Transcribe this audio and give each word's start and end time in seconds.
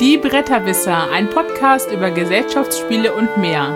Die 0.00 0.16
Bretterwisser, 0.16 1.10
ein 1.10 1.28
Podcast 1.28 1.92
über 1.92 2.10
Gesellschaftsspiele 2.10 3.14
und 3.14 3.36
mehr. 3.36 3.68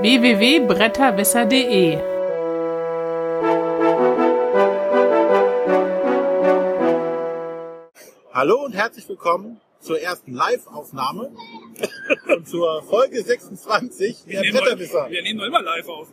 www.bretterwisser.de 0.00 1.98
Hallo 8.32 8.64
und 8.64 8.72
herzlich 8.74 9.08
willkommen 9.08 9.60
zur 9.80 10.00
ersten 10.00 10.32
Live-Aufnahme 10.32 11.32
und 12.28 12.48
zur 12.48 12.84
Folge 12.84 13.20
26 13.20 14.26
der 14.26 14.42
Bretterwisser. 14.42 15.10
Wir 15.10 15.22
nehmen 15.22 15.40
doch 15.40 15.46
immer 15.46 15.62
live 15.62 15.88
auf. 15.88 16.06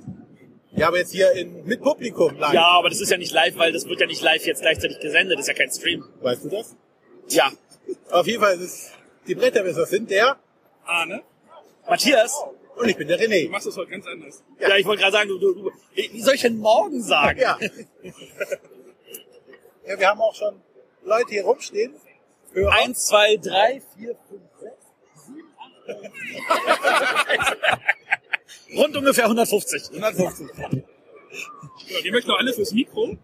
Ja, 0.78 0.88
aber 0.90 1.00
jetzt 1.00 1.12
hier 1.12 1.32
in, 1.32 1.66
mit 1.66 1.82
Publikum 1.82 2.38
live. 2.38 2.54
Ja, 2.54 2.68
aber 2.68 2.90
das 2.90 3.02
ist 3.02 3.10
ja 3.10 3.18
nicht 3.18 3.34
live, 3.34 3.58
weil 3.58 3.72
das 3.74 3.88
wird 3.88 4.00
ja 4.00 4.06
nicht 4.06 4.22
live 4.22 4.46
jetzt 4.46 4.62
gleichzeitig 4.62 5.00
gesendet. 5.00 5.40
Das 5.40 5.48
ist 5.48 5.48
ja 5.48 5.56
kein 5.56 5.72
Stream. 5.72 6.06
Weißt 6.22 6.46
du 6.46 6.50
das? 6.50 6.76
Ja. 7.30 7.52
Auf 8.12 8.28
jeden 8.28 8.44
Fall 8.44 8.54
ist 8.56 8.62
es, 8.62 8.92
die 9.28 9.34
Bretterwisser 9.34 9.88
sind 9.88 10.12
der 10.12 10.38
Arne, 10.86 11.24
Matthias? 11.90 12.32
und 12.76 12.88
ich 12.88 12.96
bin 12.96 13.08
der 13.08 13.18
du 13.18 13.24
René. 13.24 13.50
machst 13.50 13.66
das 13.66 13.76
heute 13.76 13.90
ganz 13.90 14.06
anders. 14.06 14.44
Ja, 14.60 14.78
ich 14.78 14.86
wollte 14.86 15.02
gerade 15.02 15.14
sagen, 15.14 15.30
du, 15.30 15.40
du, 15.40 15.56
du, 15.56 15.72
wie 15.96 16.22
soll 16.22 16.36
ich 16.36 16.42
denn 16.42 16.58
morgen 16.58 17.02
sagen? 17.02 17.40
Ja. 17.40 17.58
ja, 19.88 20.00
wir 20.00 20.08
haben 20.08 20.22
auch 20.22 20.36
schon 20.36 20.62
Leute 21.04 21.30
hier 21.30 21.44
rumstehen. 21.44 21.96
Hörer. 22.54 22.72
Eins, 22.72 23.08
zwei, 23.08 23.36
drei, 23.38 23.82
vier, 23.98 24.16
fünf, 24.30 24.44
sechs, 24.60 24.76
sieben, 25.26 25.52
acht. 25.58 25.72
Rund 28.76 28.96
ungefähr 28.98 29.26
150. 29.26 29.90
150. 29.94 30.48
Ja, 30.58 32.02
die 32.04 32.12
möchten 32.12 32.30
doch 32.30 32.38
alle 32.40 32.54
fürs 32.54 32.72
Mikro. 32.74 33.18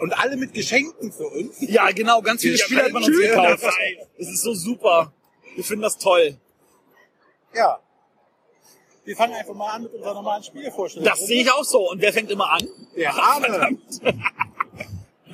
Und 0.00 0.12
alle 0.12 0.36
mit 0.36 0.54
Geschenken 0.54 1.10
für 1.12 1.26
uns. 1.26 1.56
Ja, 1.60 1.90
genau, 1.90 2.22
ganz 2.22 2.40
viele 2.42 2.56
Ja, 2.56 2.64
Spiele 2.64 2.84
hat 2.84 2.92
man 2.92 3.02
uns 3.02 3.16
gekauft. 3.18 3.62
dabei. 3.64 4.06
Das 4.16 4.28
ist 4.28 4.42
so 4.42 4.54
super. 4.54 5.12
Wir 5.56 5.64
finden 5.64 5.82
das 5.82 5.98
toll. 5.98 6.36
Ja. 7.54 7.80
Wir 9.04 9.16
fangen 9.16 9.34
einfach 9.34 9.54
mal 9.54 9.70
an 9.72 9.82
mit 9.84 9.92
unserer 9.94 10.14
normalen 10.14 10.44
Spielevorstellung. 10.44 11.04
Das 11.08 11.26
sehe 11.26 11.42
ich 11.42 11.50
auch 11.50 11.64
so. 11.64 11.90
Und 11.90 12.00
wer 12.00 12.12
fängt 12.12 12.30
immer 12.30 12.48
an? 12.52 12.68
Der 12.96 13.12
Arne. 13.12 13.78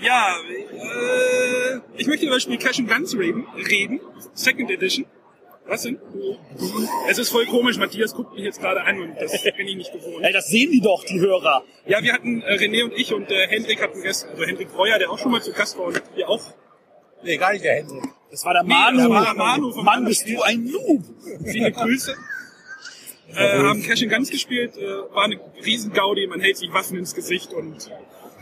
Ja, 0.01 0.36
äh, 0.48 1.81
ich 1.97 2.07
möchte 2.07 2.27
über 2.27 2.36
das 2.36 2.42
Spiel 2.45 2.59
Cash 2.59 2.79
and 2.79 2.89
Guns 2.89 3.14
reden. 3.17 3.47
reden. 3.69 4.01
Second 4.33 4.70
Edition. 4.70 5.07
Was 5.67 5.83
denn? 5.83 5.98
Es 7.09 7.19
ist 7.19 7.31
voll 7.31 7.47
komisch, 7.47 7.79
Matthias 7.79 8.15
guckt 8.15 8.34
mich 8.34 8.45
jetzt 8.45 8.61
gerade 8.61 8.83
an 8.83 9.01
und 9.01 9.17
das 9.19 9.33
bin 9.43 9.67
ich 9.67 9.77
nicht 9.77 9.93
gewohnt. 9.93 10.23
Ey, 10.23 10.33
das 10.33 10.48
sehen 10.48 10.70
die 10.70 10.81
doch, 10.81 11.05
die 11.05 11.19
Hörer. 11.19 11.65
Ja, 11.87 12.03
wir 12.03 12.12
hatten, 12.12 12.43
äh, 12.43 12.55
René 12.57 12.84
und 12.84 12.93
ich 12.93 13.15
und 13.15 13.31
äh, 13.31 13.47
Hendrik 13.48 13.81
hatten 13.83 14.03
gestern, 14.03 14.31
also 14.33 14.45
Hendrik 14.45 14.70
Breuer, 14.73 14.98
der 14.98 15.11
auch 15.11 15.19
schon 15.19 15.33
mal 15.33 15.42
zu 15.42 15.53
Gast 15.53 15.79
war 15.79 15.87
und 15.87 16.03
wir 16.15 16.29
auch. 16.29 16.42
Nee, 17.23 17.39
gar 17.39 17.53
nicht 17.53 17.65
der 17.65 17.77
Hendrik. 17.77 18.05
Das 18.31 18.45
war 18.45 18.53
der 18.53 18.62
Nee, 18.62 18.75
Manu. 18.75 18.98
das 18.98 19.09
war 19.09 19.25
der 19.25 19.35
Manu 19.35 19.73
vom 19.73 19.85
Mann, 19.85 20.05
bist 20.05 20.29
du 20.29 20.42
ein 20.42 20.65
Noob. 20.65 21.03
Viele 21.45 21.73
Grüße. 21.73 22.15
Äh, 23.37 23.59
haben 23.59 23.83
Cash 23.83 24.03
and 24.03 24.12
Guns 24.12 24.31
gespielt, 24.31 24.77
äh, 24.77 24.87
war 24.87 25.25
eine 25.25 25.41
riesen 25.65 25.92
Gaudi, 25.92 26.27
man 26.29 26.41
hält 26.41 26.57
sich 26.57 26.73
Waffen 26.73 26.98
ins 26.98 27.15
Gesicht 27.17 27.53
und 27.53 27.91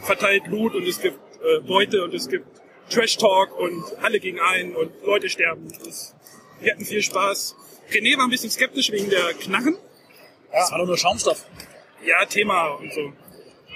verteilt 0.03 0.49
Loot 0.49 0.75
und 0.75 0.87
es 0.87 1.01
gibt 1.01 1.17
äh, 1.37 1.61
Beute 1.61 2.05
und 2.05 2.13
es 2.13 2.29
gibt 2.29 2.45
Trash 2.91 3.17
Talk 3.17 3.59
und 3.59 3.85
alle 4.03 4.21
gegen 4.21 4.39
einen 4.41 4.75
und 4.75 4.91
Leute 5.07 5.31
sterben. 5.31 5.69
Das, 5.85 6.15
wir 6.63 6.73
hatten 6.73 6.85
viel 6.85 7.03
Spaß. 7.03 7.57
René 7.91 8.17
war 8.17 8.25
ein 8.25 8.31
bisschen 8.31 8.51
skeptisch 8.51 8.91
wegen 8.91 9.11
der 9.11 9.35
Knarren. 9.35 9.77
Das 10.53 10.71
war 10.71 10.79
doch 10.79 10.87
nur 10.87 10.99
Schaumstoff. 10.99 11.45
Ja, 12.05 12.25
Thema 12.27 12.69
und 12.75 12.93
so. 12.93 13.13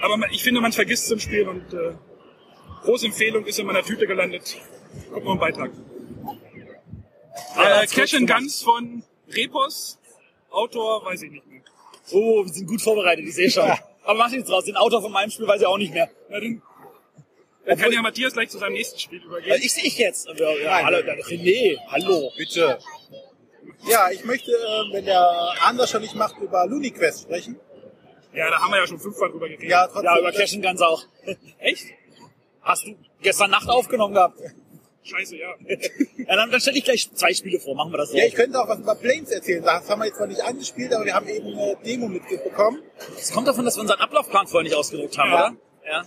Aber 0.01 0.17
ich 0.31 0.43
finde, 0.43 0.61
man 0.61 0.71
vergisst 0.71 1.05
es 1.05 1.11
im 1.11 1.19
Spiel 1.19 1.47
und 1.47 1.73
äh, 1.73 1.93
große 2.83 3.07
Empfehlung 3.07 3.45
ist 3.45 3.57
in 3.59 3.65
meiner 3.65 3.83
Tüte 3.83 4.05
gelandet. 4.05 4.57
Guck 5.11 5.23
mal 5.23 5.33
im 5.33 5.39
Beitrag. 5.39 5.71
Ah, 7.55 7.81
Äh, 7.81 7.87
Cash 7.87 8.13
and 8.13 8.29
Guns 8.29 8.61
von 8.61 9.03
Repos. 9.29 9.99
Autor, 10.49 11.03
weiß 11.05 11.21
ich 11.23 11.31
nicht 11.31 11.47
mehr. 11.47 11.61
Oh, 12.11 12.43
wir 12.45 12.53
sind 12.53 12.67
gut 12.67 12.81
vorbereitet, 12.81 13.25
ich 13.25 13.35
sehe 13.35 13.49
schon. 13.49 13.69
Aber 14.03 14.17
mach 14.19 14.29
nichts 14.31 14.49
draus. 14.49 14.63
Den 14.63 14.77
Autor 14.77 15.01
von 15.01 15.11
meinem 15.11 15.29
Spiel 15.29 15.47
weiß 15.47 15.61
ich 15.61 15.67
auch 15.67 15.77
nicht 15.77 15.93
mehr. 15.93 16.09
Na 16.29 16.39
dann, 16.39 16.61
dann 17.67 17.77
kann 17.77 17.91
ja 17.91 18.01
Matthias 18.01 18.33
gleich 18.33 18.49
zu 18.49 18.57
seinem 18.57 18.73
nächsten 18.73 18.97
Spiel 18.99 19.21
übergehen. 19.23 19.51
Weil 19.51 19.59
ich 19.59 19.73
sehe 19.73 19.83
ich 19.83 19.97
jetzt. 19.97 20.27
Ja, 20.27 20.33
ja, 20.51 20.71
Nein. 20.71 20.85
hallo, 20.85 20.97
René, 20.97 21.77
hallo. 21.87 22.31
Bitte. 22.37 22.79
Ja, 23.87 24.09
ich 24.11 24.23
möchte, 24.25 24.51
äh, 24.51 24.93
wenn 24.93 25.05
der 25.05 25.53
das 25.77 25.89
schon 25.91 26.01
nicht 26.01 26.15
macht, 26.15 26.37
über 26.39 26.65
LuniQuest 26.65 27.23
sprechen. 27.23 27.59
Ja, 28.33 28.49
da 28.49 28.59
haben 28.59 28.71
wir 28.71 28.79
ja 28.79 28.87
schon 28.87 28.99
fünfmal 28.99 29.29
drüber 29.31 29.47
geredet. 29.47 29.69
Ja, 29.69 29.87
trotzdem. 29.87 30.03
Ja, 30.05 30.19
über 30.19 30.31
Cash 30.31 30.53
and 30.53 30.63
Guns 30.63 30.81
auch. 30.81 31.03
Echt? 31.59 31.85
Hast 32.61 32.85
du 32.85 32.95
gestern 33.21 33.51
Nacht 33.51 33.69
aufgenommen 33.69 34.13
gehabt? 34.13 34.39
Scheiße, 35.03 35.37
ja. 35.37 35.53
Ja, 36.27 36.35
dann, 36.35 36.51
dann 36.51 36.59
stelle 36.59 36.77
ich 36.77 36.83
gleich 36.83 37.09
zwei 37.13 37.33
Spiele 37.33 37.59
vor. 37.59 37.75
Machen 37.75 37.91
wir 37.93 37.97
das 37.97 38.09
so. 38.11 38.17
Ja, 38.17 38.25
ich 38.25 38.33
könnte 38.35 38.59
auch 38.59 38.67
was 38.67 38.79
über 38.79 38.95
Planes 38.95 39.31
erzählen. 39.31 39.63
Das 39.63 39.89
haben 39.89 39.99
wir 40.01 40.05
jetzt 40.07 40.17
zwar 40.17 40.27
nicht 40.27 40.41
angespielt, 40.41 40.93
aber 40.93 41.05
wir 41.05 41.13
haben 41.13 41.27
eben 41.29 41.47
eine 41.47 41.77
Demo 41.85 42.07
mitbekommen. 42.09 42.81
Das 43.15 43.31
kommt 43.31 43.47
davon, 43.47 43.63
dass 43.63 43.77
wir 43.77 43.81
unseren 43.81 44.01
Ablaufplan 44.01 44.47
vorher 44.47 44.63
nicht 44.63 44.75
ausgedruckt 44.75 45.17
haben, 45.17 45.31
Ja. 45.31 45.47
oder? 45.47 45.55
Ja. 45.89 46.03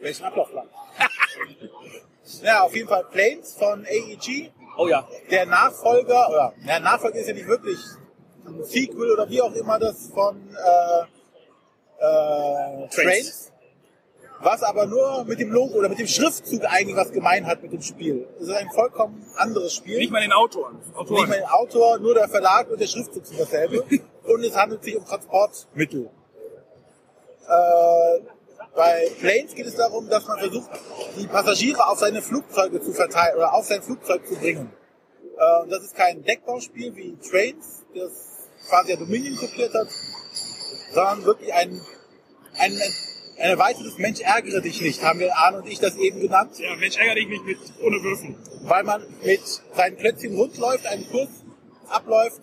Welchen 0.00 0.24
Ablaufplan? 0.24 0.68
ja, 2.42 2.62
auf 2.62 2.74
jeden 2.74 2.88
Fall 2.88 3.04
Planes 3.10 3.54
von 3.54 3.84
AEG. 3.84 4.52
Oh 4.76 4.86
ja. 4.86 5.08
Der 5.30 5.46
Nachfolger, 5.46 6.28
oder, 6.28 6.52
ja, 6.64 6.78
Nachfolger 6.78 7.18
ist 7.18 7.28
ja 7.28 7.34
nicht 7.34 7.48
wirklich 7.48 7.78
ein 8.46 8.64
Sequel 8.64 9.10
oder 9.10 9.28
wie 9.28 9.40
auch 9.40 9.52
immer 9.54 9.78
das 9.78 10.10
von 10.14 10.36
äh, 10.50 11.02
äh, 12.04 12.88
Trains. 12.88 13.52
Was 14.40 14.62
aber 14.62 14.86
nur 14.86 15.24
mit 15.24 15.40
dem 15.40 15.50
Logo 15.50 15.78
oder 15.78 15.88
mit 15.88 15.98
dem 15.98 16.06
Schriftzug 16.06 16.64
eigentlich 16.64 16.96
was 16.96 17.10
gemein 17.10 17.44
hat 17.44 17.60
mit 17.60 17.72
dem 17.72 17.82
Spiel. 17.82 18.28
Es 18.36 18.46
ist 18.46 18.54
ein 18.54 18.70
vollkommen 18.70 19.26
anderes 19.36 19.74
Spiel. 19.74 19.98
Nicht 19.98 20.12
mal 20.12 20.20
den 20.20 20.32
Autoren. 20.32 20.78
Nicht 20.78 21.10
mal 21.10 21.38
der 21.38 21.52
Autor, 21.52 21.98
nur 21.98 22.14
der 22.14 22.28
Verlag 22.28 22.70
und 22.70 22.80
der 22.80 22.86
Schriftzug 22.86 23.26
sind 23.26 23.40
dasselbe. 23.40 23.82
und 24.24 24.44
es 24.44 24.54
handelt 24.54 24.84
sich 24.84 24.96
um 24.96 25.04
Transportmittel. 25.04 26.08
Äh, 27.48 28.20
bei 28.78 29.10
Planes 29.18 29.56
geht 29.56 29.66
es 29.66 29.74
darum, 29.74 30.08
dass 30.08 30.24
man 30.28 30.38
versucht, 30.38 30.70
die 31.18 31.26
Passagiere 31.26 31.84
auf 31.88 31.98
seine 31.98 32.22
Flugzeuge 32.22 32.80
zu 32.80 32.92
verteilen 32.92 33.36
oder 33.36 33.52
auf 33.52 33.66
sein 33.66 33.82
Flugzeug 33.82 34.24
zu 34.24 34.36
bringen. 34.36 34.70
Äh, 35.36 35.68
das 35.68 35.82
ist 35.82 35.96
kein 35.96 36.22
Deckbauspiel 36.22 36.94
wie 36.94 37.16
Trains, 37.28 37.84
das 37.92 38.12
quasi 38.68 38.96
Dominion 38.96 39.36
kopiert 39.36 39.74
hat, 39.74 39.88
sondern 40.94 41.24
wirklich 41.24 41.52
ein, 41.52 41.72
ein, 42.56 42.72
ein, 42.72 42.92
ein 43.38 43.50
erweitertes 43.50 43.98
Mensch 43.98 44.20
ärgere 44.20 44.60
dich 44.60 44.80
nicht, 44.80 45.02
haben 45.02 45.18
wir 45.18 45.36
Arne 45.36 45.58
und 45.58 45.66
ich 45.68 45.80
das 45.80 45.96
eben 45.96 46.20
genannt 46.20 46.52
Ja, 46.60 46.76
Mensch, 46.76 46.96
ärgere 46.98 47.16
dich 47.16 47.28
nicht 47.28 47.44
mit 47.44 47.58
ohne 47.82 48.00
Würfen. 48.04 48.36
weil 48.62 48.84
man 48.84 49.02
mit 49.24 49.42
seinen 49.74 49.96
Plätzchen 49.96 50.36
rund 50.36 50.56
läuft, 50.56 50.86
einen 50.86 51.08
Kurs 51.10 51.30
abläuft 51.88 52.40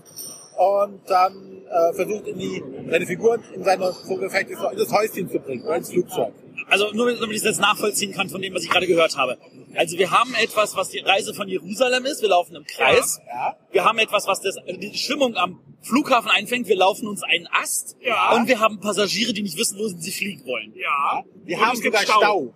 und 0.57 1.01
dann 1.07 1.61
äh, 1.69 1.93
versucht, 1.93 2.27
in 2.27 2.37
die, 2.37 2.63
seine 2.89 3.05
Figuren 3.05 3.43
in 3.53 3.63
seine 3.63 3.93
Vogelfechte 3.93 4.53
in 4.53 4.77
das 4.77 4.91
Häuschen 4.91 5.29
zu 5.29 5.39
bringen 5.39 5.63
oder 5.63 5.77
ins 5.77 5.89
Flugzeug. 5.89 6.33
Also 6.67 6.91
nur 6.93 7.13
damit 7.13 7.35
ich 7.35 7.43
das 7.43 7.59
nachvollziehen 7.59 8.13
kann 8.13 8.29
von 8.29 8.41
dem, 8.41 8.53
was 8.53 8.63
ich 8.63 8.69
gerade 8.69 8.87
gehört 8.87 9.17
habe. 9.17 9.37
Also 9.75 9.97
wir 9.97 10.09
haben 10.11 10.33
etwas, 10.35 10.75
was 10.75 10.89
die 10.89 10.99
Reise 10.99 11.33
von 11.33 11.47
Jerusalem 11.47 12.05
ist. 12.05 12.21
Wir 12.21 12.29
laufen 12.29 12.55
im 12.55 12.65
Kreis. 12.65 13.19
Ja. 13.27 13.57
Wir 13.71 13.85
haben 13.85 13.99
etwas, 13.99 14.25
was 14.27 14.41
das, 14.41 14.55
die 14.67 14.97
Stimmung 14.97 15.35
am 15.35 15.59
Flughafen 15.81 16.31
einfängt. 16.31 16.67
Wir 16.67 16.77
laufen 16.77 17.07
uns 17.07 17.23
einen 17.23 17.47
Ast. 17.47 17.97
Ja. 18.01 18.35
Und 18.35 18.47
wir 18.47 18.59
haben 18.59 18.79
Passagiere, 18.79 19.33
die 19.33 19.43
nicht 19.43 19.57
wissen, 19.57 19.77
wo 19.77 19.87
sie 19.87 20.11
fliegen 20.11 20.45
wollen. 20.45 20.73
Ja. 20.75 21.23
Wir 21.43 21.57
Und 21.57 21.65
haben 21.65 21.77
sogar 21.77 22.01
Stau. 22.01 22.53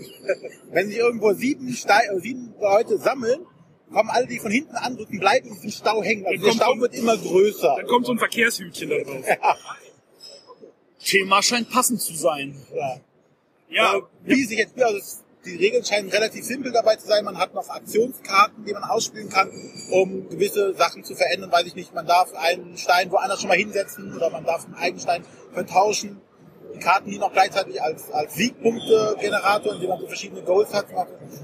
Wenn 0.70 0.88
sich 0.88 0.96
irgendwo 0.96 1.32
sieben, 1.34 1.72
Stei 1.72 2.06
äh, 2.06 2.18
sieben 2.18 2.54
Leute 2.60 2.98
sammeln, 2.98 3.46
kommen 3.92 4.10
alle, 4.10 4.26
die 4.26 4.38
von 4.38 4.50
hinten 4.50 4.74
andrücken, 4.76 5.18
bleiben 5.20 5.48
in 5.48 5.54
diesem 5.54 5.70
Stau 5.70 6.02
hängen. 6.02 6.26
Also 6.26 6.44
der 6.44 6.52
Stau 6.52 6.74
so- 6.74 6.80
wird 6.80 6.94
immer 6.94 7.16
größer. 7.16 7.74
Dann 7.76 7.86
kommt 7.86 8.06
so 8.06 8.12
ein 8.12 8.18
Verkehrshütchen 8.18 8.90
da 8.90 8.96
drauf. 8.98 9.24
Thema 11.04 11.42
scheint 11.42 11.70
passend 11.70 12.00
zu 12.00 12.14
sein. 12.16 12.56
Ja. 12.74 12.96
Ja, 13.68 13.96
Äh, 13.96 14.02
wie 14.24 14.44
sich 14.44 14.58
jetzt, 14.58 14.80
also 14.80 14.98
die 15.44 15.56
Regeln 15.56 15.84
scheinen 15.84 16.08
relativ 16.08 16.44
simpel 16.44 16.72
dabei 16.72 16.96
zu 16.96 17.06
sein. 17.06 17.24
Man 17.24 17.38
hat 17.38 17.54
noch 17.54 17.68
Aktionskarten, 17.68 18.64
die 18.64 18.72
man 18.72 18.82
ausspielen 18.84 19.28
kann, 19.28 19.50
um 19.92 20.28
gewisse 20.28 20.74
Sachen 20.74 21.04
zu 21.04 21.14
verändern. 21.14 21.52
Weiß 21.52 21.66
ich 21.66 21.74
nicht, 21.76 21.94
man 21.94 22.06
darf 22.06 22.32
einen 22.34 22.76
Stein 22.76 23.10
woanders 23.12 23.40
schon 23.40 23.48
mal 23.48 23.56
hinsetzen 23.56 24.14
oder 24.16 24.30
man 24.30 24.44
darf 24.44 24.64
einen 24.64 24.74
eigenen 24.74 25.00
Stein 25.00 25.24
vertauschen. 25.52 26.20
Die 26.74 26.80
Karten 26.80 27.08
dienen 27.10 27.22
auch 27.22 27.32
gleichzeitig 27.32 27.80
als, 27.80 28.10
als 28.10 28.34
Siegpunkte-Generator, 28.34 29.74
indem 29.74 29.88
man 29.90 30.00
so 30.00 30.06
verschiedene 30.08 30.42
Goals 30.42 30.74
hat. 30.74 30.86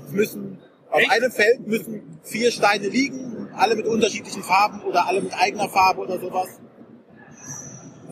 Es 0.06 0.12
müssen, 0.12 0.51
auf 0.92 1.00
Echt? 1.00 1.10
einem 1.10 1.32
Feld 1.32 1.66
müssen 1.66 2.20
vier 2.22 2.50
Steine 2.52 2.88
liegen, 2.88 3.48
alle 3.56 3.76
mit 3.76 3.86
unterschiedlichen 3.86 4.42
Farben 4.42 4.82
oder 4.82 5.06
alle 5.06 5.20
mit 5.22 5.32
eigener 5.34 5.68
Farbe 5.68 6.02
oder 6.02 6.18
sowas. 6.20 6.48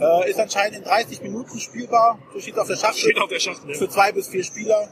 Äh, 0.00 0.30
ist 0.30 0.40
anscheinend 0.40 0.78
in 0.78 0.84
30 0.84 1.20
Minuten 1.22 1.58
spielbar. 1.60 2.18
So 2.32 2.40
steht 2.40 2.54
es 2.54 2.60
auf 2.60 2.68
der 2.68 2.76
Schachtel 2.76 3.00
steht 3.00 3.18
auf 3.18 3.28
der 3.28 3.38
Schachtel. 3.38 3.74
für 3.74 3.88
zwei 3.88 4.12
bis 4.12 4.28
vier 4.28 4.42
Spieler 4.42 4.88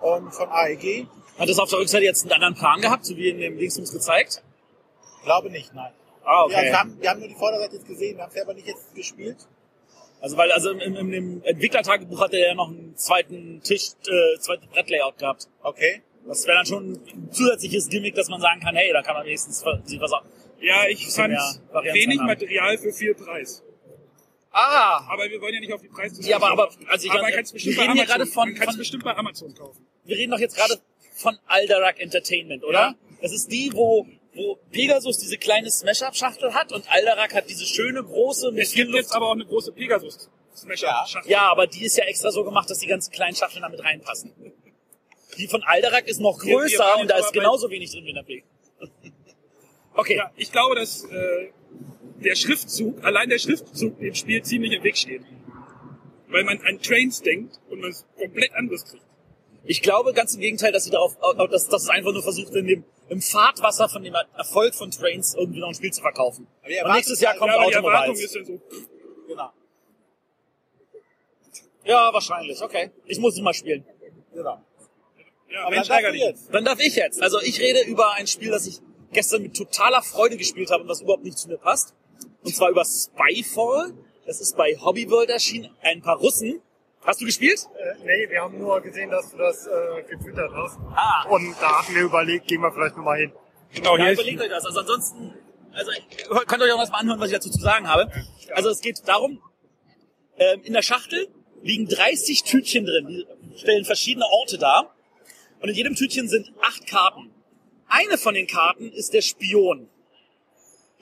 und 0.00 0.32
von 0.32 0.48
AEG. 0.48 1.08
Hat 1.38 1.48
das 1.48 1.58
auf 1.58 1.68
der 1.70 1.80
Rückseite 1.80 2.04
jetzt 2.04 2.22
einen 2.22 2.32
anderen 2.32 2.54
Plan 2.54 2.80
gehabt, 2.80 3.04
so 3.04 3.16
wie 3.16 3.28
in 3.30 3.38
dem 3.38 3.58
Dingsbums 3.58 3.92
gezeigt? 3.92 4.42
Glaube 5.24 5.50
nicht, 5.50 5.74
nein. 5.74 5.92
Ah, 6.24 6.46
Ja, 6.48 6.62
wir, 6.62 6.78
haben, 6.78 6.96
wir 7.00 7.10
haben 7.10 7.18
nur 7.18 7.28
die 7.28 7.34
Vorderseite 7.34 7.74
jetzt 7.76 7.86
gesehen, 7.88 8.16
wir 8.16 8.24
haben 8.24 8.32
selber 8.32 8.54
nicht 8.54 8.68
jetzt 8.68 8.94
gespielt. 8.94 9.38
Also 10.20 10.36
weil 10.36 10.52
also 10.52 10.70
im, 10.70 10.80
im, 10.96 11.12
im 11.12 11.42
Entwicklertagebuch 11.42 12.20
hat 12.20 12.32
er 12.32 12.48
ja 12.48 12.54
noch 12.54 12.68
einen 12.68 12.96
zweiten 12.96 13.60
Tisch, 13.62 13.90
äh, 14.06 14.38
zweiten 14.38 14.68
Brettlayout 14.68 15.18
gehabt. 15.18 15.48
Okay. 15.62 16.02
Das 16.26 16.46
wäre 16.46 16.56
dann 16.58 16.66
schon 16.66 16.92
ein 16.92 17.28
zusätzliches 17.32 17.88
Gimmick, 17.88 18.14
dass 18.14 18.28
man 18.28 18.40
sagen 18.40 18.60
kann, 18.60 18.74
hey, 18.76 18.92
da 18.92 19.02
kann 19.02 19.14
man 19.14 19.26
wenigstens 19.26 19.58
sich 19.84 20.00
was 20.00 20.12
Ja, 20.60 20.86
ich 20.88 21.06
fand 21.10 21.34
wenig. 21.92 22.20
Material 22.20 22.78
für 22.78 22.92
viel 22.92 23.14
Preis. 23.14 23.62
Ah! 24.50 25.04
Aber 25.10 25.28
wir 25.28 25.40
wollen 25.40 25.54
ja 25.54 25.60
nicht 25.60 25.72
auf 25.72 25.80
die 25.82 25.88
Preise 25.88 26.22
Ja, 26.22 26.36
aber- 26.36 26.50
aber- 26.52 26.70
also 26.88 27.06
ich- 27.06 27.10
aber 27.12 27.22
bestimmt 27.52 27.76
wir 27.76 27.82
reden 27.82 27.86
bei 27.88 27.94
hier 27.94 28.04
gerade 28.06 28.22
Amazon- 28.22 28.32
von- 28.32 28.48
man 28.50 28.54
kann's 28.58 28.70
von- 28.70 28.78
bestimmt 28.78 29.04
bei 29.04 29.16
Amazon 29.16 29.54
kaufen. 29.54 29.86
Wir 30.04 30.16
reden 30.16 30.30
doch 30.30 30.38
jetzt 30.38 30.56
gerade 30.56 30.78
von 31.16 31.38
Alderac 31.46 32.00
Entertainment, 32.00 32.62
oder? 32.64 32.78
Ja. 32.78 32.94
Das 33.20 33.32
ist 33.32 33.50
die, 33.50 33.70
wo, 33.74 34.06
wo 34.34 34.56
Pegasus 34.70 35.18
diese 35.18 35.38
kleine 35.38 35.70
Smash-Up-Schachtel 35.70 36.54
hat 36.54 36.72
und 36.72 36.88
Alderac 36.90 37.34
hat 37.34 37.48
diese 37.50 37.66
schöne 37.66 38.02
große 38.04 38.52
Es 38.56 38.72
gibt 38.74 38.92
jetzt 38.94 39.12
aber 39.14 39.28
auch 39.28 39.32
eine 39.34 39.44
große 39.44 39.72
Pegasus 39.72 40.30
Smasher 40.56 40.86
Ja. 40.86 41.06
Ja, 41.26 41.42
aber 41.50 41.66
die 41.66 41.84
ist 41.84 41.96
ja 41.96 42.04
extra 42.04 42.30
so 42.30 42.44
gemacht, 42.44 42.70
dass 42.70 42.78
die 42.78 42.86
ganzen 42.86 43.10
kleinen 43.12 43.34
Schachteln 43.34 43.62
damit 43.62 43.82
reinpassen. 43.82 44.32
Die 45.38 45.48
von 45.48 45.62
Alderac 45.62 46.06
ist 46.06 46.20
noch 46.20 46.40
Wir- 46.42 46.48
wir 46.50 46.58
größer 46.60 46.96
und 47.00 47.10
da 47.10 47.18
ist 47.18 47.32
genauso 47.32 47.68
wenig 47.70 47.90
drin 47.92 48.04
wie 48.04 48.10
in 48.10 48.14
der 48.16 48.22
Peg. 48.22 48.44
Okay. 49.96 50.16
Ja, 50.16 50.28
ich 50.34 50.50
glaube, 50.50 50.74
dass 50.74 51.04
äh, 51.04 51.50
der 52.18 52.34
Schriftzug, 52.34 53.04
allein 53.04 53.28
der 53.28 53.38
Schriftzug 53.38 53.96
dem 54.00 54.12
Spiel 54.16 54.42
ziemlich 54.42 54.72
im 54.72 54.82
Weg 54.82 54.96
steht. 54.96 55.22
Weil 56.26 56.42
man 56.42 56.60
an 56.62 56.80
Trains 56.82 57.22
denkt 57.22 57.60
und 57.70 57.80
man 57.80 57.90
es 57.90 58.04
komplett 58.18 58.52
anderes 58.54 58.84
kriegt. 58.84 59.04
Ich 59.62 59.82
glaube 59.82 60.12
ganz 60.12 60.34
im 60.34 60.40
Gegenteil, 60.40 60.72
dass 60.72 60.82
sie 60.82 60.90
darauf, 60.90 61.16
dass, 61.48 61.68
dass 61.68 61.84
es 61.84 61.88
einfach 61.90 62.12
nur 62.12 62.24
versucht, 62.24 62.52
in 62.56 62.66
dem, 62.66 62.84
im 63.08 63.22
Fahrtwasser 63.22 63.88
von 63.88 64.02
dem 64.02 64.14
Erfolg 64.36 64.74
von 64.74 64.90
Trains 64.90 65.36
irgendwie 65.36 65.60
noch 65.60 65.68
ein 65.68 65.74
Spiel 65.74 65.92
zu 65.92 66.00
verkaufen. 66.00 66.48
Und 66.64 66.92
nächstes 66.94 67.20
Jahr 67.20 67.36
kommt 67.36 67.52
ja, 67.52 67.60
Automobiles. 67.60 68.32
so, 68.32 68.60
Genau. 69.28 69.50
Ja, 71.84 72.12
wahrscheinlich. 72.12 72.60
Okay. 72.60 72.90
Ich 73.06 73.18
muss 73.20 73.34
es 73.34 73.40
mal 73.40 73.54
spielen. 73.54 73.84
genau. 74.34 74.60
Ja, 75.50 75.62
Aber 75.62 75.70
Mensch, 75.70 75.88
dann 75.88 75.96
ärgerlich. 75.96 76.22
jetzt. 76.22 76.52
Dann 76.52 76.64
darf 76.64 76.80
ich 76.80 76.96
jetzt. 76.96 77.22
Also 77.22 77.40
ich 77.40 77.60
rede 77.60 77.82
über 77.82 78.12
ein 78.14 78.26
Spiel, 78.26 78.50
das 78.50 78.66
ich 78.66 78.80
gestern 79.12 79.42
mit 79.42 79.56
totaler 79.56 80.02
Freude 80.02 80.36
gespielt 80.36 80.70
habe 80.70 80.82
und 80.82 80.88
was 80.88 81.00
überhaupt 81.00 81.24
nicht 81.24 81.38
zu 81.38 81.48
mir 81.48 81.58
passt. 81.58 81.94
Und 82.42 82.54
zwar 82.54 82.70
über 82.70 82.84
Spyfall. 82.84 83.92
Das 84.26 84.40
ist 84.40 84.56
bei 84.56 84.76
Hobby 84.80 85.10
World 85.10 85.30
erschienen. 85.30 85.70
Ein 85.82 86.02
paar 86.02 86.16
Russen. 86.18 86.60
Hast 87.02 87.20
du 87.20 87.26
gespielt? 87.26 87.66
Äh, 87.76 88.04
nee, 88.04 88.30
wir 88.30 88.40
haben 88.40 88.58
nur 88.58 88.80
gesehen, 88.80 89.10
dass 89.10 89.30
du 89.30 89.36
das 89.36 89.66
äh, 89.66 90.02
getwittert 90.08 90.50
hast. 90.54 90.78
Ah. 90.94 91.26
Und 91.28 91.54
da 91.60 91.80
hatten 91.82 91.94
wir 91.94 92.02
überlegt, 92.02 92.46
gehen 92.48 92.62
wir 92.62 92.72
vielleicht 92.72 92.96
nochmal 92.96 93.18
hin. 93.18 93.32
Genau, 93.74 93.96
Ja, 93.98 94.04
hier 94.04 94.12
überlegt 94.14 94.40
euch 94.40 94.48
das. 94.48 94.64
Also 94.64 94.80
ansonsten, 94.80 95.34
also 95.72 95.90
ihr 95.92 96.46
könnt 96.46 96.62
euch 96.62 96.72
auch 96.72 96.78
erstmal 96.78 97.02
anhören, 97.02 97.20
was 97.20 97.28
ich 97.28 97.34
dazu 97.34 97.50
zu 97.50 97.60
sagen 97.60 97.88
habe. 97.88 98.10
Also 98.54 98.70
es 98.70 98.80
geht 98.80 99.06
darum, 99.06 99.42
ähm, 100.38 100.62
in 100.64 100.72
der 100.72 100.82
Schachtel 100.82 101.28
liegen 101.62 101.86
30 101.86 102.44
Tütchen 102.44 102.86
drin, 102.86 103.06
die 103.08 103.58
stellen 103.58 103.84
verschiedene 103.84 104.24
Orte 104.26 104.56
dar. 104.58 104.94
Und 105.64 105.70
in 105.70 105.76
jedem 105.76 105.94
Tütchen 105.94 106.28
sind 106.28 106.52
acht 106.60 106.86
Karten. 106.86 107.30
Eine 107.88 108.18
von 108.18 108.34
den 108.34 108.46
Karten 108.46 108.92
ist 108.92 109.14
der 109.14 109.22
Spion. 109.22 109.88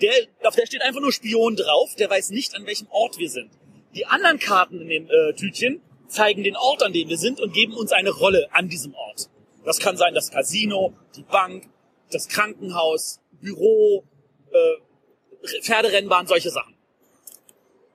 Der, 0.00 0.12
auf 0.44 0.54
der 0.54 0.66
steht 0.66 0.82
einfach 0.82 1.00
nur 1.00 1.10
Spion 1.10 1.56
drauf, 1.56 1.96
der 1.96 2.08
weiß 2.08 2.30
nicht, 2.30 2.54
an 2.54 2.64
welchem 2.64 2.86
Ort 2.92 3.18
wir 3.18 3.28
sind. 3.28 3.50
Die 3.96 4.06
anderen 4.06 4.38
Karten 4.38 4.80
in 4.80 4.88
dem 4.88 5.10
äh, 5.10 5.32
Tütchen 5.32 5.80
zeigen 6.06 6.44
den 6.44 6.54
Ort, 6.54 6.84
an 6.84 6.92
dem 6.92 7.08
wir 7.08 7.18
sind 7.18 7.40
und 7.40 7.52
geben 7.52 7.72
uns 7.74 7.90
eine 7.90 8.10
Rolle 8.10 8.46
an 8.52 8.68
diesem 8.68 8.94
Ort. 8.94 9.30
Das 9.64 9.80
kann 9.80 9.96
sein 9.96 10.14
das 10.14 10.30
Casino, 10.30 10.94
die 11.16 11.24
Bank, 11.24 11.68
das 12.12 12.28
Krankenhaus, 12.28 13.18
Büro, 13.40 14.04
äh, 14.52 15.60
Pferderennbahn, 15.62 16.28
solche 16.28 16.50
Sachen. 16.50 16.76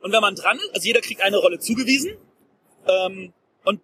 Und 0.02 0.12
wenn 0.12 0.20
man 0.20 0.36
dran 0.36 0.60
also 0.74 0.86
jeder 0.86 1.00
kriegt 1.00 1.22
eine 1.22 1.38
Rolle 1.38 1.60
zugewiesen 1.60 2.18
ähm, 2.90 3.32
und 3.64 3.80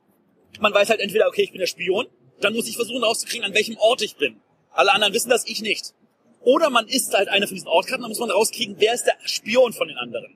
man 0.59 0.73
weiß 0.73 0.89
halt 0.89 0.99
entweder, 0.99 1.29
okay, 1.29 1.43
ich 1.43 1.51
bin 1.51 1.59
der 1.61 1.67
Spion, 1.67 2.07
dann 2.43 2.53
muss 2.53 2.67
ich 2.67 2.75
versuchen 2.75 3.03
rauszukriegen, 3.03 3.45
an 3.45 3.53
welchem 3.53 3.77
Ort 3.77 4.01
ich 4.01 4.15
bin. 4.15 4.41
Alle 4.71 4.93
anderen 4.93 5.13
wissen 5.13 5.29
das, 5.29 5.45
ich 5.47 5.61
nicht. 5.61 5.93
Oder 6.41 6.69
man 6.69 6.87
ist 6.87 7.13
halt 7.13 7.29
eine 7.29 7.47
von 7.47 7.55
diesen 7.55 7.67
Ortkarten, 7.67 8.01
dann 8.01 8.09
muss 8.09 8.19
man 8.19 8.31
rauskriegen, 8.31 8.75
wer 8.79 8.93
ist 8.93 9.05
der 9.05 9.17
Spion 9.23 9.73
von 9.73 9.87
den 9.87 9.97
anderen. 9.97 10.35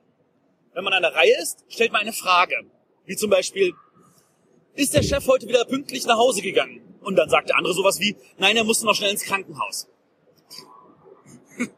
Wenn 0.72 0.84
man 0.84 0.92
an 0.92 1.02
der 1.02 1.14
Reihe 1.14 1.36
ist, 1.42 1.64
stellt 1.68 1.92
man 1.92 2.02
eine 2.02 2.12
Frage. 2.12 2.54
Wie 3.04 3.16
zum 3.16 3.30
Beispiel, 3.30 3.74
ist 4.74 4.94
der 4.94 5.02
Chef 5.02 5.26
heute 5.26 5.48
wieder 5.48 5.64
pünktlich 5.64 6.06
nach 6.06 6.16
Hause 6.16 6.40
gegangen? 6.40 6.80
Und 7.00 7.16
dann 7.16 7.28
sagt 7.28 7.48
der 7.48 7.56
andere 7.56 7.74
sowas 7.74 8.00
wie, 8.00 8.16
nein, 8.38 8.56
er 8.56 8.64
musste 8.64 8.86
noch 8.86 8.94
schnell 8.94 9.10
ins 9.10 9.24
Krankenhaus. 9.24 9.88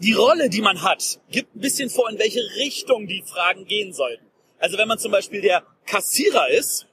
Die 0.00 0.12
Rolle, 0.12 0.50
die 0.50 0.60
man 0.60 0.82
hat, 0.82 1.20
gibt 1.30 1.56
ein 1.56 1.60
bisschen 1.60 1.90
vor, 1.90 2.10
in 2.10 2.18
welche 2.18 2.40
Richtung 2.56 3.06
die 3.06 3.22
Fragen 3.22 3.64
gehen 3.64 3.92
sollten. 3.92 4.26
Also 4.58 4.76
wenn 4.76 4.88
man 4.88 4.98
zum 4.98 5.12
Beispiel 5.12 5.40
der 5.40 5.64
Kassierer 5.86 6.48
ist, 6.48 6.86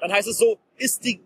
dann 0.00 0.12
heißt 0.12 0.28
es 0.28 0.38
so, 0.38 0.58
ist 0.76 1.04
die, 1.04 1.20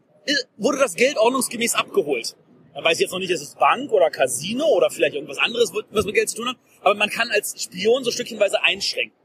wurde 0.56 0.78
das 0.78 0.94
Geld 0.94 1.16
ordnungsgemäß 1.18 1.74
abgeholt? 1.74 2.36
Dann 2.74 2.84
weiß 2.84 2.94
ich 2.94 3.00
jetzt 3.00 3.12
noch 3.12 3.18
nicht, 3.18 3.30
ist 3.30 3.42
es 3.42 3.54
Bank 3.56 3.90
oder 3.90 4.10
Casino 4.10 4.66
oder 4.66 4.90
vielleicht 4.90 5.14
irgendwas 5.14 5.38
anderes, 5.38 5.72
was 5.90 6.04
mit 6.04 6.14
Geld 6.14 6.28
zu 6.28 6.36
tun 6.36 6.48
hat. 6.48 6.56
Aber 6.82 6.94
man 6.94 7.10
kann 7.10 7.30
als 7.30 7.60
Spion 7.60 8.04
so 8.04 8.10
stückchenweise 8.10 8.62
einschränken. 8.62 9.16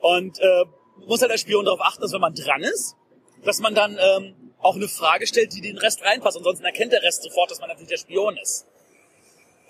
Und 0.00 0.38
äh, 0.40 0.64
muss 1.06 1.22
halt 1.22 1.30
als 1.30 1.42
Spion 1.42 1.64
darauf 1.64 1.80
achten, 1.80 2.02
dass 2.02 2.12
wenn 2.12 2.20
man 2.20 2.34
dran 2.34 2.62
ist, 2.62 2.96
dass 3.44 3.60
man 3.60 3.74
dann 3.74 3.98
ähm, 4.00 4.34
auch 4.58 4.76
eine 4.76 4.88
Frage 4.88 5.26
stellt, 5.26 5.52
die 5.54 5.60
den 5.60 5.78
Rest 5.78 6.02
reinpasst. 6.02 6.36
Ansonsten 6.36 6.64
erkennt 6.64 6.92
der 6.92 7.02
Rest 7.02 7.22
sofort, 7.22 7.50
dass 7.50 7.60
man 7.60 7.68
natürlich 7.68 7.90
der 7.90 7.98
Spion 7.98 8.36
ist. 8.36 8.66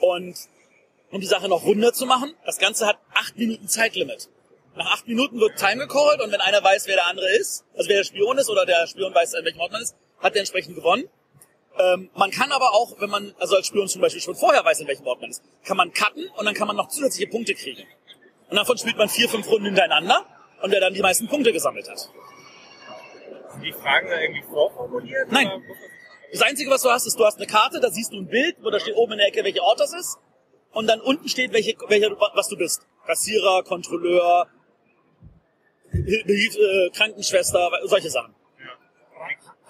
Und 0.01 0.37
um 1.11 1.21
die 1.21 1.27
Sache 1.27 1.49
noch 1.49 1.65
runder 1.65 1.93
zu 1.93 2.07
machen, 2.07 2.35
das 2.45 2.59
Ganze 2.59 2.87
hat 2.87 2.99
acht 3.15 3.37
Minuten 3.37 3.69
Zeitlimit. 3.69 4.29
Nach 4.77 4.93
acht 4.93 5.07
Minuten 5.09 5.41
wird 5.41 5.59
Time 5.59 5.79
gecallt 5.79 6.21
und 6.21 6.33
wenn 6.33 6.41
einer 6.41 6.63
weiß, 6.63 6.87
wer 6.87 6.97
der 6.97 7.07
andere 7.09 7.29
ist, 7.37 7.65
also 7.77 7.89
wer 7.89 7.99
der 7.99 8.05
Spion 8.05 8.39
ist 8.39 8.49
oder 8.49 8.65
der 8.65 8.87
Spion 8.87 9.15
weiß, 9.15 9.35
an 9.35 9.45
welchem 9.45 9.61
Ort 9.61 9.73
man 9.73 9.83
ist, 9.83 9.97
hat 10.21 10.35
der 10.35 10.41
entsprechend 10.41 10.75
gewonnen. 10.77 11.09
Ähm, 11.79 12.11
man 12.15 12.31
kann 12.31 12.53
aber 12.53 12.75
auch, 12.75 13.01
wenn 13.01 13.11
man 13.11 13.35
also 13.39 13.57
als 13.57 13.67
Spion 13.69 13.89
zum 13.89 14.01
Beispiel 14.03 14.21
schon 14.21 14.35
vorher 14.35 14.65
weiß, 14.65 14.81
in 14.81 14.89
welchem 14.89 15.07
Ort 15.07 15.21
man 15.21 15.31
ist, 15.31 15.43
kann 15.65 15.77
man 15.77 15.93
cutten 15.93 16.29
und 16.37 16.45
dann 16.45 16.55
kann 16.55 16.67
man 16.67 16.77
noch 16.77 16.89
zusätzliche 16.89 17.31
Punkte 17.31 17.55
kriegen. 17.55 17.85
Und 18.51 18.57
davon 18.57 18.77
spielt 18.77 18.97
man 18.97 19.09
vier, 19.09 19.29
fünf 19.29 19.47
Runden 19.49 19.67
hintereinander 19.67 20.27
und 20.63 20.71
wer 20.73 20.81
dann 20.81 20.93
die 20.95 21.01
meisten 21.03 21.29
Punkte 21.29 21.53
gesammelt 21.53 21.89
hat. 21.89 21.99
Sind 21.99 23.63
die 23.63 23.73
Fragen 23.73 24.09
da 24.09 24.21
irgendwie 24.21 24.43
vorformuliert? 24.43 25.31
Nein. 25.31 25.47
Oder- 25.47 25.63
Das 26.33 26.43
Einzige, 26.43 26.71
was 26.71 26.83
du 26.83 26.91
hast, 26.91 27.07
ist, 27.07 27.19
du 27.19 27.25
hast 27.25 27.39
eine 27.39 27.47
Karte, 27.47 27.81
da 27.81 27.91
siehst 27.91 28.13
du 28.13 28.17
ein 28.19 28.27
Bild, 28.29 28.57
wo 28.63 28.71
da 28.71 28.79
steht 28.79 28.95
oben 28.97 29.13
in 29.13 29.19
der 29.19 29.29
Ecke, 29.29 29.43
welcher 29.45 29.63
Ort 29.63 29.81
das 29.81 29.93
ist. 29.93 30.19
Und 30.73 30.87
dann 30.87 31.01
unten 31.01 31.29
steht, 31.29 31.53
welche, 31.53 31.75
welcher, 31.89 32.11
du- 32.11 32.17
was 32.35 32.49
du 32.49 32.57
bist. 32.57 32.87
Kassierer, 33.07 33.63
Kontrolleur, 33.65 34.47
Hilf, 35.93 36.57
äh, 36.57 36.91
Krankenschwester, 36.91 37.71
solche 37.85 38.11
Sachen. 38.11 38.35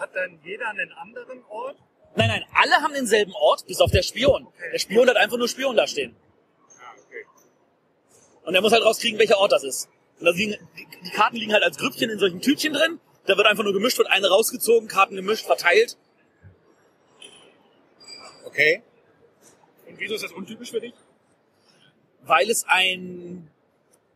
Hat 0.00 0.16
dann 0.16 0.40
jeder 0.42 0.69
einen 0.69 0.92
anderen 0.92 1.45
Ort? 1.45 1.76
Nein, 2.16 2.28
nein, 2.28 2.45
alle 2.54 2.83
haben 2.83 2.92
denselben 2.92 3.33
Ort, 3.35 3.66
bis 3.66 3.80
auf 3.80 3.92
der 3.92 4.02
Spion. 4.02 4.49
Der 4.73 4.78
Spion 4.80 5.09
hat 5.09 5.16
einfach 5.16 5.37
nur 5.37 5.49
Spion 5.49 5.76
da 5.76 5.87
stehen. 5.87 6.16
Und 8.42 8.54
er 8.54 8.62
muss 8.62 8.73
halt 8.73 8.85
rauskriegen, 8.85 9.19
welcher 9.21 9.38
Ort 9.38 9.52
das 9.52 9.62
ist. 9.62 9.88
Und 10.19 10.25
da 10.25 10.33
liegen, 10.33 10.57
die, 10.76 10.87
die 11.04 11.11
Karten 11.11 11.37
liegen 11.37 11.52
halt 11.52 11.62
als 11.62 11.78
Grüppchen 11.78 12.11
in 12.11 12.19
solchen 12.19 12.40
Tütchen 12.40 12.73
drin. 12.73 12.99
Da 13.26 13.37
wird 13.37 13.47
einfach 13.47 13.62
nur 13.62 13.73
gemischt, 13.73 13.99
wird 13.99 14.11
eine 14.11 14.28
rausgezogen, 14.28 14.88
Karten 14.88 15.14
gemischt, 15.14 15.47
verteilt. 15.47 15.97
Okay. 18.45 18.83
Und 19.87 20.00
wieso 20.00 20.14
ist 20.14 20.25
das 20.25 20.33
untypisch 20.33 20.73
für 20.73 20.80
dich? 20.80 20.95
weil 22.23 22.50
es 22.50 22.64
ein, 22.66 23.50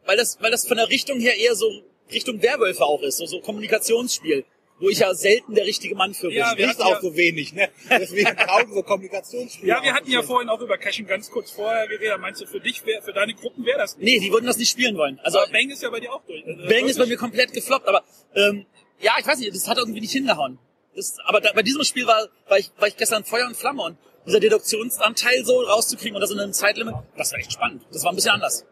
weil 0.04 0.16
das, 0.16 0.40
weil 0.40 0.50
das 0.50 0.66
von 0.66 0.76
der 0.76 0.88
Richtung 0.88 1.20
her 1.20 1.36
eher 1.36 1.54
so 1.54 1.82
Richtung 2.12 2.42
Werwölfe 2.42 2.84
auch 2.84 3.02
ist, 3.02 3.18
so, 3.18 3.26
so 3.26 3.40
Kommunikationsspiel, 3.40 4.44
wo 4.84 4.90
ich 4.90 4.98
ja 4.98 5.14
selten 5.14 5.54
der 5.54 5.64
richtige 5.64 5.94
Mann 5.94 6.12
für 6.12 6.28
bin. 6.28 6.36
Ja, 6.36 6.54
wir 6.56 6.86
auch 6.86 7.00
so 7.00 7.16
wenig, 7.16 7.54
ne? 7.54 7.70
Deswegen 7.88 8.36
taugen 8.36 8.74
so 8.74 8.82
Kommunikationsspiele. 8.82 9.68
Ja, 9.68 9.82
wir 9.82 9.94
hatten 9.94 10.10
ja 10.10 10.22
vorhin 10.22 10.50
auch 10.50 10.60
über 10.60 10.76
Caching 10.76 11.06
ganz 11.06 11.30
kurz 11.30 11.50
vorher 11.50 11.88
geredet. 11.88 12.20
Meinst 12.20 12.42
du, 12.42 12.46
für 12.46 12.60
dich, 12.60 12.84
wär, 12.84 13.02
für 13.02 13.12
deine 13.12 13.34
Gruppen 13.34 13.64
wäre 13.64 13.78
das 13.78 13.96
nicht? 13.96 14.04
Nee, 14.04 14.20
die 14.20 14.30
würden 14.30 14.46
das 14.46 14.58
nicht 14.58 14.70
spielen 14.70 14.96
wollen. 14.96 15.18
Also 15.22 15.38
Aber 15.38 15.50
Bang 15.50 15.70
ist 15.70 15.82
ja 15.82 15.88
bei 15.88 16.00
dir 16.00 16.12
auch 16.12 16.22
durch. 16.26 16.46
Also, 16.46 16.68
Bang 16.68 16.86
ist 16.86 16.98
bei 16.98 17.06
mir 17.06 17.16
komplett 17.16 17.52
gefloppt, 17.52 17.88
aber 17.88 18.04
ähm, 18.34 18.66
ja, 19.00 19.12
ich 19.18 19.26
weiß 19.26 19.38
nicht, 19.38 19.54
das 19.54 19.66
hat 19.66 19.78
irgendwie 19.78 20.00
nicht 20.00 20.12
hingehauen. 20.12 20.58
Das, 20.94 21.16
aber 21.24 21.40
da, 21.40 21.52
bei 21.54 21.62
diesem 21.62 21.82
Spiel 21.84 22.06
war, 22.06 22.28
war, 22.48 22.58
ich, 22.58 22.70
war 22.78 22.86
ich 22.86 22.96
gestern 22.96 23.24
Feuer 23.24 23.46
und 23.46 23.56
Flamme 23.56 23.82
und 23.82 23.96
dieser 24.26 24.40
Deduktionsanteil 24.40 25.44
so 25.44 25.60
rauszukriegen 25.62 26.14
und 26.14 26.20
das 26.20 26.30
in 26.30 26.38
einem 26.38 26.52
Zeitlimit, 26.52 26.94
das 27.16 27.32
war 27.32 27.38
echt 27.38 27.52
spannend. 27.52 27.82
Das 27.90 28.04
war 28.04 28.12
ein 28.12 28.16
bisschen 28.16 28.32
anders. 28.32 28.66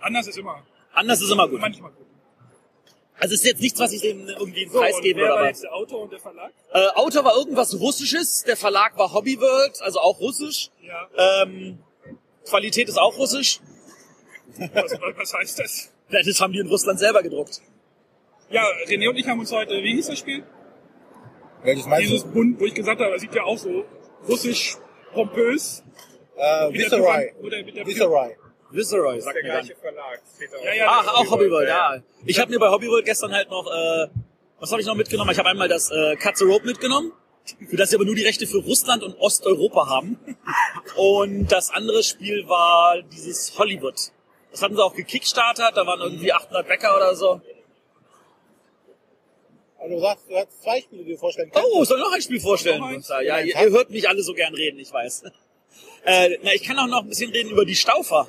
Anders 0.00 0.26
ist 0.26 0.38
immer. 0.38 0.64
Anders 0.92 1.20
ist 1.20 1.30
immer 1.30 1.48
gut. 1.48 1.60
Manchmal 1.60 1.90
gut. 1.92 2.07
Also 3.20 3.34
es 3.34 3.40
ist 3.40 3.46
jetzt 3.46 3.60
nichts, 3.60 3.80
was 3.80 3.92
ich 3.92 4.00
dem 4.00 4.28
irgendwie 4.28 4.62
einen 4.62 4.70
So, 4.72 4.78
Preis 4.78 5.00
geben 5.00 5.24
Aber 5.24 5.46
jetzt 5.46 5.64
der 5.64 5.74
Autor 5.74 6.02
und 6.02 6.12
der 6.12 6.20
Verlag? 6.20 6.52
Äh, 6.72 6.86
Autor 6.94 7.24
war 7.24 7.36
irgendwas 7.36 7.78
Russisches, 7.78 8.44
der 8.44 8.56
Verlag 8.56 8.96
war 8.96 9.12
Hobby 9.12 9.40
World, 9.40 9.80
also 9.82 9.98
auch 10.00 10.20
russisch. 10.20 10.70
Ja. 10.82 11.42
Ähm, 11.42 11.78
Qualität 12.44 12.88
ist 12.88 12.98
auch 12.98 13.16
russisch. 13.18 13.60
Was, 14.56 14.92
was 15.16 15.34
heißt 15.34 15.58
das? 15.58 15.92
Das 16.10 16.40
haben 16.40 16.52
die 16.52 16.60
in 16.60 16.68
Russland 16.68 16.98
selber 16.98 17.22
gedruckt. 17.22 17.60
Ja, 18.50 18.64
René 18.86 19.08
und 19.10 19.16
ich 19.16 19.26
haben 19.26 19.40
uns 19.40 19.52
heute, 19.52 19.82
wie 19.82 19.94
hieß 19.94 20.06
das 20.06 20.18
Spiel? 20.18 20.44
Welches 21.62 21.86
meinst 21.86 22.08
Dieses 22.08 22.22
du? 22.22 22.30
Bund, 22.30 22.58
wo 22.60 22.64
ich 22.64 22.74
gesagt 22.74 23.00
habe, 23.00 23.12
das 23.12 23.20
sieht 23.20 23.34
ja 23.34 23.42
auch 23.42 23.58
so 23.58 23.84
russisch 24.26 24.76
pompös. 25.12 25.82
Äh, 26.36 26.72
Wie 26.72 26.78
der 26.78 26.86
Viserai. 26.86 27.34
Oder 27.42 27.56
Viserai. 27.86 28.36
Viceroy, 28.70 29.20
sagt 29.20 29.36
Der 29.36 29.42
mir 29.42 29.48
dann. 29.52 29.64
gleiche 29.66 29.80
Verlag. 29.80 30.20
Ja, 30.64 30.74
ja, 30.74 30.86
Ach, 30.88 31.14
auch 31.14 31.24
ist 31.24 31.30
Hobbyworld, 31.30 31.68
ja. 31.68 32.02
Ich 32.26 32.38
habe 32.38 32.50
mir 32.50 32.58
bei 32.58 32.68
Hobbyworld 32.70 33.04
gestern 33.04 33.32
halt 33.32 33.50
noch, 33.50 33.66
äh, 33.66 34.08
was 34.60 34.70
habe 34.70 34.80
ich 34.80 34.86
noch 34.86 34.94
mitgenommen? 34.94 35.30
Ich 35.30 35.38
habe 35.38 35.48
einmal 35.48 35.68
das 35.68 35.90
äh, 35.90 36.16
Cut 36.16 36.36
the 36.36 36.44
Rope 36.44 36.66
mitgenommen, 36.66 37.12
für 37.68 37.76
das 37.76 37.90
sie 37.90 37.96
aber 37.96 38.04
nur 38.04 38.14
die 38.14 38.24
Rechte 38.24 38.46
für 38.46 38.58
Russland 38.58 39.02
und 39.02 39.18
Osteuropa 39.18 39.88
haben. 39.88 40.18
Und 40.96 41.48
das 41.48 41.70
andere 41.70 42.02
Spiel 42.02 42.46
war 42.48 43.00
dieses 43.02 43.58
Hollywood. 43.58 43.96
Das 44.50 44.62
hatten 44.62 44.76
sie 44.76 44.82
auch 44.84 44.94
gekickstartet, 44.94 45.72
da 45.76 45.86
waren 45.86 46.00
irgendwie 46.00 46.32
800 46.32 46.66
Bäcker 46.66 46.96
oder 46.96 47.14
so. 47.14 47.40
Also 49.78 49.94
du 49.94 50.00
sagst, 50.00 50.24
du 50.28 50.36
hast 50.36 50.62
zwei 50.62 50.80
Spiele, 50.80 51.04
die 51.04 51.12
du 51.12 51.18
vorstellen 51.18 51.50
kannst. 51.52 51.68
Oh, 51.72 51.84
soll 51.84 52.00
noch 52.00 52.12
ein 52.12 52.20
Spiel 52.20 52.40
vorstellen? 52.40 52.82
Eins? 52.82 53.08
Ja, 53.08 53.20
ihr, 53.38 53.54
ihr 53.54 53.70
hört 53.70 53.90
mich 53.90 54.08
alle 54.08 54.22
so 54.22 54.34
gern 54.34 54.54
reden, 54.54 54.78
ich 54.80 54.92
weiß. 54.92 55.24
Äh, 56.04 56.38
na, 56.42 56.52
ich 56.52 56.64
kann 56.64 56.78
auch 56.78 56.86
noch 56.86 57.02
ein 57.02 57.08
bisschen 57.08 57.30
reden 57.30 57.50
über 57.50 57.64
die 57.64 57.76
Staufer. 57.76 58.28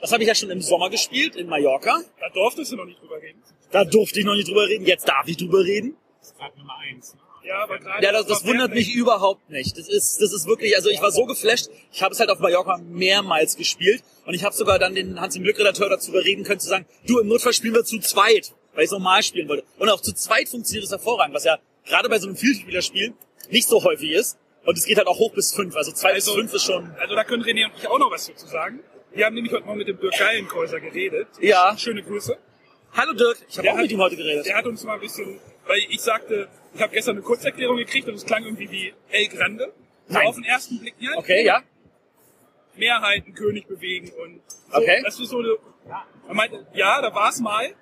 Das 0.00 0.12
habe 0.12 0.22
ich 0.22 0.28
ja 0.28 0.34
schon 0.34 0.50
im 0.50 0.60
Sommer 0.62 0.90
gespielt, 0.90 1.36
in 1.36 1.48
Mallorca. 1.48 2.00
Da 2.20 2.28
durftest 2.30 2.72
du 2.72 2.76
noch 2.76 2.84
nicht 2.84 3.00
drüber 3.00 3.20
reden. 3.20 3.42
Da 3.70 3.84
durfte 3.84 4.20
ich 4.20 4.24
noch 4.26 4.34
nicht 4.34 4.48
drüber 4.48 4.66
reden, 4.66 4.86
jetzt 4.86 5.08
darf 5.08 5.26
ich 5.26 5.36
drüber 5.36 5.60
reden. 5.64 5.96
Grad 6.38 6.56
Nummer 6.56 6.76
eins. 6.78 7.14
Ne? 7.14 7.20
Ja, 7.44 7.62
aber 7.64 7.78
gerade. 7.78 8.04
Ja, 8.04 8.12
das, 8.12 8.26
das 8.26 8.44
wundert 8.46 8.74
mich 8.74 8.94
überhaupt 8.94 9.48
nicht. 9.50 9.76
Das 9.78 9.88
ist, 9.88 10.20
das 10.20 10.32
ist 10.32 10.46
wirklich, 10.46 10.76
also 10.76 10.90
ich 10.90 11.00
war 11.00 11.10
so 11.10 11.24
geflasht. 11.24 11.68
Ich 11.92 12.02
habe 12.02 12.12
es 12.12 12.20
halt 12.20 12.30
auf 12.30 12.38
Mallorca 12.38 12.78
mehrmals 12.78 13.56
gespielt 13.56 14.02
und 14.26 14.34
ich 14.34 14.44
habe 14.44 14.54
sogar 14.54 14.78
dann 14.78 14.94
den 14.94 15.20
Hans 15.20 15.34
im 15.36 15.42
Glück 15.42 15.58
Redakteur 15.58 15.88
dazu 15.88 16.10
überreden 16.10 16.44
können 16.44 16.60
zu 16.60 16.68
sagen, 16.68 16.86
du 17.06 17.18
im 17.18 17.28
Notfall 17.28 17.52
spielen 17.54 17.74
wir 17.74 17.84
zu 17.84 17.98
zweit, 18.00 18.54
weil 18.74 18.84
ich 18.84 18.90
normal 18.90 19.22
spielen 19.22 19.48
wollte. 19.48 19.64
Und 19.78 19.88
auch 19.88 20.00
zu 20.00 20.12
zweit 20.12 20.48
funktioniert 20.48 20.84
es 20.84 20.90
hervorragend, 20.90 21.34
was 21.34 21.44
ja 21.44 21.58
gerade 21.86 22.08
bei 22.08 22.18
so 22.18 22.26
einem 22.26 22.36
Vielspielerspiel 22.36 23.14
nicht 23.50 23.66
so 23.66 23.82
häufig 23.82 24.10
ist. 24.10 24.38
Und 24.66 24.76
es 24.76 24.84
geht 24.84 24.98
halt 24.98 25.06
auch 25.06 25.18
hoch 25.18 25.32
bis 25.32 25.54
fünf. 25.54 25.74
Also 25.76 25.92
zwei 25.92 26.12
Also- 26.12 26.32
bis 26.32 26.40
fünf 26.40 26.54
ist 26.54 26.64
schon. 26.64 26.90
Also 26.98 27.14
da 27.14 27.24
können 27.24 27.42
René 27.42 27.64
und 27.66 27.72
ich 27.78 27.86
auch 27.88 27.98
noch 27.98 28.10
was 28.10 28.26
dazu 28.26 28.46
sagen. 28.46 28.80
Wir 29.18 29.26
haben 29.26 29.34
nämlich 29.34 29.52
heute 29.52 29.64
Morgen 29.64 29.78
mit 29.78 29.88
dem 29.88 29.98
Dirk 29.98 30.16
Geilenkäuser 30.16 30.78
geredet. 30.78 31.26
Ja. 31.40 31.76
Schöne 31.76 32.04
Grüße. 32.04 32.38
Hallo 32.92 33.14
Dirk, 33.14 33.38
ich 33.48 33.58
habe 33.58 33.68
auch 33.70 33.74
hat- 33.74 33.82
mit 33.82 33.90
ihm 33.90 33.98
heute 34.00 34.14
geredet. 34.16 34.46
Der 34.46 34.56
hat 34.56 34.64
uns 34.64 34.84
mal 34.84 34.94
ein 34.94 35.00
bisschen, 35.00 35.40
weil 35.66 35.80
ich 35.90 36.00
sagte, 36.00 36.46
ich 36.72 36.80
habe 36.80 36.92
gestern 36.92 37.16
eine 37.16 37.22
Kurzerklärung 37.22 37.78
gekriegt 37.78 38.06
und 38.06 38.14
es 38.14 38.24
klang 38.24 38.44
irgendwie 38.44 38.70
wie 38.70 38.94
El 39.10 39.26
Grande. 39.26 39.72
So 40.06 40.14
Nein. 40.14 40.26
auf 40.28 40.36
den 40.36 40.44
ersten 40.44 40.78
Blick, 40.78 40.94
ja, 41.00 41.10
Okay, 41.16 41.44
ja. 41.44 41.64
Mehrheiten, 42.76 43.34
König 43.34 43.66
bewegen 43.66 44.08
und 44.22 44.40
so, 44.70 44.78
Okay. 44.78 45.02
das 45.04 45.18
ist 45.18 45.30
so 45.30 45.38
eine, 45.40 45.56
er 46.28 46.34
meinte, 46.34 46.64
ja, 46.74 47.02
da 47.02 47.12
war 47.12 47.30
es 47.30 47.40
mal, 47.40 47.74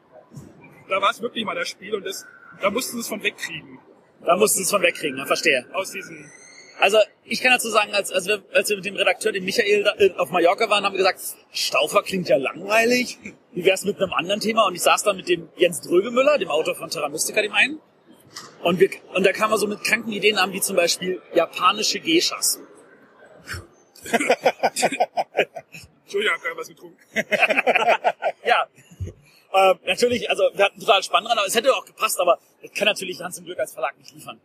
da 0.89 1.03
war 1.03 1.11
es 1.11 1.21
wirklich 1.21 1.45
mal 1.45 1.55
das 1.55 1.69
Spiel 1.69 1.95
und 1.97 2.07
das, 2.07 2.25
da 2.63 2.71
mussten 2.71 2.93
sie 2.97 3.01
es 3.01 3.09
von 3.09 3.23
wegkriegen 3.23 3.79
Da 4.25 4.39
mussten 4.39 4.57
sie 4.57 4.63
es 4.63 4.71
von 4.71 4.81
wegkriegen, 4.81 5.19
ja, 5.19 5.27
verstehe. 5.27 5.67
aus 5.75 5.91
diesen, 5.91 6.33
Also 6.79 6.99
ich 7.25 7.41
kann 7.41 7.53
dazu 7.53 7.71
sagen, 7.71 7.93
als, 7.95 8.13
als, 8.13 8.27
wir, 8.27 8.43
als 8.53 8.69
wir 8.69 8.77
mit 8.77 8.85
dem 8.85 8.97
Redakteur, 8.97 9.33
dem 9.33 9.45
Michael, 9.45 9.83
da, 9.85 9.95
äh, 9.97 10.13
auf 10.17 10.31
Mallorca 10.31 10.69
waren, 10.69 10.85
haben 10.85 10.93
wir 10.93 10.99
gesagt, 10.99 11.21
Staufer 11.53 12.03
klingt 12.03 12.29
ja 12.29 12.37
langweilig. 12.37 13.19
Wie 13.53 13.65
wär's 13.65 13.85
mit 13.85 13.97
einem 14.01 14.13
anderen 14.13 14.41
Thema? 14.41 14.67
Und 14.67 14.75
ich 14.75 14.83
saß 14.83 15.03
da 15.03 15.13
mit 15.15 15.29
dem 15.29 15.49
Jens 15.57 15.81
Drögemüller, 15.81 16.39
dem 16.39 16.51
Autor 16.51 16.75
von 16.75 16.91
Terra 16.91 17.09
Mystica, 17.09 17.41
dem 17.41 17.53
einen. 17.53 17.81
Und, 18.63 18.81
wir, 18.81 18.91
und 19.15 19.25
da 19.25 19.33
kam 19.33 19.51
er 19.53 19.59
so 19.59 19.67
mit 19.67 19.83
kranken 19.83 20.13
Ideen 20.13 20.37
an, 20.37 20.53
wie 20.53 20.61
zum 20.61 20.77
Beispiel 20.77 21.23
japanische 21.35 22.01
Geishas. 22.01 22.61
Entschuldigung, 24.03 25.01
ich 26.05 26.31
habe 26.31 26.43
gerade 26.43 26.57
was 26.57 26.69
getrunken. 26.69 26.99
Ja. 28.45 28.69
Äh, 29.53 29.75
natürlich, 29.87 30.31
also 30.31 30.45
wir 30.55 30.67
hatten 30.67 30.79
total 30.79 31.03
Spaß 31.03 31.25
dran, 31.25 31.39
aber 31.39 31.47
es 31.47 31.55
hätte 31.57 31.75
auch 31.75 31.85
gepasst, 31.85 32.21
aber 32.21 32.39
das 32.63 32.73
kann 32.73 32.87
natürlich 32.87 33.21
Hans 33.21 33.39
im 33.39 33.45
Glück 33.45 33.59
als 33.59 33.73
Verlag 33.73 33.99
nicht 33.99 34.15
liefern. 34.15 34.41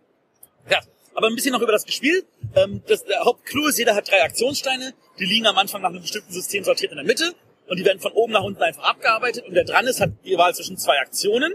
Ja, 0.68 0.80
aber 1.14 1.28
ein 1.28 1.36
bisschen 1.36 1.54
noch 1.54 1.62
über 1.62 1.72
das 1.72 1.92
Spiel. 1.94 2.24
Ähm, 2.56 2.82
das, 2.88 3.04
der 3.04 3.24
Hauptclou 3.24 3.68
ist, 3.68 3.78
jeder 3.78 3.96
hat 3.96 4.10
drei 4.10 4.24
Aktionssteine, 4.24 4.94
die 5.20 5.26
liegen 5.26 5.48
am 5.48 5.58
Anfang 5.58 5.82
nach 5.82 5.90
einem 5.90 6.02
bestimmten 6.02 6.32
System 6.32 6.64
sortiert 6.64 6.92
in 6.92 6.98
der 6.98 7.06
Mitte 7.06 7.34
und 7.68 7.78
die 7.78 7.86
werden 7.86 8.00
von 8.00 8.12
oben 8.14 8.34
nach 8.34 8.44
unten 8.44 8.62
einfach 8.62 8.84
abgearbeitet 8.84 9.46
und 9.46 9.54
der 9.54 9.64
dran 9.64 9.88
ist, 9.88 10.02
hat 10.02 10.12
die 10.26 10.38
Wahl 10.38 10.54
zwischen 10.54 10.78
zwei 10.78 11.00
Aktionen. 11.00 11.54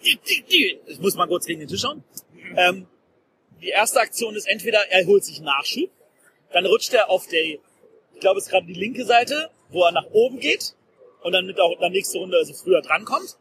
Ich 0.00 0.98
muss 1.00 1.14
mal 1.14 1.26
kurz 1.26 1.44
gegen 1.46 1.60
den 1.60 1.68
Tisch 1.68 1.82
schauen. 1.82 2.02
Ähm, 2.56 2.86
die 3.60 3.68
erste 3.68 4.00
Aktion 4.00 4.34
ist 4.34 4.48
entweder 4.48 4.78
er 4.90 5.06
holt 5.06 5.24
sich 5.24 5.40
Nachschub, 5.40 5.90
dann 6.52 6.66
rutscht 6.66 6.94
er 6.94 7.10
auf 7.10 7.26
die, 7.26 7.60
ich 8.14 8.20
glaube 8.20 8.38
es 8.38 8.46
ist 8.46 8.50
gerade 8.50 8.66
die 8.66 8.74
linke 8.74 9.04
Seite, 9.04 9.50
wo 9.68 9.84
er 9.84 9.92
nach 9.92 10.06
oben 10.12 10.40
geht 10.40 10.74
und 11.22 11.32
dann 11.32 11.46
mit 11.46 11.60
auch 11.60 11.72
in 11.72 11.80
der 11.80 11.90
nächsten 11.90 12.18
Runde 12.18 12.38
also 12.38 12.54
früher 12.54 12.80
drankommt, 12.80 13.36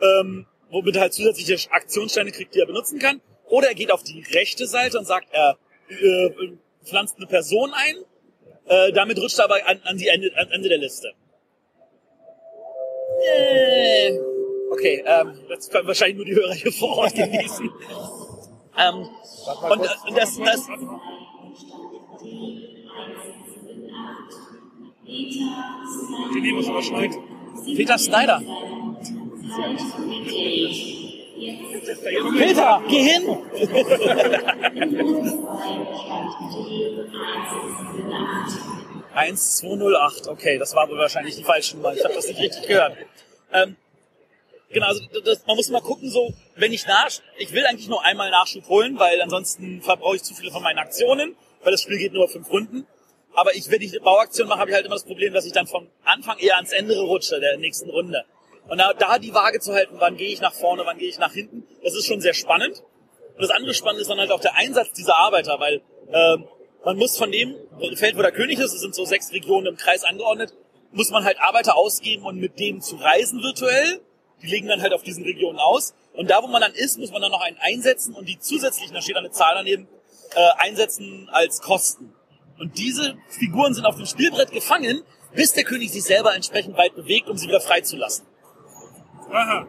ähm, 0.00 0.46
womit 0.70 0.96
er 0.96 1.02
halt 1.02 1.14
zusätzliche 1.14 1.70
Aktionssteine 1.70 2.32
kriegt, 2.32 2.54
die 2.54 2.60
er 2.60 2.66
benutzen 2.66 2.98
kann. 2.98 3.20
Oder 3.50 3.68
er 3.68 3.74
geht 3.74 3.90
auf 3.90 4.02
die 4.02 4.22
rechte 4.32 4.66
Seite 4.66 4.98
und 4.98 5.06
sagt, 5.06 5.28
er 5.32 5.58
äh, 5.88 6.30
pflanzt 6.84 7.16
eine 7.18 7.26
Person 7.26 7.72
ein, 7.74 7.96
äh, 8.66 8.92
damit 8.92 9.18
rutscht 9.18 9.38
er 9.38 9.44
aber 9.46 9.56
an, 9.66 9.80
an 9.84 9.96
die 9.96 10.08
Ende, 10.08 10.30
an 10.36 10.50
Ende 10.50 10.68
der 10.68 10.78
Liste. 10.78 11.12
Äh, 13.22 14.18
okay, 14.70 15.04
ähm, 15.04 15.40
das 15.48 15.68
können 15.68 15.86
wahrscheinlich 15.86 16.16
nur 16.16 16.24
die 16.24 16.34
Hörer 16.34 16.54
hier 16.54 16.72
vor 16.72 16.96
Ort 16.98 17.14
genießen. 17.14 17.70
ähm, 18.78 19.08
und, 19.68 19.80
und 19.80 20.16
das, 20.16 20.38
das, 20.38 20.68
René 26.32 26.54
muss 26.54 26.68
aber 26.68 26.82
schneiden. 26.82 27.16
Peter 27.76 27.98
Snyder. 27.98 28.40
Peter, 31.40 32.82
geh 32.88 33.02
hin! 33.02 33.38
Eins, 39.14 39.56
zwei, 39.56 39.76
null, 39.76 39.96
acht. 39.96 40.28
Okay, 40.28 40.58
das 40.58 40.74
war 40.74 40.88
wohl 40.88 40.98
wahrscheinlich 40.98 41.36
die 41.36 41.44
falsche 41.44 41.76
Nummer. 41.76 41.94
Ich 41.94 42.04
habe 42.04 42.14
das 42.14 42.28
nicht 42.28 42.40
richtig 42.40 42.66
gehört. 42.66 42.96
Ähm, 43.52 43.76
genau, 44.70 44.86
also 44.86 45.02
das, 45.24 45.46
man 45.46 45.56
muss 45.56 45.68
mal 45.70 45.80
gucken, 45.80 46.10
so 46.10 46.32
wenn 46.56 46.72
ich 46.72 46.86
nach, 46.86 47.08
ich 47.38 47.52
will 47.52 47.66
eigentlich 47.66 47.88
nur 47.88 48.04
einmal 48.04 48.30
Nachschub 48.30 48.68
holen, 48.68 48.98
weil 48.98 49.20
ansonsten 49.20 49.82
verbrauche 49.82 50.16
ich 50.16 50.22
zu 50.22 50.34
viele 50.34 50.50
von 50.50 50.62
meinen 50.62 50.78
Aktionen, 50.78 51.36
weil 51.62 51.72
das 51.72 51.82
Spiel 51.82 51.98
geht 51.98 52.12
nur 52.12 52.28
fünf 52.28 52.50
Runden. 52.50 52.86
Aber 53.32 53.54
ich, 53.54 53.70
wenn 53.70 53.80
ich 53.80 53.92
eine 53.92 54.00
Bauaktion 54.00 54.48
mache, 54.48 54.60
habe 54.60 54.70
ich 54.70 54.74
halt 54.74 54.86
immer 54.86 54.96
das 54.96 55.04
Problem, 55.04 55.32
dass 55.32 55.46
ich 55.46 55.52
dann 55.52 55.66
vom 55.66 55.88
Anfang 56.04 56.38
eher 56.38 56.56
ans 56.56 56.72
Ende 56.72 56.98
rutsche 56.98 57.40
der 57.40 57.56
nächsten 57.58 57.88
Runde. 57.88 58.24
Und 58.68 58.78
da, 58.78 58.92
da 58.92 59.18
die 59.18 59.34
Waage 59.34 59.60
zu 59.60 59.72
halten, 59.72 59.96
wann 59.98 60.16
gehe 60.16 60.28
ich 60.28 60.40
nach 60.40 60.52
vorne, 60.52 60.82
wann 60.84 60.98
gehe 60.98 61.08
ich 61.08 61.18
nach 61.18 61.32
hinten, 61.32 61.66
das 61.82 61.94
ist 61.94 62.06
schon 62.06 62.20
sehr 62.20 62.34
spannend. 62.34 62.82
Und 63.34 63.42
das 63.42 63.50
andere 63.50 63.74
Spannende 63.74 64.02
ist 64.02 64.10
dann 64.10 64.18
halt 64.18 64.30
auch 64.30 64.40
der 64.40 64.54
Einsatz 64.54 64.92
dieser 64.92 65.16
Arbeiter, 65.16 65.58
weil 65.58 65.82
ähm, 66.12 66.46
man 66.84 66.96
muss 66.96 67.16
von 67.16 67.30
dem 67.32 67.56
Feld, 67.96 68.16
wo 68.16 68.22
der 68.22 68.32
König 68.32 68.58
ist, 68.58 68.72
es 68.72 68.80
sind 68.80 68.94
so 68.94 69.04
sechs 69.04 69.32
Regionen 69.32 69.66
im 69.66 69.76
Kreis 69.76 70.04
angeordnet, 70.04 70.54
muss 70.92 71.10
man 71.10 71.24
halt 71.24 71.40
Arbeiter 71.40 71.76
ausgeben 71.76 72.24
und 72.24 72.38
mit 72.38 72.58
denen 72.58 72.80
zu 72.80 72.96
reisen 72.96 73.42
virtuell. 73.42 74.00
Die 74.42 74.46
legen 74.46 74.68
dann 74.68 74.80
halt 74.80 74.94
auf 74.94 75.02
diesen 75.02 75.24
Regionen 75.24 75.58
aus. 75.58 75.94
Und 76.14 76.30
da, 76.30 76.42
wo 76.42 76.46
man 76.46 76.60
dann 76.60 76.74
ist, 76.74 76.98
muss 76.98 77.10
man 77.12 77.20
dann 77.20 77.30
noch 77.30 77.42
einen 77.42 77.58
einsetzen 77.58 78.14
und 78.14 78.28
die 78.28 78.38
zusätzlichen, 78.38 78.94
da 78.94 79.02
steht 79.02 79.16
eine 79.16 79.30
Zahl 79.30 79.54
daneben, 79.54 79.86
äh, 80.34 80.48
einsetzen 80.58 81.28
als 81.30 81.60
Kosten. 81.60 82.14
Und 82.58 82.78
diese 82.78 83.16
Figuren 83.28 83.74
sind 83.74 83.86
auf 83.86 83.96
dem 83.96 84.06
Spielbrett 84.06 84.52
gefangen, 84.52 85.02
bis 85.34 85.52
der 85.52 85.64
König 85.64 85.92
sich 85.92 86.04
selber 86.04 86.34
entsprechend 86.34 86.76
weit 86.76 86.94
bewegt, 86.94 87.28
um 87.28 87.36
sie 87.36 87.48
wieder 87.48 87.60
freizulassen. 87.60 88.26
Aha. 89.30 89.66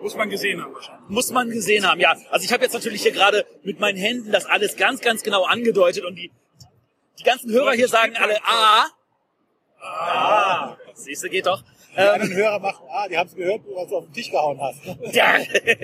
Muss 0.00 0.14
man 0.16 0.30
gesehen 0.30 0.62
haben 0.62 0.74
wahrscheinlich. 0.74 1.08
Muss 1.08 1.30
man 1.32 1.50
gesehen 1.50 1.86
haben, 1.88 2.00
ja. 2.00 2.16
Also 2.30 2.44
ich 2.44 2.52
habe 2.52 2.62
jetzt 2.62 2.72
natürlich 2.72 3.02
hier 3.02 3.12
gerade 3.12 3.44
mit 3.62 3.80
meinen 3.80 3.98
Händen 3.98 4.30
das 4.30 4.46
alles 4.46 4.76
ganz, 4.76 5.00
ganz 5.00 5.22
genau 5.22 5.44
angedeutet 5.44 6.04
und 6.04 6.14
die, 6.14 6.30
die 7.18 7.24
ganzen 7.24 7.50
Hörer 7.50 7.72
hier 7.72 7.88
sagen 7.88 8.16
alle 8.16 8.38
Ah. 8.44 8.86
Ah. 9.80 10.76
Siehst 10.94 11.24
du, 11.24 11.28
geht 11.28 11.46
doch. 11.46 11.62
Die 11.94 11.98
anderen 12.00 12.34
Hörer 12.34 12.58
machen, 12.60 12.86
ah, 12.90 13.08
die 13.08 13.16
haben 13.16 13.26
es 13.28 13.34
gehört, 13.34 13.62
was 13.74 13.88
du 13.88 13.96
auf 13.96 14.04
den 14.04 14.12
Tisch 14.12 14.30
gehauen 14.30 14.60
hast. 14.60 14.80
Ja, 15.12 15.38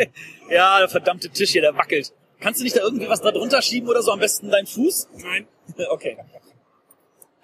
ja, 0.50 0.78
der 0.78 0.88
verdammte 0.88 1.28
Tisch 1.30 1.50
hier, 1.50 1.62
der 1.62 1.76
wackelt. 1.76 2.12
Kannst 2.40 2.60
du 2.60 2.64
nicht 2.64 2.76
da 2.76 2.82
irgendwie 2.82 3.08
was 3.08 3.20
da 3.20 3.32
drunter 3.32 3.62
schieben 3.62 3.88
oder 3.88 4.02
so? 4.02 4.12
Am 4.12 4.20
besten 4.20 4.50
deinen 4.50 4.66
Fuß? 4.66 5.08
Nein. 5.16 5.46
Okay. 5.90 6.18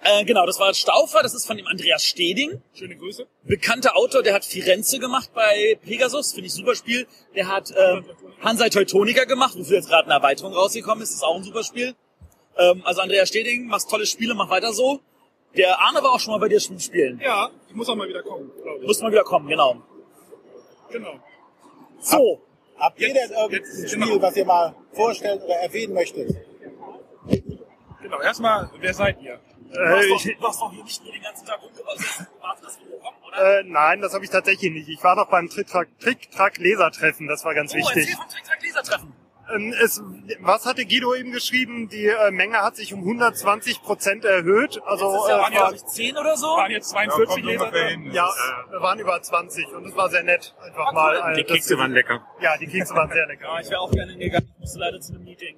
Äh, 0.03 0.25
genau, 0.25 0.45
das 0.45 0.59
war 0.59 0.73
Staufer, 0.73 1.21
das 1.21 1.33
ist 1.33 1.45
von 1.45 1.57
dem 1.57 1.67
Andreas 1.67 2.03
Steding. 2.03 2.61
Schöne 2.73 2.95
Grüße. 2.97 3.27
bekannter 3.43 3.95
Autor, 3.95 4.23
der 4.23 4.33
hat 4.33 4.43
Firenze 4.45 4.97
gemacht 4.99 5.29
bei 5.33 5.77
Pegasus, 5.83 6.33
finde 6.33 6.47
ich 6.47 6.53
super 6.53 6.75
Spiel. 6.75 7.07
Der 7.35 7.47
hat 7.47 7.71
ähm, 7.77 8.05
Hansai 8.41 8.69
Teutonica 8.69 9.25
gemacht, 9.25 9.55
wofür 9.57 9.75
jetzt 9.77 9.89
gerade 9.89 10.05
eine 10.05 10.15
Erweiterung 10.15 10.53
rausgekommen 10.53 11.03
ist, 11.03 11.11
ist 11.11 11.23
auch 11.23 11.35
ein 11.35 11.43
super 11.43 11.63
Spiel. 11.63 11.93
Ähm, 12.57 12.81
also 12.83 13.01
Andreas 13.01 13.29
Steding, 13.29 13.67
machst 13.67 13.89
tolle 13.89 14.05
Spiele, 14.07 14.33
mach 14.33 14.49
weiter 14.49 14.73
so. 14.73 15.01
Der 15.55 15.79
Arne 15.79 16.01
war 16.01 16.11
auch 16.11 16.19
schon 16.19 16.33
mal 16.33 16.39
bei 16.39 16.49
dir 16.49 16.59
zum 16.59 16.79
Spielen. 16.79 17.19
Ja, 17.23 17.51
ich 17.69 17.75
muss 17.75 17.87
auch 17.87 17.95
mal 17.95 18.07
wieder 18.07 18.23
kommen, 18.23 18.49
glaube 18.63 18.79
ich. 18.81 18.87
Muss 18.87 19.01
mal 19.01 19.11
wieder 19.11 19.23
kommen, 19.23 19.47
genau. 19.47 19.83
Genau. 20.89 21.19
So, 21.99 22.41
Habt 22.81 22.99
ihr 22.99 23.13
denn 23.13 23.29
irgendein 23.29 23.87
Spiel, 23.87 23.99
genau. 23.99 24.21
was 24.23 24.35
ihr 24.35 24.45
mal 24.45 24.73
vorstellen 24.93 25.39
oder 25.43 25.53
erwähnen 25.57 25.93
möchtet? 25.93 26.35
Genau. 28.01 28.19
Erstmal, 28.21 28.71
wer 28.79 28.93
seid 28.95 29.21
ihr? 29.21 29.39
Du 29.71 29.79
Äh, 29.79 29.87
hast, 29.87 30.09
doch, 30.09 30.25
ich, 30.25 30.37
du 30.37 30.47
hast 30.47 30.61
doch 30.61 30.71
hier 30.71 30.83
nicht 30.83 31.03
nur 31.03 31.13
den 31.13 31.21
ganzen 31.21 31.45
Tag 31.45 31.61
rumgewartet, 31.61 32.05
dass 32.63 32.79
wir 32.79 32.99
kommen, 32.99 33.17
oder? 33.27 33.59
äh, 33.59 33.63
nein, 33.65 34.01
das 34.01 34.13
habe 34.13 34.23
ich 34.23 34.29
tatsächlich 34.31 34.71
nicht. 34.71 34.89
Ich 34.89 35.03
war 35.03 35.15
noch 35.15 35.27
beim 35.29 35.49
Trick-Track-Lesertreffen, 35.49 37.27
das 37.27 37.43
war 37.45 37.53
ganz 37.53 37.73
oh, 37.73 37.77
wichtig. 37.77 38.15
vom 38.15 38.27
Trick-Track-Leser-Treffen. 38.29 39.13
Ähm, 39.53 39.73
Es, 39.81 40.01
was 40.39 40.65
hatte 40.65 40.85
Guido 40.85 41.13
eben 41.13 41.31
geschrieben? 41.31 41.89
Die 41.89 42.05
äh, 42.05 42.31
Menge 42.31 42.59
hat 42.61 42.75
sich 42.77 42.93
um 42.93 42.99
120 43.01 43.81
Prozent 43.81 44.23
erhöht. 44.23 44.81
Also 44.85 45.11
Das 45.11 45.23
ist 45.23 45.29
ja, 45.29 45.35
äh, 45.35 45.41
waren 45.41 45.53
war, 45.53 45.59
glaube 45.59 45.75
ich 45.75 45.85
10 45.87 46.17
oder 46.17 46.37
so. 46.37 46.47
Waren 46.47 46.71
jetzt 46.71 46.89
42 46.89 47.43
Leser 47.43 47.71
da? 47.71 47.89
ja, 47.89 48.29
wir 48.69 48.81
waren 48.81 48.99
über 48.99 49.21
20 49.21 49.67
und 49.73 49.85
es 49.87 49.95
war 49.95 50.09
sehr 50.09 50.23
nett. 50.23 50.55
Einfach 50.61 50.93
mal. 50.93 51.33
äh, 51.33 51.35
Die 51.35 51.43
Kekse 51.43 51.77
waren 51.77 51.91
lecker. 51.91 52.25
Ja, 52.39 52.55
die 52.57 52.67
Kekse 52.67 52.95
waren 52.95 53.11
sehr 53.11 53.27
lecker. 53.27 53.45
Ja, 53.45 53.59
ich 53.59 53.69
wäre 53.69 53.81
auch 53.81 53.91
gerne 53.91 54.11
hingegangen. 54.11 54.49
Ich 54.53 54.59
musste 54.59 54.79
leider 54.79 54.99
zu 55.01 55.13
einem 55.15 55.23
Meeting. 55.25 55.57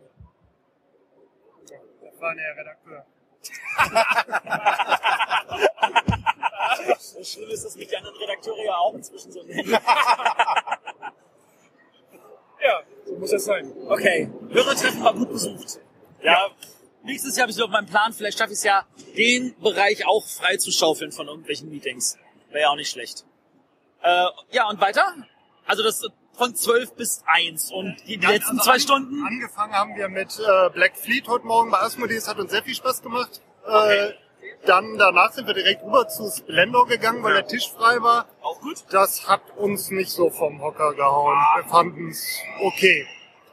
Das 2.02 2.22
war 2.22 2.34
der 2.36 2.58
Redakteur. 2.58 3.06
Das 7.18 7.32
Schlimme 7.32 7.54
ist, 7.54 7.66
dass 7.66 7.76
mich 7.76 7.88
die 7.88 7.98
anderen 7.98 8.16
Redakteure 8.18 8.66
ja 8.66 8.76
auch 8.76 8.94
inzwischen 8.94 9.32
so 9.32 9.42
nennen. 9.44 9.70
Ja, 12.64 12.82
so 13.06 13.16
muss 13.16 13.32
das 13.32 13.46
sein. 13.46 13.72
Okay, 13.88 14.30
Hörertreffen 14.50 15.04
war 15.04 15.14
gut 15.14 15.30
besucht. 15.30 15.80
Ja, 16.22 16.50
nächstes 17.04 17.36
Jahr 17.36 17.44
habe 17.44 17.52
ich 17.52 17.58
so 17.58 17.66
auf 17.66 17.72
meinem 17.72 17.88
Plan, 17.88 18.14
vielleicht 18.14 18.38
schaffe 18.38 18.54
ich 18.54 18.60
es 18.60 18.64
ja, 18.64 18.86
den 19.18 19.54
Bereich 19.60 20.06
auch 20.06 20.26
frei 20.26 20.58
zu 20.58 20.72
schaufeln 20.72 21.12
von 21.12 21.28
irgendwelchen 21.28 21.70
Meetings. 21.70 22.18
Wäre 22.50 22.62
ja 22.64 22.70
auch 22.70 22.76
nicht 22.76 22.90
schlecht. 22.90 23.26
Äh, 24.02 24.28
ja, 24.52 24.70
und 24.70 24.80
weiter? 24.80 25.14
Also 25.66 25.84
das 25.84 26.06
von 26.38 26.56
12 26.56 26.94
bis 26.96 27.24
1 27.26 27.72
und 27.72 27.96
die, 28.08 28.18
die 28.18 28.24
Ja, 28.24 28.32
letzten 28.32 28.58
also 28.60 28.64
zwei 28.64 28.74
an- 28.76 28.80
Stunden? 28.80 29.24
Angefangen 29.26 29.74
haben 29.74 29.96
wir 29.96 30.10
mit 30.10 30.40
äh, 30.40 30.70
Black 30.72 30.98
Fleet 30.98 31.28
heute 31.28 31.46
Morgen 31.46 31.72
bei 31.72 31.80
Asmodees, 31.80 32.28
hat 32.28 32.40
uns 32.40 32.52
sehr 32.52 32.64
viel 32.64 32.76
Spaß 32.76 33.02
gemacht. 33.02 33.42
Äh, 33.68 34.12
dann 34.66 34.98
danach 34.98 35.32
sind 35.34 35.46
wir 35.48 35.54
direkt 35.54 35.84
rüber 35.84 36.08
zu 36.08 36.30
Splendor 36.30 36.88
gegangen, 36.88 37.22
weil 37.24 37.34
der 37.34 37.48
Tisch 37.48 37.70
frei 37.72 38.02
war. 38.02 38.28
Auch 38.42 38.60
gut? 38.62 38.84
Das 38.92 39.28
hat 39.28 39.42
uns 39.58 39.90
nicht 39.92 40.10
so 40.12 40.30
vom 40.30 40.62
Hocker 40.62 40.94
gehauen. 40.94 41.38
Wir 41.56 41.64
fanden 41.70 42.10
es 42.10 42.40
okay. 42.62 43.08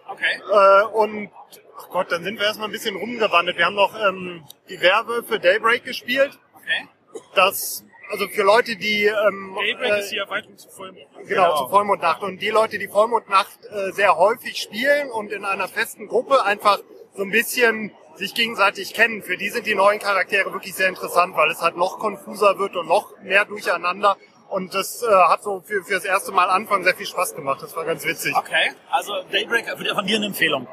Okay. 0.09 0.41
Äh, 0.53 0.85
und 0.87 1.31
ach 1.79 1.89
Gott, 1.91 2.11
dann 2.11 2.25
sind 2.25 2.39
wir 2.39 2.47
erstmal 2.47 2.69
ein 2.69 2.73
bisschen 2.73 2.97
rumgewandert. 2.97 3.57
Wir 3.57 3.67
haben 3.67 3.75
noch 3.77 3.95
ähm, 4.01 4.45
die 4.69 4.81
Werwölfe 4.81 5.39
Daybreak 5.39 5.85
gespielt. 5.85 6.39
Okay. 6.55 6.89
Das, 7.35 7.85
also 8.11 8.29
für 8.29 8.43
Leute, 8.43 8.77
die 8.77 9.05
ähm, 9.05 9.55
Daybreak 9.55 9.93
äh, 9.93 10.01
ist 10.01 10.11
die 10.11 10.19
Erweiterung 10.19 10.59
zu 10.59 10.69
Vollmond. 10.69 11.07
Genau, 11.27 11.57
zur 11.57 11.71
Vollmondnacht. 11.71 12.23
Und 12.23 12.41
die 12.43 12.51
Leute, 12.51 12.79
die 12.79 12.89
Vollmondnacht 12.89 13.59
äh, 13.67 13.93
sehr 13.93 14.17
häufig 14.17 14.61
spielen 14.61 15.11
und 15.11 15.33
in 15.33 15.45
einer 15.45 15.69
festen 15.69 16.09
Gruppe 16.09 16.45
einfach 16.45 16.81
so 17.15 17.23
ein 17.23 17.31
bisschen 17.31 17.93
sich 18.17 18.35
gegenseitig 18.35 18.93
kennen, 18.93 19.23
für 19.23 19.37
die 19.37 19.49
sind 19.49 19.67
die 19.67 19.75
neuen 19.75 19.99
Charaktere 19.99 20.53
wirklich 20.53 20.75
sehr 20.75 20.89
interessant, 20.89 21.37
weil 21.37 21.51
es 21.51 21.63
halt 21.63 21.77
noch 21.77 21.99
konfuser 21.99 22.59
wird 22.59 22.77
und 22.77 22.87
noch 22.87 23.19
mehr 23.23 23.45
durcheinander. 23.45 24.17
Und 24.49 24.75
das 24.75 25.03
äh, 25.03 25.07
hat 25.07 25.43
so 25.43 25.61
für, 25.61 25.85
für 25.85 25.95
das 25.95 26.05
erste 26.05 26.33
Mal 26.33 26.51
Anfang 26.51 26.83
sehr 26.83 26.95
viel 26.95 27.07
Spaß 27.07 27.35
gemacht. 27.37 27.63
Das 27.63 27.77
war 27.77 27.85
ganz 27.85 28.05
witzig. 28.05 28.35
Okay, 28.37 28.73
also 28.91 29.13
Daybreak 29.31 29.67
wird 29.79 29.95
von 29.95 30.07
dir 30.07 30.17
eine 30.17 30.27
Empfehlung. 30.27 30.67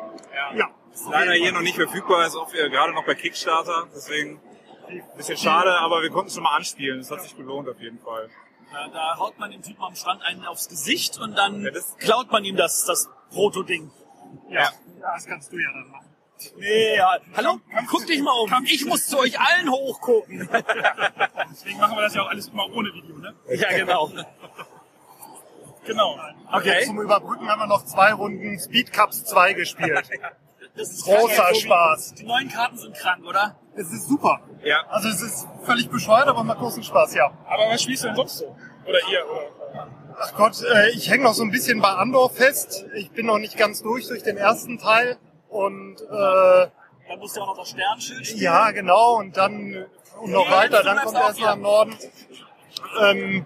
Ja. 0.55 0.69
Leider 1.11 1.33
hier 1.33 1.51
noch 1.51 1.61
nicht 1.61 1.75
verfügbar, 1.75 2.25
ist 2.25 2.35
auch 2.35 2.51
äh, 2.53 2.69
gerade 2.69 2.91
noch 2.93 3.05
bei 3.05 3.13
Kickstarter, 3.13 3.87
deswegen 3.93 4.39
bisschen 5.17 5.37
schade, 5.37 5.77
aber 5.79 6.01
wir 6.01 6.09
konnten 6.09 6.27
es 6.27 6.33
schon 6.35 6.43
mal 6.43 6.55
anspielen. 6.55 6.99
Es 6.99 7.11
hat 7.11 7.21
sich 7.21 7.35
gelohnt 7.35 7.67
auf 7.69 7.79
jeden 7.79 7.99
Fall. 7.99 8.29
Da, 8.71 8.87
da 8.89 9.17
haut 9.17 9.37
man 9.39 9.51
dem 9.51 9.61
Typen 9.61 9.81
am 9.83 9.95
Strand 9.95 10.21
einen 10.23 10.45
aufs 10.45 10.67
Gesicht 10.69 11.17
und 11.19 11.37
dann 11.37 11.63
Ja, 11.63 11.71
das- 11.71 11.95
klaut 11.97 12.31
man 12.31 12.43
ihm 12.43 12.55
das, 12.57 12.85
das 12.85 13.09
Proto-Ding. 13.31 13.91
ja. 14.49 14.69
Das 15.01 15.25
kannst 15.25 15.51
du 15.53 15.57
ja 15.57 15.69
dann 15.71 15.89
machen. 15.89 16.05
Nee, 16.57 16.95
ja. 16.97 17.17
Hallo? 17.35 17.59
Guck 17.89 18.05
dich 18.07 18.21
mal 18.21 18.31
um. 18.31 18.51
Ich 18.65 18.85
muss 18.85 19.07
zu 19.07 19.17
euch 19.19 19.39
allen 19.39 19.71
hochgucken. 19.71 20.47
Deswegen 21.51 21.79
machen 21.79 21.95
wir 21.95 22.01
das 22.01 22.13
ja 22.13 22.23
auch 22.23 22.29
alles 22.29 22.47
immer 22.49 22.65
ohne 22.73 22.93
Video, 22.93 23.15
ne? 23.17 23.33
ja, 23.49 23.69
genau. 23.75 24.11
Genau. 25.85 26.19
Okay. 26.51 26.83
Zum 26.85 26.99
Überbrücken 27.01 27.49
haben 27.49 27.59
wir 27.59 27.67
noch 27.67 27.85
zwei 27.85 28.13
Runden 28.13 28.59
Speed 28.59 28.91
Cups 28.91 29.23
2 29.25 29.53
gespielt. 29.53 30.09
Das 30.77 30.89
ist 30.91 31.03
Großer. 31.05 31.55
Spaß. 31.55 32.13
Die 32.15 32.23
neuen 32.23 32.49
Karten 32.49 32.77
sind 32.77 32.95
krank, 32.95 33.25
oder? 33.25 33.55
Es 33.75 33.91
ist 33.91 34.07
super. 34.07 34.39
Ja. 34.63 34.83
Also 34.89 35.09
es 35.09 35.21
ist 35.21 35.47
völlig 35.63 35.89
bescheuert, 35.89 36.27
aber 36.27 36.43
macht 36.43 36.59
großen 36.59 36.83
Spaß, 36.83 37.13
ja. 37.15 37.31
Aber 37.47 37.63
was 37.71 37.81
spielst 37.81 38.03
du 38.03 38.07
denn 38.07 38.15
sonst 38.15 38.37
so? 38.39 38.45
Oder 38.85 38.99
ihr? 39.11 39.25
Oder? 39.29 39.87
Ach 40.19 40.33
Gott, 40.35 40.61
äh, 40.63 40.89
ich 40.91 41.09
hänge 41.09 41.23
noch 41.23 41.33
so 41.33 41.43
ein 41.43 41.51
bisschen 41.51 41.79
bei 41.81 41.89
Andor 41.89 42.29
fest. 42.31 42.85
Ich 42.95 43.11
bin 43.11 43.25
noch 43.27 43.37
nicht 43.37 43.57
ganz 43.57 43.81
durch 43.83 44.07
durch 44.07 44.23
den 44.23 44.37
ersten 44.37 44.77
Teil. 44.79 45.17
Und 45.49 46.01
äh, 46.01 46.07
Dann 46.09 47.19
musst 47.19 47.37
du 47.37 47.41
auch 47.41 47.47
noch 47.47 47.57
das 47.57 47.69
Sternschild 47.69 48.25
spielen. 48.25 48.41
ja, 48.41 48.71
genau. 48.71 49.17
Und 49.17 49.37
dann 49.37 49.85
und 50.19 50.31
noch 50.31 50.45
Ja, 50.49 50.51
weiter. 50.57 50.83
Dann 50.83 50.97
kommt 50.97 51.15
erst 51.17 51.37
hier. 51.37 51.45
nach 51.47 51.55
Norden. 51.57 51.95
Ähm, 53.01 53.45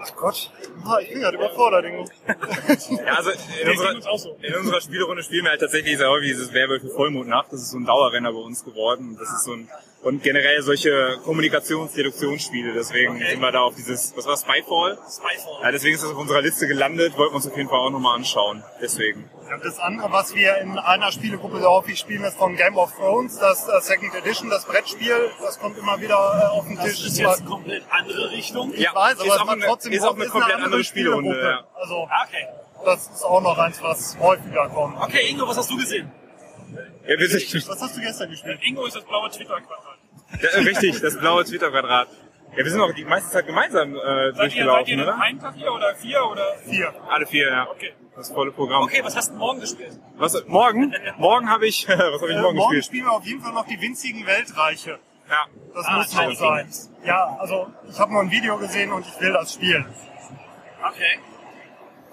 ach 0.00 0.16
Gott, 0.16 0.50
Ah, 0.84 0.98
ich 1.00 1.08
bin 1.10 1.20
gerade 1.20 1.36
überfordert. 1.36 1.84
Ingo. 1.84 2.04
Ja, 3.04 3.14
also 3.16 3.30
in 3.30 3.68
unserer, 3.70 4.18
so. 4.18 4.36
in 4.40 4.54
unserer 4.54 4.80
Spielrunde 4.80 5.22
spielen 5.22 5.44
wir 5.44 5.50
halt 5.50 5.60
tatsächlich 5.60 5.98
sehr 5.98 6.08
häufig 6.08 6.28
dieses 6.30 6.52
Werwölfe 6.52 6.88
Vollmondnacht. 6.88 7.52
Das 7.52 7.60
ist 7.62 7.70
so 7.70 7.78
ein 7.78 7.84
Dauerrenner 7.84 8.32
bei 8.32 8.38
uns 8.38 8.64
geworden. 8.64 9.16
Das 9.18 9.28
ist 9.30 9.44
so 9.44 9.52
ein 9.52 9.68
und 10.02 10.22
generell 10.22 10.62
solche 10.62 11.18
Kommunikations-Deduktionsspiele. 11.24 12.72
Deswegen 12.72 13.18
sind 13.18 13.40
wir 13.40 13.50
da 13.52 13.60
auf 13.62 13.74
dieses, 13.74 14.16
was 14.16 14.26
war 14.26 14.36
Spyfall? 14.36 14.98
Spyfall. 15.10 15.62
Ja, 15.62 15.70
deswegen 15.72 15.94
ist 15.94 16.04
das 16.04 16.10
auf 16.12 16.18
unserer 16.18 16.40
Liste 16.42 16.66
gelandet. 16.66 17.16
Wollten 17.16 17.32
wir 17.32 17.36
uns 17.36 17.46
auf 17.48 17.56
jeden 17.56 17.68
Fall 17.68 17.78
auch 17.78 17.90
nochmal 17.90 18.16
anschauen. 18.16 18.62
Deswegen. 18.80 19.28
Ja, 19.48 19.56
das 19.58 19.78
andere, 19.78 20.12
was 20.12 20.34
wir 20.34 20.58
in 20.58 20.78
einer 20.78 21.10
Spielegruppe 21.10 21.58
sehr 21.60 21.70
häufig 21.70 21.98
spielen, 21.98 22.22
ist 22.24 22.36
von 22.36 22.54
Game 22.56 22.76
of 22.76 22.94
Thrones, 22.96 23.38
das 23.38 23.66
äh, 23.68 23.80
Second 23.80 24.14
Edition, 24.14 24.50
das 24.50 24.64
Brettspiel. 24.66 25.30
Das 25.42 25.58
kommt 25.58 25.78
immer 25.78 26.00
wieder 26.00 26.14
äh, 26.16 26.56
auf 26.56 26.66
den 26.66 26.76
Das 26.76 26.84
Tisch. 26.86 27.00
ist 27.06 27.12
Es 27.12 27.18
jetzt 27.18 27.40
eine 27.40 27.48
komplett 27.48 27.82
andere 27.90 28.30
Richtung. 28.30 28.72
Ich 28.74 28.84
weiß, 28.86 28.94
aber 28.94 29.12
ist 29.12 29.20
es 29.20 29.30
auch 29.40 29.46
war 29.46 29.52
eine- 29.54 29.64
trotzdem 29.64 29.92
ist 29.92 30.04
auch 30.04 30.14
eine 30.14 30.26
komplett 30.26 30.56
andere 30.56 30.84
Spielerunde, 30.84 31.30
Spielegruppe. 31.32 31.64
Also 31.74 32.08
Ah, 32.10 32.24
Okay. 32.28 32.46
das 32.84 33.08
ist 33.08 33.22
auch 33.24 33.40
noch 33.40 33.56
eins, 33.58 33.82
was 33.82 34.16
häufiger 34.20 34.68
kommt. 34.68 35.00
Okay, 35.00 35.28
Ingo, 35.30 35.48
was 35.48 35.56
hast 35.56 35.70
du 35.70 35.76
gesehen? 35.76 36.10
Ja, 37.06 37.18
wir 37.18 37.28
sind, 37.28 37.68
Was 37.68 37.80
hast 37.82 37.96
du 37.96 38.00
gestern 38.00 38.30
gespielt? 38.30 38.60
Ingo 38.62 38.86
ist 38.86 38.96
das 38.96 39.04
blaue 39.04 39.30
Twitter-Quadrat. 39.30 39.98
ja, 40.42 40.60
richtig, 40.60 41.00
das 41.00 41.18
blaue 41.18 41.44
Twitter-Quadrat. 41.44 42.08
Ja, 42.56 42.64
wir 42.64 42.70
sind 42.70 42.80
auch 42.80 42.92
die 42.94 43.04
meiste 43.04 43.30
Zeit 43.30 43.46
gemeinsam 43.46 43.94
äh, 43.94 44.32
Seid 44.32 44.54
ihr, 44.56 44.64
seid 44.64 44.88
ihr 44.88 45.02
oder? 45.02 45.20
ein 45.20 45.38
Tag 45.38 45.54
hier 45.54 45.72
oder 45.72 45.94
vier 45.94 46.24
oder? 46.24 46.44
Vier. 46.66 46.94
Alle 47.08 47.26
vier, 47.26 47.48
ja. 47.48 47.68
Okay. 47.70 47.92
Das 48.16 48.30
volle 48.30 48.50
Programm. 48.52 48.82
Okay, 48.84 49.00
was 49.04 49.14
hast 49.16 49.30
du 49.30 49.34
morgen 49.36 49.60
gespielt? 49.60 49.98
Was, 50.16 50.44
morgen? 50.46 50.92
Morgen 51.18 51.48
habe 51.50 51.66
ich, 51.66 51.86
was 51.88 51.96
habe 51.98 52.30
ich 52.30 52.36
Äh, 52.36 52.40
morgen, 52.40 52.56
morgen 52.56 52.70
gespielt? 52.76 52.84
spielen 52.86 53.04
wir 53.04 53.12
auf 53.12 53.24
jeden 53.26 53.40
Fall 53.42 53.52
noch 53.52 53.66
die 53.66 53.80
winzigen 53.80 54.26
Weltreiche. 54.26 54.98
Ja. 55.28 55.46
Das 55.74 55.84
Ah, 55.86 55.96
muss 55.98 56.12
noch 56.14 56.32
sein. 56.34 56.68
Ja, 57.04 57.36
also 57.38 57.68
ich 57.88 57.98
habe 57.98 58.12
noch 58.14 58.20
ein 58.20 58.30
Video 58.30 58.56
gesehen 58.58 58.92
und 58.92 59.06
ich 59.06 59.20
will 59.20 59.32
das 59.32 59.52
spielen. 59.52 59.84
Okay. 60.90 61.18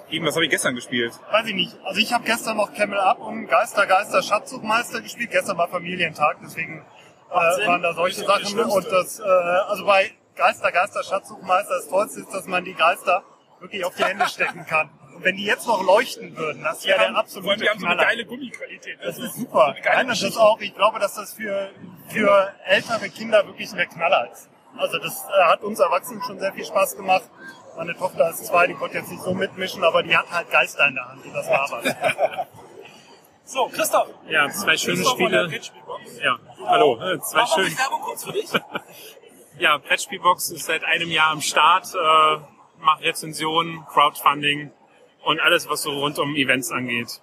Eben, 0.09 0.25
was 0.25 0.35
habe 0.35 0.45
ich 0.45 0.51
gestern 0.51 0.75
gespielt? 0.75 1.13
Weiß 1.31 1.47
ich 1.47 1.55
nicht. 1.55 1.75
Also 1.83 1.99
ich 1.99 2.13
habe 2.13 2.23
gestern 2.25 2.57
noch 2.57 2.73
Camel 2.73 2.99
Up 2.99 3.19
und 3.19 3.47
Geister, 3.47 3.87
Geister, 3.87 4.21
Schatzsuchmeister 4.21 5.01
gespielt. 5.01 5.31
Gestern 5.31 5.57
war 5.57 5.67
Familientag, 5.67 6.37
deswegen 6.43 6.85
äh, 7.31 7.33
waren 7.33 7.81
da 7.81 7.93
solche 7.93 8.21
ja 8.21 8.27
das 8.27 8.49
Sachen. 8.49 8.59
Und 8.59 8.85
das, 8.91 9.19
äh, 9.19 9.23
also 9.23 9.85
bei 9.85 10.11
Geister, 10.35 10.71
Geister, 10.71 11.03
Schatzsuchmeister 11.03 11.75
das 11.75 11.87
Tollste 11.87 12.19
ist, 12.21 12.33
dass 12.33 12.45
man 12.45 12.63
die 12.63 12.73
Geister 12.73 13.23
wirklich 13.59 13.83
auf 13.83 13.95
die 13.95 14.03
Hände 14.03 14.27
stecken 14.27 14.65
kann. 14.65 14.89
Und 15.15 15.23
wenn 15.23 15.37
die 15.37 15.45
jetzt 15.45 15.65
noch 15.65 15.81
leuchten 15.81 16.35
würden, 16.37 16.61
das 16.63 16.85
wäre 16.85 16.97
der 16.99 17.07
Vor 17.07 17.07
allem, 17.07 17.15
absolute 17.15 17.63
die 17.63 17.69
haben 17.69 17.79
so 17.79 17.87
eine 17.87 18.01
geile 18.01 18.25
Gummiqualität. 18.25 18.99
Das 18.99 19.15
Also, 19.15 19.23
ist 19.23 19.35
super. 19.35 19.67
eine 19.67 19.81
geile 19.81 19.97
Nein, 19.97 20.07
das 20.09 20.21
ist 20.21 20.37
auch, 20.37 20.59
ich 20.59 20.75
glaube, 20.75 20.99
dass 20.99 21.15
das 21.15 21.33
für, 21.33 21.69
für 22.09 22.53
ältere 22.65 23.09
Kinder 23.09 23.45
wirklich 23.47 23.71
der 23.71 23.85
Knaller 23.87 24.29
ist. 24.31 24.49
Also 24.77 24.99
das 24.99 25.23
äh, 25.23 25.43
hat 25.45 25.63
uns 25.63 25.79
Erwachsenen 25.79 26.21
schon 26.21 26.37
sehr 26.37 26.51
viel 26.53 26.65
Spaß 26.65 26.97
gemacht. 26.97 27.23
Meine 27.77 27.95
Tochter 27.97 28.29
ist 28.29 28.45
zwei, 28.45 28.67
die 28.67 28.73
konnte 28.73 28.97
jetzt 28.97 29.11
nicht 29.11 29.23
so 29.23 29.33
mitmischen, 29.33 29.83
aber 29.83 30.01
die 30.03 30.15
hat 30.15 30.29
halt 30.31 30.49
Geister 30.49 30.87
in 30.87 30.95
der 30.95 31.07
Hand 31.09 31.25
und 31.25 31.33
das 31.33 31.49
war 31.49 31.67
was. 31.71 31.95
So, 33.47 33.67
Christoph. 33.67 34.07
Ja, 34.27 34.49
zwei 34.49 34.75
schöne 34.75 34.95
Christoph 34.97 35.13
Spiele. 35.19 35.61
Ja, 36.23 36.39
hallo. 36.65 36.99
äh, 36.99 37.19
Zwei 37.19 37.41
Mach 37.41 37.53
schöne. 37.53 37.69
die 37.69 37.77
Werbung 37.77 38.01
kurz 38.01 38.23
für 38.23 38.31
dich. 38.31 38.49
Ja, 39.59 39.77
Brettspielbox 39.77 40.49
ist 40.49 40.65
seit 40.65 40.83
einem 40.83 41.09
Jahr 41.11 41.29
am 41.31 41.39
Start, 41.41 41.85
äh, 41.93 42.37
macht 42.83 43.03
Rezensionen, 43.03 43.85
Crowdfunding 43.85 44.71
und 45.23 45.39
alles, 45.39 45.69
was 45.69 45.83
so 45.83 45.91
rund 45.91 46.17
um 46.19 46.35
Events 46.35 46.71
angeht. 46.71 47.21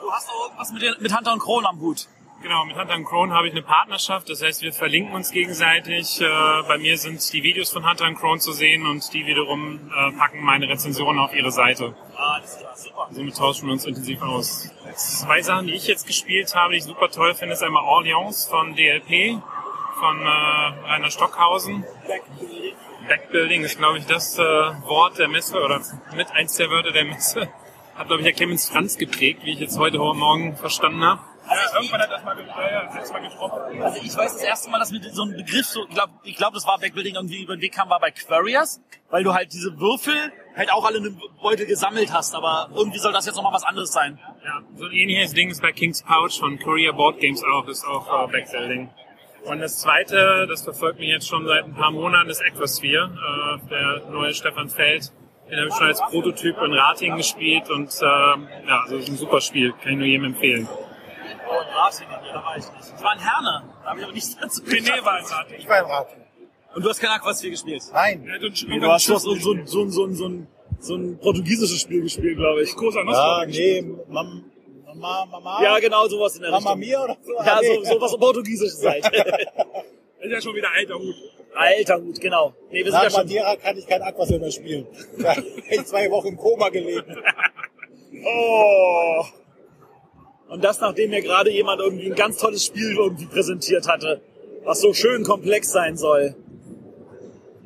Du 0.00 0.12
hast 0.12 0.28
auch 0.28 0.44
irgendwas 0.48 0.72
mit, 0.72 1.00
mit 1.00 1.16
Hunter 1.16 1.32
und 1.32 1.38
Kron 1.38 1.64
am 1.64 1.80
Hut. 1.80 2.06
Genau, 2.44 2.66
mit 2.66 2.76
Hunter 2.76 3.02
Krone 3.04 3.32
habe 3.32 3.46
ich 3.46 3.54
eine 3.54 3.62
Partnerschaft, 3.62 4.28
das 4.28 4.42
heißt, 4.42 4.60
wir 4.60 4.74
verlinken 4.74 5.14
uns 5.14 5.30
gegenseitig. 5.30 6.20
Äh, 6.20 6.26
bei 6.68 6.76
mir 6.76 6.98
sind 6.98 7.32
die 7.32 7.42
Videos 7.42 7.70
von 7.70 7.88
Hunter 7.88 8.12
Krone 8.12 8.38
zu 8.38 8.52
sehen 8.52 8.86
und 8.86 9.14
die 9.14 9.24
wiederum 9.24 9.90
äh, 9.90 10.12
packen 10.12 10.42
meine 10.42 10.68
Rezensionen 10.68 11.18
auf 11.20 11.34
ihre 11.34 11.50
Seite. 11.50 11.96
Ah, 12.14 12.40
das 12.42 12.60
ist 12.60 12.84
super. 12.84 13.08
Somit 13.12 13.34
tauschen 13.38 13.68
wir 13.68 13.72
uns 13.72 13.86
intensiv 13.86 14.20
aus. 14.20 14.70
Zwei 14.94 15.40
Sachen, 15.40 15.68
die 15.68 15.72
ich 15.72 15.86
jetzt 15.86 16.06
gespielt 16.06 16.54
habe, 16.54 16.72
die 16.72 16.80
ich 16.80 16.84
super 16.84 17.08
toll 17.08 17.32
finde, 17.32 17.54
ist 17.54 17.62
einmal 17.62 17.82
Orleans 17.82 18.44
von 18.44 18.76
DLP, 18.76 19.40
von 19.98 20.20
äh, 20.20 20.28
Rainer 20.28 21.10
Stockhausen. 21.10 21.86
Backbuilding 23.08 23.62
ist, 23.62 23.78
glaube 23.78 23.96
ich, 23.96 24.04
das 24.04 24.36
Wort 24.36 25.18
der 25.18 25.28
Messe 25.28 25.62
oder 25.62 25.80
mit 26.14 26.30
eins 26.32 26.56
der 26.56 26.70
Wörter 26.70 26.92
der 26.92 27.06
Messe. 27.06 27.48
Hat, 27.94 28.08
glaube 28.08 28.20
ich, 28.20 28.24
der 28.26 28.34
Clemens 28.34 28.68
Franz 28.68 28.98
geprägt, 28.98 29.44
wie 29.44 29.52
ich 29.52 29.60
jetzt 29.60 29.78
heute 29.78 29.96
Morgen 29.96 30.56
verstanden 30.56 31.02
habe. 31.02 31.20
Ja, 31.54 31.76
irgendwann 31.76 32.00
hat 32.00 32.10
das 32.10 32.24
mal, 32.24 32.36
ja, 32.38 33.12
Mal 33.12 33.22
gesprochen. 33.22 33.82
Also 33.82 34.00
ich 34.02 34.16
weiß 34.16 34.32
das 34.32 34.42
erste 34.42 34.70
Mal, 34.70 34.78
dass 34.78 34.90
mir 34.90 35.00
so 35.12 35.22
ein 35.24 35.36
Begriff 35.36 35.66
so, 35.66 35.86
ich 35.88 35.94
glaube, 35.94 36.12
ich 36.24 36.36
glaub, 36.36 36.54
das 36.54 36.66
war 36.66 36.78
Backbuilding 36.78 37.14
irgendwie 37.14 37.42
über 37.42 37.56
den 37.56 37.62
Weg 37.62 37.72
kam, 37.72 37.90
war 37.90 38.00
bei 38.00 38.10
Quariers, 38.10 38.80
weil 39.10 39.24
du 39.24 39.34
halt 39.34 39.52
diese 39.52 39.78
Würfel 39.78 40.32
halt 40.56 40.72
auch 40.72 40.84
alle 40.84 40.98
in 40.98 41.06
einem 41.06 41.20
Beutel 41.40 41.66
gesammelt 41.66 42.12
hast, 42.12 42.34
aber 42.34 42.70
irgendwie 42.74 42.98
soll 42.98 43.12
das 43.12 43.26
jetzt 43.26 43.36
nochmal 43.36 43.52
was 43.52 43.64
anderes 43.64 43.92
sein. 43.92 44.18
Ja, 44.44 44.62
so 44.76 44.86
ein 44.86 44.92
ähnliches 44.92 45.32
Ding 45.32 45.50
ist 45.50 45.62
bei 45.62 45.72
King's 45.72 46.02
Pouch 46.02 46.38
von 46.38 46.58
Korea 46.58 46.92
Board 46.92 47.20
Games 47.20 47.42
auch, 47.44 47.66
ist 47.68 47.84
auch 47.84 48.28
äh, 48.28 48.32
Backbuilding. 48.32 48.90
Und 49.44 49.60
das 49.60 49.80
zweite, 49.80 50.46
das 50.48 50.62
verfolgt 50.62 50.98
mich 50.98 51.08
jetzt 51.08 51.28
schon 51.28 51.46
seit 51.46 51.64
ein 51.64 51.74
paar 51.74 51.90
Monaten, 51.90 52.30
ist 52.30 52.42
Aquasphere, 52.42 53.10
äh, 53.12 53.68
der 53.68 54.10
neue 54.10 54.32
Stefan 54.32 54.70
Feld. 54.70 55.12
Den 55.50 55.58
habe 55.58 55.68
ich 55.68 55.74
schon 55.74 55.86
als 55.86 56.00
Prototyp 56.00 56.56
in 56.62 56.72
Rating 56.72 57.16
gespielt 57.16 57.68
und 57.68 57.90
ähm, 58.02 58.48
ja, 58.66 58.80
also 58.82 58.96
ist 58.96 59.08
ein 59.08 59.16
super 59.16 59.42
Spiel, 59.42 59.72
kann 59.72 59.92
ich 59.92 59.98
nur 59.98 60.06
jedem 60.06 60.24
empfehlen. 60.24 60.66
Oh, 61.48 61.60
in 61.60 61.74
Ratingen, 61.74 62.10
ja, 62.26 62.32
da 62.32 62.44
war 62.44 62.56
ich 62.56 62.64
nicht. 62.64 62.92
Das 62.92 63.02
war 63.02 63.12
in 63.14 63.20
Herne, 63.20 63.62
da 63.82 63.90
habe 63.90 63.98
ich 63.98 64.04
aber 64.04 64.12
nichts 64.14 64.36
dazu 64.40 64.62
René 64.62 65.04
war 65.04 65.18
in 65.18 65.24
Rating. 65.26 65.58
Ich 65.58 65.68
war 65.68 65.78
im 65.80 65.86
Rat. 65.86 66.08
Und 66.74 66.84
du 66.84 66.88
hast 66.88 67.00
kein 67.00 67.10
Aquasphere 67.10 67.50
gespielt? 67.50 67.82
Nein. 67.92 68.24
Ja, 68.26 68.38
du, 68.38 68.50
Du 68.50 68.90
hast 68.90 69.08
doch 69.08 69.20
so, 69.20 69.34
so, 69.36 69.54
so, 69.64 69.88
so, 69.88 70.10
so, 70.12 70.26
ein, 70.26 70.46
so 70.80 70.94
ein 70.96 71.18
portugiesisches 71.18 71.80
Spiel 71.82 72.02
gespielt, 72.02 72.36
glaube 72.36 72.62
ich. 72.62 72.74
Cosa 72.74 72.98
Ja, 73.00 73.04
Nostra. 73.04 73.46
nee, 73.46 73.82
Mam, 74.08 74.44
Mama, 74.86 75.26
Mama. 75.26 75.62
Ja, 75.62 75.78
genau, 75.78 76.06
sowas 76.08 76.36
in 76.36 76.42
der 76.42 76.50
Mama 76.50 76.72
Richtung. 76.72 76.80
Mia 76.80 77.04
oder 77.04 77.16
so? 77.22 77.32
Ja, 77.44 77.60
nee. 77.60 77.84
so, 77.84 77.94
sowas 77.94 78.16
portugiesisches 78.16 78.84
halt. 78.84 79.04
Das 79.04 79.12
ist 80.20 80.30
ja 80.32 80.40
schon 80.40 80.54
wieder 80.54 80.70
alter 80.72 80.94
Hut. 80.94 81.14
Alter 81.54 81.96
Hut, 82.00 82.20
genau. 82.20 82.52
Nee, 82.70 82.84
wir 82.84 82.90
sind 82.90 82.94
ja 82.94 83.04
Nach 83.04 83.10
schon... 83.10 83.20
Madeira 83.26 83.56
kann 83.56 83.76
ich 83.76 83.86
kein 83.86 84.02
Aquasinn 84.02 84.40
mehr 84.40 84.50
spielen. 84.50 84.86
Da 85.18 85.36
hab 85.36 85.44
ich 85.70 85.84
zwei 85.84 86.10
Wochen 86.10 86.28
im 86.28 86.36
Koma 86.36 86.68
gelegen. 86.70 87.16
Oh. 88.26 89.24
Und 90.48 90.62
das, 90.62 90.80
nachdem 90.80 91.10
mir 91.10 91.22
gerade 91.22 91.50
jemand 91.50 91.80
irgendwie 91.80 92.06
ein 92.06 92.14
ganz 92.14 92.38
tolles 92.38 92.64
Spiel 92.64 92.96
irgendwie 92.96 93.26
präsentiert 93.26 93.88
hatte, 93.88 94.20
was 94.64 94.80
so 94.80 94.92
schön 94.92 95.24
komplex 95.24 95.72
sein 95.72 95.96
soll. 95.96 96.34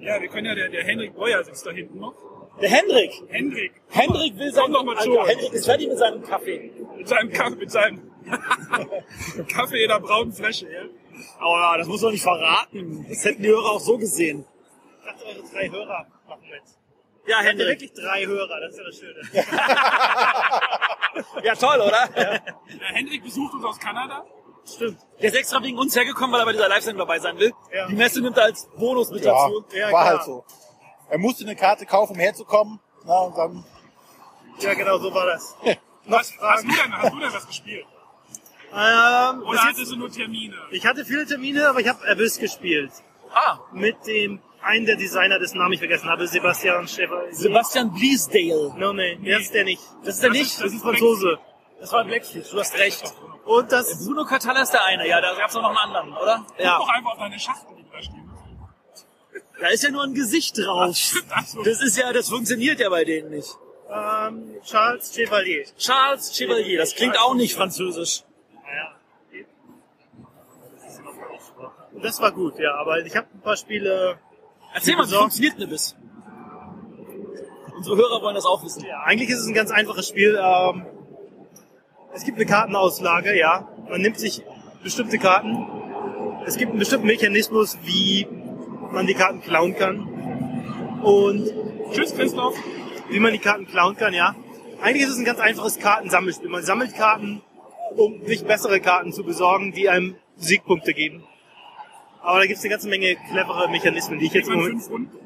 Ja, 0.01 0.21
wir 0.21 0.29
können 0.29 0.47
ja, 0.47 0.55
der, 0.55 0.69
der 0.69 0.85
Henrik 0.85 1.15
Breuer 1.15 1.43
sitzt 1.45 1.67
da 1.67 1.71
hinten 1.71 1.99
noch. 1.99 2.15
Der 2.61 2.71
Hendrik. 2.71 3.13
Hendrik. 3.29 3.73
Hendrik 3.89 4.39
will 4.39 4.53
sein... 4.53 4.73
Doch 4.73 4.85
mal 4.85 4.97
zu. 4.99 5.23
Hendrik 5.25 5.53
ist 5.53 5.65
fertig 5.65 5.89
mit 5.89 5.99
seinem 5.99 6.23
Kaffee. 6.23 6.73
Mit 6.97 7.09
seinem 7.09 7.31
Kaffee, 7.31 7.57
mit 7.57 7.71
seinem 7.71 8.11
Kaffee 9.49 9.83
in 9.85 9.89
der 9.89 10.01
braunen 10.01 10.33
Flasche, 10.33 10.67
ja. 10.71 10.83
Aber 11.39 11.53
ja, 11.53 11.79
das 11.79 11.87
muss 11.87 12.01
doch 12.01 12.11
nicht 12.11 12.23
verraten. 12.23 13.07
Das 13.09 13.25
hätten 13.25 13.43
die 13.43 13.49
Hörer 13.49 13.73
auch 13.73 13.81
so 13.81 13.99
gesehen. 13.99 14.45
Ich 15.01 15.07
dachte, 15.07 15.25
eure 15.27 15.43
drei 15.53 15.71
Hörer 15.71 16.07
machen 16.29 16.43
mit. 16.51 16.63
Ja 17.29 17.41
Hendrik. 17.41 17.69
wirklich 17.69 17.93
drei 17.93 18.27
Hörer, 18.27 18.61
das 18.61 18.73
ist 18.73 18.79
ja 18.79 18.85
das 18.85 18.99
Schöne. 18.99 19.21
Ja, 21.43 21.55
toll, 21.55 21.81
oder? 21.81 22.09
ja. 22.17 22.41
Hendrik 22.95 23.23
besucht 23.25 23.55
uns 23.55 23.65
aus 23.65 23.79
Kanada. 23.79 24.25
Stimmt. 24.67 24.99
Der 25.21 25.29
ist 25.31 25.37
extra 25.37 25.63
wegen 25.63 25.79
uns 25.79 25.97
hergekommen, 25.97 26.33
weil 26.33 26.41
er 26.41 26.45
bei 26.47 26.53
dieser 26.53 26.69
Live-Sendung 26.69 27.07
dabei 27.07 27.19
sein 27.19 27.39
will. 27.39 27.53
Ja. 27.73 27.87
Die 27.87 27.95
Messe 27.95 28.21
nimmt 28.21 28.37
er 28.37 28.45
als 28.45 28.69
Bonus 28.77 29.11
mit 29.11 29.25
Ja, 29.25 29.33
dazu. 29.33 29.65
Ja, 29.73 29.85
war 29.85 29.91
klar. 29.91 30.05
halt 30.07 30.23
so. 30.25 30.45
Er 31.09 31.19
musste 31.19 31.45
eine 31.45 31.57
Karte 31.57 31.87
kaufen, 31.87 32.13
um 32.15 32.19
herzukommen. 32.19 32.79
Na, 33.05 33.19
und 33.21 33.37
dann, 33.39 33.65
Ja, 34.61 34.75
genau, 34.75 34.99
so 34.99 35.13
war 35.15 35.25
das. 35.27 35.57
Was, 36.05 36.33
hast, 36.41 36.65
du 36.65 36.69
denn, 36.69 36.93
hast 36.99 37.13
du 37.13 37.19
denn 37.19 37.33
was 37.33 37.47
gespielt? 37.47 37.87
Ähm, 38.71 39.43
Oder 39.43 39.63
hattest 39.65 39.91
du 39.93 39.97
nur 39.97 40.11
Termine? 40.11 40.55
ich 40.71 40.85
hatte 40.87 41.05
viele 41.07 41.25
Termine, 41.27 41.69
aber 41.69 41.81
ich 41.81 41.89
habe 41.89 42.07
Abyss 42.07 42.39
gespielt. 42.39 42.93
Ah, 43.33 43.59
Mit 43.73 44.07
dem, 44.07 44.41
einen 44.63 44.87
der 44.87 44.97
Designer, 44.97 45.39
dessen 45.39 45.59
Namen 45.59 45.73
ich 45.75 45.79
vergessen 45.79 46.09
habe, 46.09 46.27
Sebastian 46.27 46.87
Chevalier. 46.87 47.33
Sebastian 47.35 47.93
Bleasdale. 47.93 48.75
No, 48.77 48.93
nee, 48.93 49.17
der 49.17 49.39
ist 49.41 49.55
der 49.55 49.65
nicht. 49.65 49.83
Das 50.05 50.15
ist 50.17 50.23
der 50.23 50.31
Das 50.31 50.39
nicht? 50.39 50.51
ist- 50.53 50.63
Das 50.63 50.73
ist 50.73 50.83
Franzose. 50.83 51.39
Das 51.81 51.93
war 51.93 52.05
Blackfish, 52.05 52.51
du 52.51 52.59
hast 52.59 52.77
recht. 52.79 53.15
Und 53.45 53.71
das, 53.71 54.05
Bruno 54.05 54.25
Catala 54.25 54.63
ist 54.63 54.73
der 54.73 54.85
eine, 54.85 55.07
ja, 55.09 55.21
da 55.21 55.33
gab's 55.35 55.55
auch 55.55 55.63
noch 55.63 55.69
einen 55.71 55.79
anderen, 55.79 56.13
oder? 56.17 56.45
Guck 56.49 56.59
Ja. 56.59 56.77
doch 56.79 56.89
einfach 56.89 57.13
auf 57.13 57.19
deine 57.19 57.39
Schachtel, 57.39 57.77
die 57.79 57.85
da 57.93 58.03
stehen. 58.03 58.31
Da 59.61 59.69
ist 59.69 59.83
ja 59.85 59.91
nur 59.91 60.03
ein 60.05 60.15
Gesicht 60.15 60.59
drauf. 60.59 60.97
Das 61.65 61.81
ist 61.83 61.97
ja, 61.97 62.13
das 62.13 62.29
funktioniert 62.29 62.81
ja 62.81 62.89
bei 62.91 63.05
denen 63.05 63.31
nicht. 63.31 63.49
ähm, 63.91 64.57
Charles 64.65 65.13
Chevalier. 65.15 65.65
Charles 65.79 66.37
Chevalier, 66.37 66.79
das 66.79 66.95
klingt 66.95 67.19
auch 67.19 67.35
nicht 67.35 67.55
französisch. 67.55 68.23
Naja. 68.65 68.95
Und 71.93 72.05
das 72.05 72.21
war 72.21 72.33
gut, 72.33 72.59
ja, 72.59 72.75
aber 72.75 72.99
ich 73.05 73.17
habe 73.17 73.27
ein 73.33 73.41
paar 73.41 73.57
Spiele. 73.57 74.19
Erzähl 74.75 74.97
mal, 74.97 75.07
wie 75.09 75.15
funktioniert 75.15 75.59
Nimbus? 75.59 75.97
Unsere 77.77 77.97
Hörer 77.97 78.23
wollen 78.23 78.35
das 78.35 78.45
auch 78.45 78.65
wissen. 78.65 78.85
Ja, 78.85 79.03
eigentlich 79.05 79.31
ist 79.31 79.39
es 79.39 79.47
ein 79.47 79.55
ganz 79.55 79.71
einfaches 79.71 80.09
Spiel. 80.09 80.39
Ähm, 80.41 80.87
es 82.13 82.25
gibt 82.25 82.37
eine 82.39 82.47
Kartenauslage, 82.47 83.39
ja. 83.39 83.69
Man 83.89 84.01
nimmt 84.01 84.19
sich 84.19 84.43
bestimmte 84.83 85.19
Karten. 85.19 85.67
Es 86.47 86.57
gibt 86.57 86.71
einen 86.71 86.79
bestimmten 86.79 87.07
Mechanismus, 87.07 87.79
wie 87.85 88.27
man 88.91 89.07
die 89.07 89.15
Karten 89.15 89.41
klauen 89.41 89.77
kann. 89.77 91.01
Und 91.03 91.53
Tschüss, 91.93 92.15
Christoph. 92.15 92.57
wie 93.11 93.21
man 93.21 93.33
die 93.33 93.39
Karten 93.39 93.67
klauen 93.67 93.97
kann, 93.97 94.13
ja. 94.13 94.35
Eigentlich 94.81 95.05
ist 95.05 95.13
es 95.13 95.19
ein 95.19 95.25
ganz 95.25 95.41
einfaches 95.41 95.79
Kartensammelspiel. 95.79 96.49
Man 96.49 96.65
sammelt 96.65 96.95
Karten, 96.95 97.43
um 97.97 98.25
sich 98.27 98.45
bessere 98.45 98.81
Karten 98.81 99.13
zu 99.13 99.25
besorgen, 99.25 99.73
die 99.73 99.89
einem 99.89 100.17
Siegpunkte 100.37 100.95
geben. 100.95 101.25
Aber 102.29 102.41
da 102.41 102.47
gibt 102.47 102.59
es 102.59 102.65
eine 102.65 102.71
ganze 102.71 102.89
Menge 102.89 103.17
clevere 103.17 103.71
Mechanismen, 103.71 104.19
die 104.19 104.27
ich 104.27 104.35
jetzt 104.35 104.49
im 104.49 104.53
Immer 104.55 104.63
Moment... 104.65 104.83
fünf 104.83 104.93
Runden. 104.93 105.19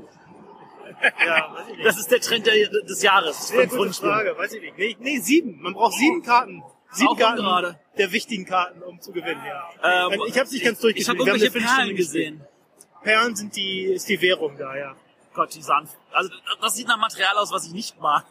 Ja, 1.27 1.53
weiß 1.53 1.69
ich 1.69 1.77
nicht. 1.77 1.87
Das 1.87 1.99
ist 1.99 2.11
der 2.13 2.21
Trend 2.21 2.47
der, 2.47 2.55
des 2.69 3.03
Jahres. 3.03 3.49
Sehr 3.49 3.59
Fünf 3.59 3.71
gute 3.71 3.79
Rundenspiele. 3.81 4.13
Frage, 4.13 4.39
weiß 4.39 4.53
ich 4.53 4.61
nicht. 4.63 4.79
Nee, 4.79 4.97
nee, 5.01 5.19
sieben. 5.19 5.61
Man 5.61 5.73
braucht 5.75 5.95
sieben 5.95 6.23
Karten. 6.23 6.63
Sieben 6.93 7.09
Auch 7.09 7.19
Karten 7.19 7.41
ungerade. 7.41 7.81
der 7.99 8.13
wichtigen 8.13 8.47
Karten, 8.47 8.83
um 8.83 9.01
zu 9.01 9.11
gewinnen, 9.11 9.43
ja. 9.45 10.07
Ähm, 10.13 10.21
ich 10.29 10.35
habe 10.35 10.45
es 10.45 10.53
nicht 10.53 10.65
ganz 10.65 10.79
Ich 10.79 10.83
durchgespielt. 10.83 11.09
habe 11.09 11.27
Wir 11.27 11.33
haben 11.33 11.41
eine 11.41 11.45
irgendwelche 11.45 11.51
Viertelstunde 11.51 11.87
Perlen 11.87 11.97
gespielt. 11.97 12.39
gesehen. 12.39 13.03
Perlen 13.03 13.35
sind 13.37 13.57
die, 13.57 13.83
ist 13.87 14.09
die 14.09 14.21
Währung 14.21 14.57
da, 14.57 14.77
ja. 14.77 14.95
Gott, 15.35 15.53
die 15.57 15.63
sahen... 15.63 15.89
Also 16.13 16.31
das 16.61 16.77
sieht 16.77 16.87
nach 16.87 16.99
Material 16.99 17.37
aus, 17.37 17.51
was 17.51 17.67
ich 17.67 17.73
nicht 17.73 18.01
mag. 18.01 18.25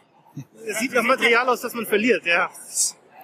Es 0.66 0.78
sieht 0.78 0.94
nach 0.94 1.02
Material 1.02 1.46
aus, 1.50 1.60
das 1.60 1.74
man 1.74 1.84
verliert, 1.84 2.24
ja. 2.24 2.50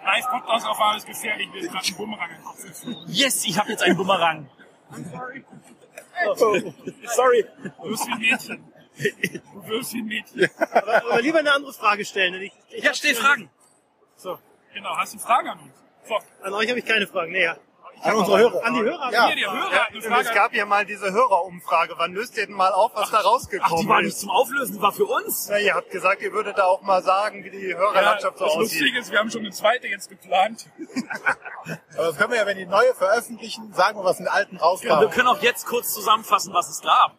Live 0.05 0.27
Podcast 0.31 0.67
auf 0.67 0.97
ist 0.99 1.07
gefährlich, 1.07 1.49
wir 1.55 1.63
sind 1.63 1.73
gerade 1.73 1.87
einen 1.87 1.97
Bumerang 1.97 2.31
im 2.37 2.45
Kopf. 2.45 2.59
Yes, 3.07 3.47
ich 3.47 3.59
habe 3.59 3.71
jetzt 3.71 3.83
einen 3.83 3.97
Bumerang. 3.97 4.51
Oh. 6.27 6.35
Sorry. 7.14 7.44
Du 7.62 7.90
wirst 7.90 8.07
wie 8.07 8.12
ein 8.12 8.18
Mädchen. 8.18 8.72
Du 9.55 9.68
wirst 9.68 9.92
wie 9.92 9.98
ein 9.98 10.07
Mädchen. 10.07 10.51
Aber, 10.72 10.96
aber 11.05 11.22
lieber 11.22 11.38
eine 11.38 11.53
andere 11.53 11.72
Frage 11.72 12.05
stellen. 12.05 12.33
denn 12.33 12.42
Ich, 12.42 12.53
ich 12.70 12.83
Ja, 12.85 12.94
stell 12.94 13.14
Fragen. 13.14 13.51
So, 14.16 14.38
Genau, 14.74 14.96
hast 14.96 15.14
du 15.14 15.18
Fragen 15.18 15.48
an 15.48 15.59
uns? 15.61 15.72
So, 16.05 16.16
an 16.42 16.53
euch 16.55 16.68
habe 16.68 16.79
ich 16.79 16.85
keine 16.85 17.07
Fragen. 17.07 17.33
Nee, 17.33 17.44
ja. 17.44 17.57
An 18.03 18.15
unsere 18.15 18.39
Hörer. 18.39 18.65
An 18.65 18.75
die 18.75 18.81
Hörer? 18.83 19.13
Ja. 19.13 19.27
hier, 19.27 19.37
der 19.37 19.53
Hörer 19.53 19.73
Ja, 19.73 20.21
es 20.21 20.33
gab 20.33 20.53
ja 20.55 20.65
mal 20.67 20.85
diese 20.87 21.11
Hörerumfrage. 21.13 21.95
Wann 21.97 22.13
löst 22.15 22.37
ihr 22.37 22.47
denn 22.47 22.55
mal 22.55 22.73
auf, 22.73 22.93
was 22.95 23.11
da 23.11 23.19
Ach, 23.21 23.25
rausgekommen 23.25 23.83
die 23.83 23.89
war 23.89 24.01
nicht 24.03 24.09
ist? 24.15 24.21
zum 24.21 24.31
Auflösen, 24.31 24.75
die 24.77 24.83
war 24.83 24.93
für 24.93 25.05
uns. 25.07 25.49
Na, 25.51 25.59
ihr 25.59 25.75
habt 25.75 25.91
gesagt, 25.91 26.23
ihr 26.23 26.33
würdet 26.33 26.59
da 26.59 26.65
auch 26.65 26.83
mal 26.83 27.03
sagen, 27.03 27.45
wie 27.45 27.51
die 27.51 27.69
Ja, 27.71 27.77
Hörerlandschaft 27.77 28.39
so 28.39 28.45
das 28.45 28.55
aussieht. 28.55 28.81
Lustige 28.81 28.99
ist, 28.99 29.11
wir 29.11 29.19
haben 29.19 29.31
schon 29.31 29.41
eine 29.43 29.51
zweite 29.51 29.89
jetzt 29.89 30.09
geplant. 30.09 30.67
Aber 31.97 32.07
das 32.07 32.17
können 32.17 32.31
wir 32.33 32.39
ja, 32.39 32.47
wenn 32.47 32.59
die 32.59 32.67
neue 32.67 32.95
veröffentlichen, 32.95 33.73
sagen 33.75 33.99
wir, 33.99 34.05
was 34.05 34.19
in 34.19 34.25
den 34.27 34.33
alten 34.33 34.57
rauskam. 34.57 35.01
wir 35.01 35.09
können 35.09 35.29
auch 35.29 35.43
jetzt 35.43 35.67
kurz 35.67 35.93
zusammenfassen, 35.93 36.53
was 36.55 36.69
es 36.69 36.81
gab. 36.83 37.13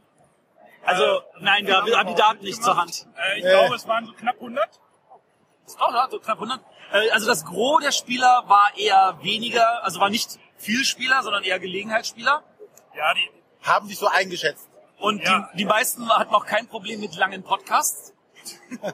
Also, 0.85 1.21
nein, 1.39 1.67
wir, 1.67 1.85
wir 1.85 1.97
haben 1.97 2.07
die 2.07 2.15
Daten 2.15 2.43
nicht 2.43 2.63
zur 2.63 2.77
Hand. 2.77 3.05
Äh, 3.15 3.39
ich 3.39 3.45
Äh. 3.45 3.49
glaube, 3.49 3.75
es 3.75 3.87
waren 3.87 4.05
so 4.05 4.13
knapp 4.13 4.35
100. 4.35 4.67
Oh, 5.79 5.93
ja, 5.93 6.07
so 6.09 6.19
knapp 6.19 6.37
100. 6.37 6.59
Äh, 6.93 7.09
Also 7.11 7.27
das 7.27 7.45
Gros 7.45 7.83
der 7.83 7.91
Spieler 7.91 8.43
war 8.47 8.71
eher 8.75 9.17
weniger, 9.21 9.83
also 9.83 9.99
war 9.99 10.09
nicht 10.09 10.39
viel 10.59 10.83
Spieler, 10.85 11.23
sondern 11.23 11.43
eher 11.43 11.59
Gelegenheitsspieler. 11.59 12.43
Ja, 12.95 13.13
die, 13.15 13.29
Haben 13.67 13.87
sich 13.87 13.97
so 13.97 14.07
eingeschätzt. 14.07 14.67
Und 14.99 15.23
Ja. 15.23 15.49
die, 15.53 15.57
die 15.59 15.65
meisten 15.65 16.07
hatten 16.09 16.33
auch 16.33 16.45
kein 16.45 16.67
Problem 16.67 16.99
mit 16.99 17.15
langen 17.15 17.41
Podcasts. 17.43 18.13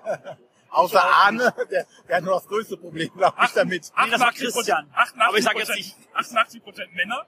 Außer 0.69 1.01
Arne, 1.03 1.53
der, 1.71 1.85
der 2.07 2.17
hat 2.17 2.23
nur 2.23 2.33
das 2.35 2.47
größte 2.47 2.77
Problem, 2.77 3.09
glaube 3.15 3.35
ich, 3.45 3.51
damit. 3.51 3.91
Nee, 3.97 4.11
das 4.11 4.19
war 4.19 4.27
88 4.27 4.53
Christian. 4.53 4.89
88 4.93 5.21
Aber 5.27 5.37
ich 5.37 5.43
sag 5.43 5.55
jetzt 5.57 5.75
nicht. 5.75 5.95
88 6.13 6.63
Prozent 6.63 6.93
Männer. 6.95 7.25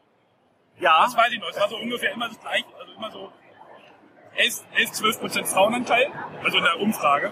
Ja, 0.79 1.03
Das 1.05 1.15
weiß 1.15 1.31
ich 1.31 1.39
noch. 1.39 1.49
Es 1.49 1.59
war 1.59 1.69
so 1.69 1.77
ungefähr 1.77 2.11
immer 2.11 2.27
das 2.27 2.39
gleiche. 2.39 2.65
Also 2.77 2.93
immer 2.93 3.11
so 3.11 3.31
11, 4.35 4.63
11 4.75 4.91
12 4.91 5.19
Prozent 5.19 5.47
Frauenanteil. 5.47 6.11
Also 6.43 6.57
in 6.57 6.63
der 6.63 6.79
Umfrage. 6.79 7.31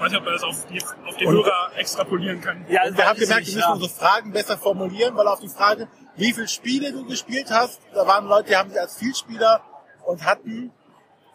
Ich 0.00 0.04
weiß 0.06 0.12
nicht, 0.12 0.18
ob 0.20 0.24
man 0.24 0.32
das 0.32 0.42
auf, 0.44 0.66
die, 0.66 0.82
auf 1.06 1.16
den 1.18 1.28
Und- 1.28 1.34
Hörer 1.44 1.72
extrapolieren 1.76 2.40
kann. 2.40 2.64
ja 2.70 2.84
Und 2.86 2.96
wir 2.96 3.06
haben 3.06 3.18
gemerkt, 3.18 3.46
wir 3.46 3.54
müssen 3.54 3.58
ja. 3.68 3.72
unsere 3.74 3.90
Fragen 3.90 4.32
besser 4.32 4.56
formulieren, 4.56 5.14
weil 5.14 5.26
auf 5.28 5.40
die 5.40 5.48
Frage, 5.50 5.88
wie 6.16 6.32
viele 6.32 6.48
Spiele 6.48 6.90
du 6.92 7.04
gespielt 7.04 7.50
hast, 7.50 7.82
da 7.92 8.06
waren 8.06 8.26
Leute, 8.26 8.48
die 8.48 8.56
haben 8.56 8.70
sich 8.70 8.80
als 8.80 8.96
Vielspieler 8.96 9.60
und 10.06 10.24
hatten 10.24 10.72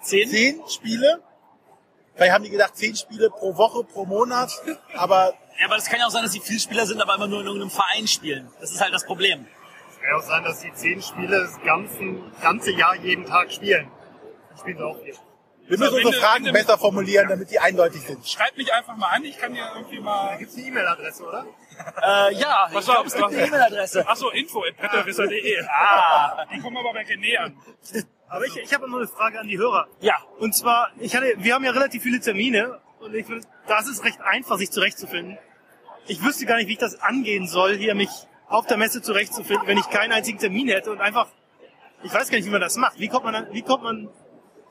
Zehn? 0.01 0.27
zehn 0.29 0.61
Spiele. 0.67 1.21
Vielleicht 2.15 2.33
haben 2.33 2.43
die 2.43 2.49
gedacht, 2.49 2.75
zehn 2.75 2.95
Spiele 2.95 3.29
pro 3.29 3.55
Woche, 3.55 3.83
pro 3.83 4.05
Monat. 4.05 4.51
Aber 4.95 5.33
Ja, 5.59 5.65
aber 5.67 5.75
das 5.75 5.85
kann 5.85 5.99
ja 5.99 6.07
auch 6.07 6.11
sein, 6.11 6.23
dass 6.23 6.31
sie 6.31 6.39
viel 6.39 6.59
Spieler 6.59 6.87
sind, 6.87 6.99
aber 7.01 7.13
immer 7.15 7.27
nur 7.27 7.41
in 7.41 7.45
irgendeinem 7.45 7.69
Verein 7.71 8.07
spielen. 8.07 8.49
Das 8.59 8.71
ist 8.71 8.81
halt 8.81 8.93
das 8.95 9.05
Problem. 9.05 9.45
Es 9.91 9.99
kann 9.99 10.09
ja 10.09 10.17
auch 10.17 10.23
sein, 10.23 10.43
dass 10.43 10.59
die 10.61 10.73
zehn 10.73 11.01
Spiele 11.03 11.39
das 11.41 11.61
ganze, 11.63 11.99
ganze 12.41 12.71
Jahr 12.71 12.95
jeden 12.95 13.25
Tag 13.27 13.51
spielen. 13.51 13.91
Dann 14.49 14.57
spielen 14.57 14.77
sie 14.77 14.83
auch 14.83 14.97
viel. 15.03 15.13
Wir 15.67 15.77
müssen 15.79 15.95
wenn 15.95 16.05
unsere 16.05 16.21
Fragen 16.23 16.51
besser 16.53 16.77
formulieren, 16.77 17.27
damit 17.27 17.49
die 17.51 17.59
eindeutig 17.59 18.01
sind. 18.01 18.27
Schreib 18.27 18.55
mich 18.57 18.71
einfach 18.73 18.95
mal 18.97 19.07
an. 19.07 19.23
Ich 19.25 19.37
kann 19.37 19.53
dir 19.53 19.67
irgendwie 19.75 19.99
mal... 19.99 20.37
Gibt's 20.37 20.55
eine 20.57 20.65
E-Mail-Adresse, 20.67 21.23
oder? 21.23 21.45
Äh, 22.01 22.33
ja, 22.35 22.67
ich 22.69 22.75
Was 22.75 22.85
glaube, 22.85 22.99
war- 22.99 23.05
es 23.07 23.13
gibt 23.15 23.25
eine 23.25 23.47
E-Mail-Adresse. 23.47 24.07
Achso, 24.07 24.29
info 24.29 24.63
at 24.63 24.77
petterwisser.de. 24.77 25.63
Ah, 25.69 26.45
Die 26.53 26.59
kommen 26.59 26.77
aber 26.77 26.93
bei 26.93 27.01
René 27.01 27.37
an. 27.37 27.57
Aber 28.27 28.45
ich, 28.45 28.55
ich 28.57 28.73
habe 28.73 28.89
noch 28.89 28.97
eine 28.97 29.07
Frage 29.07 29.39
an 29.39 29.47
die 29.47 29.57
Hörer. 29.57 29.87
ja. 30.01 30.15
Und 30.39 30.53
zwar, 30.55 30.91
ich 30.99 31.15
hatte, 31.15 31.33
wir 31.37 31.53
haben 31.53 31.63
ja 31.63 31.71
relativ 31.71 32.03
viele 32.03 32.19
Termine 32.19 32.79
und 32.99 33.13
ich 33.13 33.25
finde, 33.25 33.45
da 33.67 33.79
ist 33.79 33.87
es 33.87 34.03
recht 34.03 34.19
einfach, 34.21 34.57
sich 34.57 34.71
zurechtzufinden. 34.71 35.37
ich 36.07 36.23
wüsste 36.23 36.45
gar 36.45 36.57
nicht, 36.57 36.67
wie 36.67 36.73
ich 36.73 36.79
das 36.79 36.99
angehen 37.01 37.47
soll, 37.47 37.75
hier 37.77 37.93
mich 37.95 38.09
auf 38.47 38.65
der 38.67 38.77
Messe 38.77 39.01
zurechtzufinden, 39.01 39.67
wenn 39.67 39.77
ich 39.77 39.89
keinen 39.89 40.11
einzigen 40.11 40.39
Termin 40.39 40.67
hätte 40.69 40.91
und 40.91 41.01
einfach, 41.01 41.27
ich 42.03 42.13
weiß 42.13 42.29
gar 42.29 42.37
nicht, 42.37 42.45
wie 42.45 42.51
man 42.51 42.61
das 42.61 42.75
macht. 42.77 42.99
Wie 42.99 43.07
kommt 43.09 43.25
man, 43.25 43.47
wie 43.51 43.61
kommt 43.63 43.83
man 43.83 44.09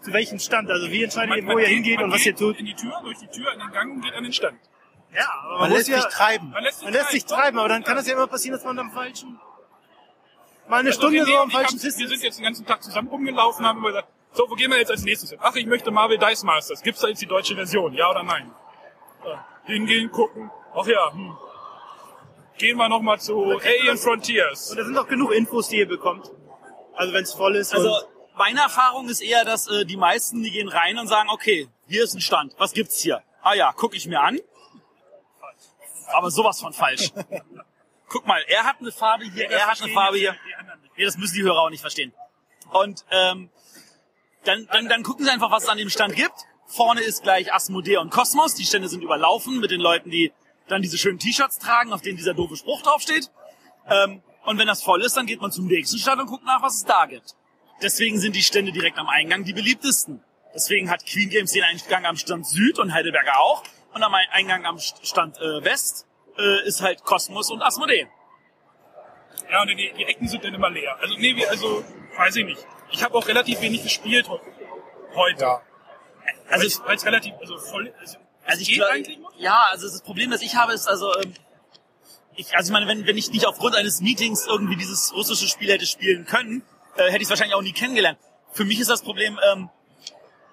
zu 0.04 0.12
welchem 0.12 0.38
Stand? 0.38 0.70
Also 0.70 0.90
wie 0.90 1.02
entscheidet 1.04 1.36
ihr, 1.36 1.46
wo 1.46 1.52
ihr 1.58 1.64
geht- 1.66 1.68
hingeht 1.68 1.96
man 1.96 2.04
und 2.06 2.12
was 2.12 2.22
geht 2.22 2.40
ihr 2.40 2.46
tut? 2.46 2.58
In 2.58 2.66
die 2.66 2.74
Tür, 2.74 2.92
durch 3.02 3.18
die 3.18 3.28
Tür, 3.28 3.52
in 3.52 3.58
den 3.58 3.70
Gang 3.72 3.92
und 3.94 4.00
geht 4.02 4.14
an 4.14 4.22
den 4.24 4.32
Stand. 4.32 4.58
Ja, 5.14 5.28
aber 5.44 5.60
Man 5.60 5.70
muss 5.70 5.78
lässt 5.78 5.88
ja, 5.90 6.00
sich 6.02 6.10
treiben. 6.12 6.50
Man 6.50 6.62
lässt 6.64 6.78
sich, 6.78 6.84
man 6.84 6.92
lässt 6.92 7.10
sich 7.10 7.24
treiben. 7.24 7.42
treiben, 7.42 7.58
aber 7.58 7.68
dann 7.68 7.84
kann 7.84 7.96
es 7.98 8.06
ja 8.06 8.14
immer 8.14 8.26
passieren, 8.26 8.56
dass 8.56 8.64
man 8.64 8.78
am 8.78 8.90
falschen, 8.90 9.38
mal 10.68 10.78
eine 10.78 10.88
Also 10.88 11.00
Stunde 11.00 11.24
so 11.24 11.38
am 11.38 11.50
falschen 11.50 11.78
Tisch 11.78 11.94
Wir 11.96 12.08
sind 12.08 12.22
jetzt 12.22 12.38
den 12.38 12.44
ganzen 12.44 12.66
Tag 12.66 12.82
zusammen 12.82 13.08
rumgelaufen, 13.08 13.64
haben 13.66 13.78
immer 13.78 13.88
gesagt, 13.88 14.08
so, 14.32 14.50
wo 14.50 14.54
gehen 14.56 14.70
wir 14.70 14.78
jetzt 14.78 14.90
als 14.90 15.04
nächstes 15.04 15.30
hin? 15.30 15.38
Ach, 15.40 15.54
ich 15.54 15.66
möchte 15.66 15.90
Marvel 15.92 16.18
Dice 16.18 16.42
Masters. 16.42 16.82
Gibt's 16.82 17.00
da 17.00 17.06
jetzt 17.08 17.22
die 17.22 17.26
deutsche 17.26 17.54
Version? 17.54 17.94
Ja 17.94 18.10
oder 18.10 18.24
nein? 18.24 18.50
Ja. 19.24 19.46
Hingehen, 19.64 20.10
gucken. 20.10 20.50
Ach 20.74 20.86
ja, 20.86 21.12
hm. 21.12 21.36
Gehen 22.58 22.76
wir 22.76 22.88
nochmal 22.88 23.20
zu 23.20 23.58
Alien 23.60 23.96
Frontiers. 23.96 24.70
Und 24.72 24.78
da 24.78 24.84
sind 24.84 24.98
auch 24.98 25.06
genug 25.06 25.32
Infos, 25.32 25.68
die 25.68 25.78
ihr 25.78 25.88
bekommt. 25.88 26.30
Also 26.94 27.12
wenn 27.12 27.22
es 27.22 27.32
voll 27.32 27.54
ist. 27.56 27.72
Also 27.74 27.88
und 27.94 28.06
meine 28.36 28.60
Erfahrung 28.60 29.08
ist 29.08 29.20
eher, 29.20 29.44
dass 29.44 29.68
äh, 29.68 29.84
die 29.84 29.96
meisten, 29.96 30.42
die 30.42 30.50
gehen 30.50 30.68
rein 30.68 30.98
und 30.98 31.08
sagen, 31.08 31.28
okay, 31.30 31.68
hier 31.86 32.04
ist 32.04 32.14
ein 32.14 32.20
Stand, 32.20 32.54
was 32.58 32.72
gibt's 32.72 33.00
hier? 33.00 33.22
Ah 33.42 33.54
ja, 33.54 33.72
guck 33.76 33.94
ich 33.94 34.06
mir 34.06 34.20
an. 34.20 34.40
Aber 36.12 36.30
sowas 36.30 36.60
von 36.60 36.72
falsch. 36.72 37.12
Guck 38.08 38.26
mal, 38.26 38.40
er 38.46 38.64
hat 38.64 38.76
eine 38.80 38.92
Farbe 38.92 39.24
hier, 39.24 39.50
er 39.50 39.66
hat 39.66 39.82
eine 39.82 39.92
Farbe 39.92 40.18
hier. 40.18 40.36
Nee, 40.96 41.04
das 41.04 41.16
müssen 41.16 41.34
die 41.34 41.42
Hörer 41.42 41.62
auch 41.62 41.70
nicht 41.70 41.80
verstehen. 41.80 42.12
Und 42.70 43.04
ähm, 43.10 43.50
dann, 44.44 44.68
dann, 44.70 44.88
dann 44.88 45.02
gucken 45.02 45.24
sie 45.24 45.32
einfach, 45.32 45.50
was 45.50 45.64
es 45.64 45.68
an 45.68 45.78
dem 45.78 45.90
Stand 45.90 46.14
gibt. 46.14 46.34
Vorne 46.66 47.00
ist 47.00 47.22
gleich 47.22 47.52
Asmodee 47.52 47.96
und 47.96 48.10
Kosmos. 48.10 48.54
Die 48.54 48.64
Stände 48.64 48.88
sind 48.88 49.02
überlaufen 49.02 49.58
mit 49.58 49.70
den 49.70 49.80
Leuten, 49.80 50.10
die 50.10 50.32
dann 50.68 50.82
diese 50.82 50.96
schönen 50.98 51.18
T-Shirts 51.18 51.58
tragen, 51.58 51.92
auf 51.92 52.02
denen 52.02 52.16
dieser 52.16 52.34
doofe 52.34 52.56
Spruch 52.56 52.82
draufsteht. 52.82 53.30
Ähm, 53.88 54.22
und 54.44 54.58
wenn 54.58 54.66
das 54.66 54.82
voll 54.82 55.02
ist, 55.02 55.16
dann 55.16 55.26
geht 55.26 55.40
man 55.40 55.50
zum 55.50 55.66
nächsten 55.66 55.98
Stand 55.98 56.20
und 56.20 56.26
guckt 56.28 56.44
nach, 56.44 56.62
was 56.62 56.76
es 56.76 56.84
da 56.84 57.06
gibt. 57.06 57.34
Deswegen 57.82 58.18
sind 58.18 58.34
die 58.36 58.42
Stände 58.42 58.72
direkt 58.72 58.98
am 58.98 59.08
Eingang 59.08 59.44
die 59.44 59.52
beliebtesten. 59.52 60.22
Deswegen 60.54 60.90
hat 60.90 61.04
Queen 61.06 61.28
Games 61.30 61.52
den 61.52 61.64
Eingang 61.64 62.06
am 62.06 62.16
Stand 62.16 62.46
Süd 62.46 62.78
und 62.78 62.92
Heidelberger 62.94 63.38
auch. 63.40 63.62
Und 63.92 64.02
am 64.02 64.14
Eingang 64.32 64.64
am 64.66 64.78
Stand 64.78 65.36
äh, 65.38 65.64
West 65.64 66.06
äh, 66.38 66.66
ist 66.66 66.80
halt 66.82 67.02
Kosmos 67.04 67.50
und 67.50 67.62
Asmodee. 67.62 68.08
Ja, 69.50 69.62
und 69.62 69.68
die, 69.68 69.92
die 69.96 70.04
Ecken 70.04 70.26
sind 70.28 70.44
dann 70.44 70.54
immer 70.54 70.70
leer. 70.70 70.96
Also, 71.00 71.14
nee, 71.18 71.34
wir, 71.36 71.50
also, 71.50 71.84
weiß 72.16 72.36
ich 72.36 72.44
nicht. 72.44 72.66
Ich 72.92 73.02
habe 73.02 73.14
auch 73.16 73.26
relativ 73.26 73.60
wenig 73.60 73.82
gespielt 73.82 74.26
he- 74.28 75.14
heute. 75.14 75.42
Ja. 75.42 75.62
Also, 76.48 76.84
weil 76.86 76.96
es 76.96 77.04
relativ, 77.04 77.34
also 77.40 77.58
voll, 77.58 77.92
also, 78.00 78.18
Also 78.44 78.62
ich 78.62 78.68
geht 78.68 78.76
glaub, 78.78 78.90
eigentlich 78.90 79.18
noch? 79.18 79.32
ja, 79.38 79.66
also 79.70 79.88
das 79.88 80.00
Problem, 80.02 80.30
das 80.30 80.42
ich 80.42 80.54
habe, 80.56 80.72
ist 80.72 80.86
also, 80.86 81.12
ähm, 81.20 81.34
ich, 82.36 82.56
also 82.56 82.70
ich 82.70 82.72
meine, 82.72 82.86
wenn, 82.88 83.06
wenn 83.06 83.16
ich 83.18 83.30
nicht 83.30 83.46
aufgrund 83.46 83.74
eines 83.76 84.00
Meetings 84.00 84.46
irgendwie 84.46 84.76
dieses 84.76 85.12
russische 85.14 85.46
Spiel 85.46 85.70
hätte 85.70 85.86
spielen 85.86 86.24
können, 86.24 86.62
äh, 86.96 87.10
hätte 87.10 87.22
ich 87.22 87.28
wahrscheinlich 87.28 87.54
auch 87.54 87.62
nie 87.62 87.72
kennengelernt. 87.72 88.18
Für 88.52 88.64
mich 88.64 88.80
ist 88.80 88.90
das 88.90 89.02
Problem, 89.02 89.38
ähm, 89.50 89.70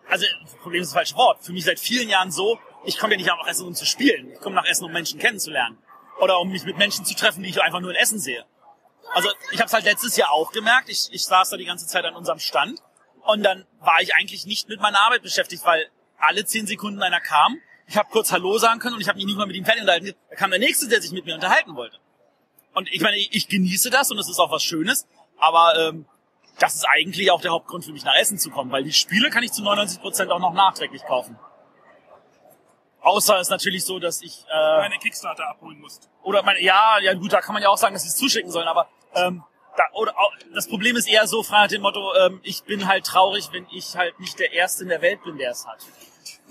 also 0.10 0.25
Problem 0.62 0.82
ist 0.82 0.89
das 0.89 0.95
falsche 0.95 1.15
Wort. 1.15 1.43
Für 1.43 1.54
mich 1.54 1.65
seit 1.65 1.80
vielen 1.80 2.10
Jahren 2.10 2.32
so, 2.32 2.60
ich 2.84 2.97
komme 2.97 3.13
ja 3.13 3.17
nicht 3.17 3.27
nach 3.27 3.47
Essen, 3.47 3.67
um 3.67 3.75
zu 3.75 3.86
spielen. 3.86 4.32
Ich 4.32 4.39
komme 4.39 4.56
nach 4.56 4.65
Essen, 4.65 4.86
um 4.86 4.91
Menschen 4.91 5.19
kennenzulernen. 5.19 5.77
Oder 6.19 6.39
um 6.39 6.51
mich 6.51 6.63
mit 6.65 6.77
Menschen 6.77 7.06
zu 7.06 7.15
treffen, 7.15 7.43
die 7.43 7.49
ich 7.49 7.62
einfach 7.62 7.80
nur 7.80 7.91
in 7.91 7.95
Essen 7.95 8.19
sehe. 8.19 8.45
Also 9.13 9.30
ich 9.51 9.60
habe 9.60 9.67
es 9.67 9.73
halt 9.73 9.86
letztes 9.86 10.17
Jahr 10.17 10.32
auch 10.32 10.51
gemerkt. 10.51 10.89
Ich, 10.89 11.10
ich 11.12 11.23
saß 11.25 11.49
da 11.49 11.58
die 11.58 11.65
ganze 11.65 11.88
Zeit 11.88 12.06
an 12.06 12.15
unserem 12.15 12.39
Stand 12.39 12.82
und 13.23 13.43
dann 13.43 13.65
war 13.80 14.01
ich 14.01 14.15
eigentlich 14.15 14.45
nicht 14.45 14.69
mit 14.69 14.80
meiner 14.80 15.01
Arbeit 15.01 15.23
beschäftigt, 15.23 15.65
weil 15.65 15.89
alle 16.17 16.45
zehn 16.45 16.67
Sekunden 16.67 17.01
einer 17.01 17.19
kam. 17.19 17.58
Ich 17.88 17.97
habe 17.97 18.10
kurz 18.10 18.32
Hallo 18.32 18.58
sagen 18.58 18.80
können 18.80 18.95
und 18.95 19.01
ich 19.01 19.08
habe 19.08 19.17
mich 19.17 19.25
nicht 19.25 19.38
mal 19.38 19.47
mit 19.47 19.56
ihm 19.56 19.65
fertig 19.65 19.82
unterhalten. 19.82 20.13
Da 20.30 20.36
kam 20.36 20.51
der 20.51 20.60
Nächste, 20.60 20.88
der 20.88 21.01
sich 21.01 21.12
mit 21.12 21.25
mir 21.25 21.36
unterhalten 21.36 21.75
wollte. 21.75 21.97
Und 22.73 22.91
ich 22.91 23.01
meine, 23.01 23.17
ich, 23.17 23.34
ich 23.34 23.47
genieße 23.47 23.89
das 23.89 24.12
und 24.12 24.19
es 24.19 24.30
ist 24.30 24.39
auch 24.39 24.51
was 24.51 24.63
Schönes, 24.63 25.08
aber 25.38 25.73
ähm, 25.77 26.06
das 26.62 26.76
ist 26.76 26.86
eigentlich 26.86 27.32
auch 27.32 27.41
der 27.41 27.52
Hauptgrund 27.52 27.84
für 27.84 27.91
mich 27.91 28.04
nach 28.04 28.15
Essen 28.15 28.38
zu 28.38 28.52
kommen, 28.52 28.71
weil 28.71 28.84
die 28.84 28.93
Spiele 28.93 29.30
kann 29.32 29.41
ich 29.43 29.52
zu 29.52 29.63
99% 29.63 30.30
auch 30.30 30.39
noch 30.39 30.54
nachträglich 30.54 31.04
kaufen. 31.04 31.38
Außer 33.02 33.36
es 33.38 33.47
ist 33.47 33.50
natürlich 33.50 33.84
so, 33.84 33.97
dass 33.97 34.21
ich 34.21 34.45
äh, 34.47 34.78
Meine 34.78 35.00
Kickstarter 35.00 35.50
abholen 35.50 35.80
musst. 35.80 36.08
oder 36.21 36.43
meine, 36.43 36.62
ja, 36.62 37.00
ja 37.00 37.15
gut, 37.15 37.34
da 37.34 37.41
kann 37.41 37.54
man 37.54 37.63
ja 37.63 37.69
auch 37.69 37.78
sagen, 37.78 37.95
dass 37.95 38.04
sie 38.04 38.10
es 38.10 38.15
zuschicken 38.15 38.52
sollen, 38.52 38.67
aber 38.67 38.88
ähm, 39.15 39.43
da, 39.76 39.84
oder 39.93 40.15
auch, 40.19 40.32
das 40.54 40.67
Problem 40.67 40.95
ist 40.95 41.08
eher 41.10 41.26
so, 41.26 41.41
frei 41.41 41.63
nach 41.63 41.67
dem 41.67 41.82
Motto, 41.82 42.13
ähm, 42.15 42.39
ich 42.43 42.63
bin 42.63 42.88
halt 42.88 43.06
traurig, 43.06 43.50
wenn 43.54 43.65
ich 43.71 43.95
halt 43.95 44.19
nicht 44.19 44.38
der 44.38 44.54
Erste 44.54 44.84
in 44.84 44.89
der 44.89 45.02
Welt 45.02 45.24
bin, 45.24 45.39
der 45.39 45.52
es 45.52 45.65
hat. 45.65 45.84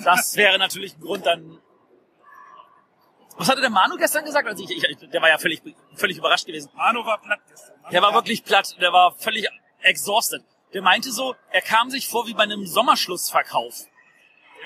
Das 0.05 0.35
wäre 0.37 0.59
natürlich 0.59 0.97
ein 0.97 1.01
Grund 1.01 1.25
dann. 1.25 1.61
Was 3.37 3.49
hatte 3.49 3.61
der 3.61 3.71
Manu 3.71 3.97
gestern 3.97 4.25
gesagt? 4.25 4.49
Also 4.49 4.65
ich, 4.65 4.71
ich, 4.71 4.97
der 5.09 5.23
war 5.23 5.29
ja 5.29 5.39
völlig, 5.39 5.63
völlig 5.95 6.19
überrascht 6.19 6.47
gewesen. 6.47 6.71
Manu 6.75 7.07
war 7.07 7.21
platt 7.21 7.41
gestern. 7.49 7.77
Der 7.93 8.03
war 8.03 8.13
wirklich 8.13 8.45
platt, 8.45 8.77
der 8.81 8.93
war 8.93 9.13
völlig 9.13 9.49
exhausted. 9.83 10.43
Der 10.73 10.83
meinte 10.83 11.11
so, 11.11 11.35
er 11.51 11.63
kam 11.63 11.91
sich 11.91 12.09
vor 12.09 12.27
wie 12.27 12.35
bei 12.35 12.45
einem 12.45 12.67
Sommerschlussverkauf. 12.67 13.87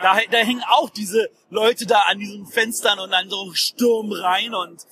Da, 0.02 0.18
da 0.30 0.38
hängen 0.38 0.64
auch 0.68 0.90
diese 0.90 1.30
Leute 1.50 1.86
da 1.86 2.00
an 2.08 2.18
diesen 2.18 2.46
Fenstern 2.46 2.98
und 2.98 3.10
dann 3.10 3.30
so 3.30 3.52
Sturm 3.54 4.12
rein 4.12 4.54
und 4.54 4.84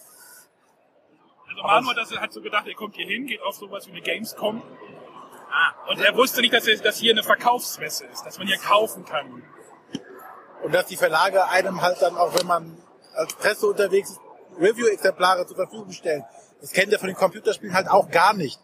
Also 1.49 1.63
Manu 1.63 1.89
hat, 1.89 1.97
das, 1.97 2.11
hat 2.13 2.33
so 2.33 2.41
gedacht, 2.41 2.67
er 2.67 2.75
kommt 2.75 2.95
hier 2.95 3.07
hin, 3.07 3.27
geht 3.27 3.43
auf 3.43 3.57
sowas 3.57 3.87
wie 3.87 3.91
eine 3.91 4.01
Gamescom. 4.01 4.63
Und 5.89 6.01
er 6.01 6.17
wusste 6.17 6.41
nicht, 6.41 6.55
dass, 6.55 6.67
er, 6.67 6.79
dass 6.79 6.97
hier 6.97 7.13
eine 7.13 7.23
Verkaufsmesse 7.23 8.07
ist, 8.07 8.25
dass 8.25 8.39
man 8.39 8.47
hier 8.47 8.57
kaufen 8.59 9.05
kann. 9.05 9.43
Und 10.63 10.73
dass 10.73 10.87
die 10.87 10.97
Verlage 10.97 11.47
einem 11.49 11.83
halt 11.83 12.01
dann 12.01 12.17
auch, 12.17 12.35
wenn 12.39 12.47
man 12.47 12.79
als 13.15 13.35
Presse 13.35 13.67
unterwegs 13.67 14.11
ist, 14.13 14.21
Review-Exemplare 14.59 15.47
zur 15.47 15.57
Verfügung 15.57 15.93
stellen. 15.93 16.25
Das 16.61 16.73
kennt 16.73 16.93
ihr 16.93 16.99
von 16.99 17.09
den 17.09 17.17
Computerspielen 17.17 17.75
halt 17.75 17.89
auch 17.89 18.11
gar 18.11 18.35
nicht. 18.35 18.61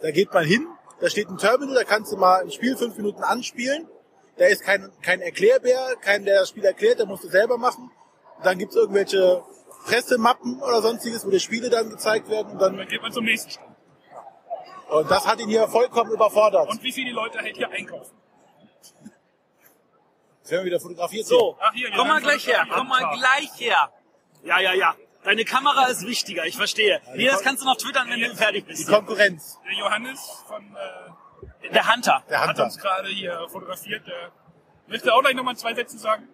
Da 0.00 0.10
geht 0.10 0.32
man 0.32 0.44
hin, 0.44 0.66
da 1.00 1.08
steht 1.08 1.28
ein 1.28 1.38
Terminal, 1.38 1.74
da 1.74 1.84
kannst 1.84 2.12
du 2.12 2.16
mal 2.16 2.42
ein 2.42 2.50
Spiel 2.50 2.76
fünf 2.76 2.96
Minuten 2.96 3.22
anspielen. 3.22 3.88
Da 4.36 4.46
ist 4.46 4.62
kein, 4.62 4.90
kein 5.02 5.20
Erklärbär, 5.20 5.96
kein, 6.00 6.24
der 6.24 6.40
das 6.40 6.48
Spiel 6.50 6.64
erklärt, 6.64 6.98
der 6.98 7.06
musst 7.06 7.24
du 7.24 7.28
selber 7.28 7.58
machen. 7.58 7.90
Dann 8.44 8.58
gibt's 8.58 8.76
irgendwelche 8.76 9.42
Pressemappen 9.84 10.62
oder 10.62 10.80
sonstiges, 10.82 11.26
wo 11.26 11.30
die 11.30 11.40
Spiele 11.40 11.70
dann 11.70 11.90
gezeigt 11.90 12.28
werden. 12.28 12.52
Und, 12.52 12.58
Dann 12.60 12.76
dann, 12.76 12.88
geht 12.88 13.02
man 13.02 13.12
zum 13.12 13.24
nächsten 13.24 13.50
Stand. 13.50 13.76
und 14.90 15.10
das 15.10 15.26
hat 15.26 15.40
ihn 15.40 15.48
hier 15.48 15.66
vollkommen 15.68 16.12
überfordert. 16.12 16.68
Und 16.68 16.82
wie 16.82 16.92
viele 16.92 17.12
Leute 17.12 17.38
halt 17.38 17.56
hier 17.56 17.68
einkaufen. 17.70 18.16
Jetzt 20.40 20.50
werden 20.52 20.62
wir 20.62 20.66
wieder 20.66 20.80
fotografiert. 20.80 21.26
so. 21.26 21.56
Ach, 21.60 21.72
hier, 21.74 21.90
komm 21.94 22.08
mal 22.08 22.20
gleich 22.20 22.46
her, 22.46 22.66
komm 22.72 22.88
mal 22.88 23.16
gleich 23.16 23.60
her. 23.60 23.92
Ja, 24.44 24.60
ja, 24.60 24.72
ja. 24.74 24.94
Deine 25.28 25.44
Kamera 25.44 25.84
ist 25.88 26.06
wichtiger, 26.06 26.46
ich 26.46 26.56
verstehe. 26.56 27.02
Nee, 27.14 27.26
das 27.26 27.42
kannst 27.42 27.62
du 27.62 27.66
noch 27.66 27.76
twittern, 27.76 28.08
wenn 28.08 28.18
du 28.18 28.34
fertig 28.34 28.64
Die 28.64 28.70
bist. 28.72 28.88
Konkurrenz. 28.88 29.58
Der 29.66 29.74
Johannes 29.76 30.20
von, 30.48 30.74
äh, 30.74 31.68
Der 31.68 31.94
Hunter. 31.94 32.22
Der 32.30 32.40
hat 32.40 32.48
Hunter. 32.48 32.64
uns 32.64 32.78
gerade 32.78 33.08
hier 33.08 33.46
fotografiert. 33.50 34.06
Der 34.06 34.32
möchte 34.86 35.12
auch 35.14 35.20
gleich 35.20 35.34
nochmal 35.34 35.54
zwei 35.56 35.74
Sätze 35.74 35.98
sagen. 35.98 36.26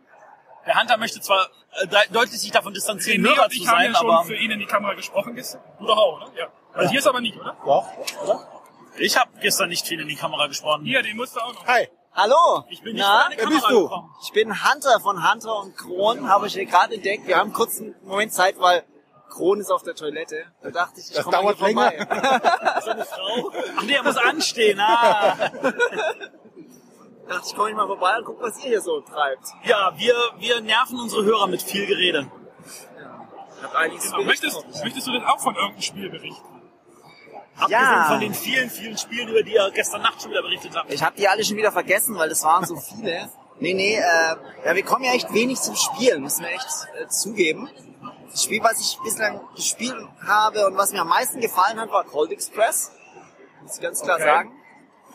Der 0.64 0.78
Hunter 0.80 0.96
möchte 0.96 1.20
zwar 1.20 1.48
äh, 1.82 1.88
de- 1.88 2.08
deutlich 2.12 2.40
sich 2.40 2.52
davon 2.52 2.72
distanzieren, 2.72 3.20
René 3.26 3.34
Hörer 3.34 3.44
und 3.46 3.52
zu 3.52 3.64
sein, 3.64 3.92
ja 3.92 3.98
schon 3.98 4.10
aber 4.10 4.24
für 4.26 4.36
ihn 4.36 4.52
in 4.52 4.60
die 4.60 4.66
Kamera 4.66 4.94
gesprochen 4.94 5.34
gestern. 5.34 5.60
Du 5.80 5.86
doch 5.88 5.96
auch, 5.96 6.16
oder? 6.22 6.30
Ja. 6.38 6.46
Also 6.72 6.90
hier 6.90 7.00
ist 7.00 7.06
aber 7.08 7.20
nicht, 7.20 7.36
oder? 7.36 7.56
Doch, 7.64 7.88
oder? 8.22 8.62
ich 8.96 9.16
habe 9.18 9.30
gestern 9.40 9.70
nicht 9.70 9.84
viel 9.88 10.00
in 10.00 10.06
die 10.06 10.14
Kamera 10.14 10.46
gesprochen. 10.46 10.84
Hier, 10.84 11.02
den 11.02 11.16
musst 11.16 11.34
du 11.34 11.40
auch 11.40 11.52
noch. 11.52 11.66
Hi. 11.66 11.88
Hallo, 12.14 12.64
Ich 12.68 12.80
bin 12.82 12.94
nicht 12.94 13.02
Na, 13.04 13.28
wer 13.36 13.46
bist 13.48 13.68
du? 13.68 13.82
gekommen. 13.88 14.14
ich 14.22 14.30
bin 14.32 14.52
Hunter 14.64 15.00
von 15.00 15.28
Hunter 15.32 15.58
und 15.60 15.76
Kron, 15.76 16.28
habe 16.28 16.46
ich 16.46 16.52
hier 16.54 16.64
gerade 16.66 16.94
entdeckt. 16.94 17.26
Wir 17.26 17.36
haben 17.38 17.52
kurz 17.52 17.80
einen 17.80 17.94
Moment 18.04 18.32
Zeit, 18.32 18.54
weil 18.60 18.84
Kron 19.30 19.58
ist 19.58 19.70
auf 19.72 19.82
der 19.82 19.96
Toilette. 19.96 20.44
Da 20.62 20.70
dachte 20.70 21.00
ich, 21.00 21.08
ich 21.10 21.16
Das 21.16 21.24
komme 21.24 21.38
mal 21.38 21.42
dauert 21.54 21.58
vorbei. 21.58 22.06
So 22.84 22.90
eine 22.90 23.04
Frau. 23.04 23.50
Ach 23.78 23.82
nee, 23.82 23.94
er 23.94 24.04
muss 24.04 24.16
anstehen. 24.16 24.78
Ah. 24.80 25.34
dachte 27.28 27.46
ich, 27.46 27.56
komme 27.56 27.70
ich 27.70 27.76
mal 27.76 27.86
vorbei 27.88 28.16
und 28.18 28.24
guck, 28.26 28.40
was 28.40 28.58
ihr 28.58 28.70
hier 28.70 28.80
so 28.80 29.00
treibt. 29.00 29.46
Ja, 29.64 29.92
wir, 29.96 30.14
wir 30.38 30.60
nerven 30.60 31.00
unsere 31.00 31.24
Hörer 31.24 31.48
mit 31.48 31.62
viel 31.62 31.84
Gerede. 31.86 32.30
Habt 33.60 33.74
einiges 33.74 34.12
Genau. 34.12 34.22
Möchtest, 34.24 34.64
möchtest 34.84 35.06
du 35.08 35.12
denn 35.12 35.24
auch 35.24 35.40
von 35.40 35.56
irgendeinem 35.56 35.82
Spiel 35.82 36.10
berichten? 36.10 36.53
Abgesehen 37.56 38.04
von 38.08 38.20
den 38.20 38.34
vielen, 38.34 38.68
vielen 38.70 38.98
Spielen, 38.98 39.28
über 39.28 39.42
die 39.42 39.52
ihr 39.54 39.70
gestern 39.72 40.02
Nacht 40.02 40.20
schon 40.20 40.30
wieder 40.30 40.42
berichtet 40.42 40.74
habt. 40.74 40.92
Ich 40.92 41.02
habe 41.02 41.16
die 41.16 41.28
alle 41.28 41.44
schon 41.44 41.56
wieder 41.56 41.72
vergessen, 41.72 42.16
weil 42.16 42.28
das 42.28 42.42
waren 42.42 42.64
so 42.64 42.76
viele. 42.76 43.28
Nee, 43.60 43.74
nee, 43.74 43.94
äh, 43.96 44.00
ja, 44.64 44.74
wir 44.74 44.82
kommen 44.84 45.04
ja 45.04 45.12
echt 45.12 45.32
wenig 45.32 45.60
zum 45.60 45.76
Spielen, 45.76 46.22
müssen 46.22 46.42
wir 46.44 46.50
echt 46.50 46.66
äh, 47.00 47.06
zugeben. 47.08 47.70
Das 48.30 48.42
Spiel, 48.42 48.60
was 48.64 48.80
ich 48.80 48.98
bislang 49.04 49.40
gespielt 49.54 49.94
habe 50.26 50.66
und 50.66 50.76
was 50.76 50.90
mir 50.92 51.02
am 51.02 51.08
meisten 51.08 51.40
gefallen 51.40 51.78
hat, 51.80 51.90
war 51.92 52.02
Cold 52.04 52.32
Express. 52.32 52.90
Muss 53.62 53.76
ich 53.76 53.80
ganz 53.82 54.02
klar 54.02 54.16
Okay. 54.16 54.24
sagen. 54.24 54.52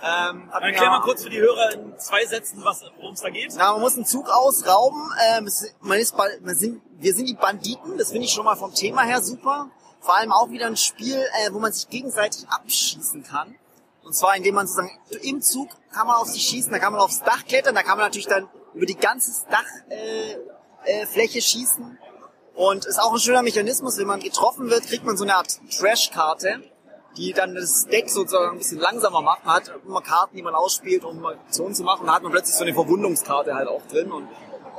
Ähm, 0.01 0.49
hat 0.53 0.63
Erklär 0.63 0.89
mal 0.91 1.01
kurz 1.01 1.23
für 1.23 1.29
die 1.29 1.41
Hörer 1.41 1.73
in 1.73 1.99
zwei 1.99 2.25
Sätzen, 2.25 2.63
was- 2.63 2.85
worum 3.01 3.13
es 3.15 3.19
da 3.21 3.29
geht. 3.29 3.53
Na, 3.57 3.73
man 3.73 3.81
muss 3.81 3.95
einen 3.97 4.05
Zug 4.05 4.29
ausrauben. 4.29 5.11
Ähm, 5.35 5.45
es- 5.47 5.75
man 5.81 5.97
ist, 5.99 6.15
man 6.17 6.55
sind, 6.55 6.81
wir 6.97 7.13
sind 7.13 7.27
die 7.27 7.33
Banditen. 7.33 7.97
Das 7.97 8.11
finde 8.11 8.23
ich 8.25 8.31
schon 8.31 8.45
mal 8.45 8.55
vom 8.55 8.73
Thema 8.73 9.01
her 9.01 9.21
super. 9.21 9.69
Vor 10.01 10.15
allem 10.15 10.31
auch 10.31 10.49
wieder 10.49 10.67
ein 10.67 10.77
Spiel, 10.77 11.17
äh, 11.17 11.51
wo 11.51 11.59
man 11.59 11.71
sich 11.71 11.89
gegenseitig 11.89 12.47
abschießen 12.47 13.23
kann. 13.23 13.55
Und 14.03 14.13
zwar, 14.13 14.35
indem 14.35 14.55
man 14.55 14.67
sozusagen 14.67 14.97
im 15.21 15.41
Zug 15.41 15.69
kann 15.91 16.07
man 16.07 16.15
auf 16.15 16.27
sich 16.27 16.41
schießen, 16.43 16.71
da 16.71 16.79
kann 16.79 16.93
man 16.93 17.01
aufs 17.01 17.21
Dach 17.21 17.45
klettern, 17.45 17.75
da 17.75 17.83
kann 17.83 17.97
man 17.97 18.07
natürlich 18.07 18.27
dann 18.27 18.49
über 18.73 18.85
die 18.85 18.95
ganze 18.95 19.31
Dachfläche 19.49 20.41
äh, 20.85 21.01
äh, 21.01 21.05
Fläche 21.05 21.41
schießen. 21.41 21.99
Und 22.55 22.85
ist 22.85 22.99
auch 22.99 23.13
ein 23.13 23.19
schöner 23.19 23.41
Mechanismus, 23.41 23.97
wenn 23.97 24.07
man 24.07 24.19
getroffen 24.19 24.69
wird, 24.69 24.87
kriegt 24.87 25.05
man 25.05 25.15
so 25.15 25.23
eine 25.23 25.35
Art 25.35 25.59
Trash-Karte, 25.71 26.61
die 27.15 27.33
dann 27.33 27.55
das 27.55 27.85
Deck 27.85 28.09
sozusagen 28.09 28.51
ein 28.53 28.57
bisschen 28.57 28.79
langsamer 28.79 29.21
macht. 29.21 29.45
Man 29.45 29.55
hat 29.55 29.71
immer 29.85 30.01
Karten, 30.01 30.35
die 30.35 30.41
man 30.41 30.55
ausspielt, 30.55 31.03
um 31.03 31.25
Aktionen 31.25 31.73
zu 31.73 31.83
machen. 31.83 32.07
Da 32.07 32.15
hat 32.15 32.23
man 32.23 32.31
plötzlich 32.31 32.55
so 32.55 32.63
eine 32.63 32.73
Verwundungskarte 32.73 33.55
halt 33.55 33.67
auch 33.67 33.81
drin 33.87 34.11
und 34.11 34.27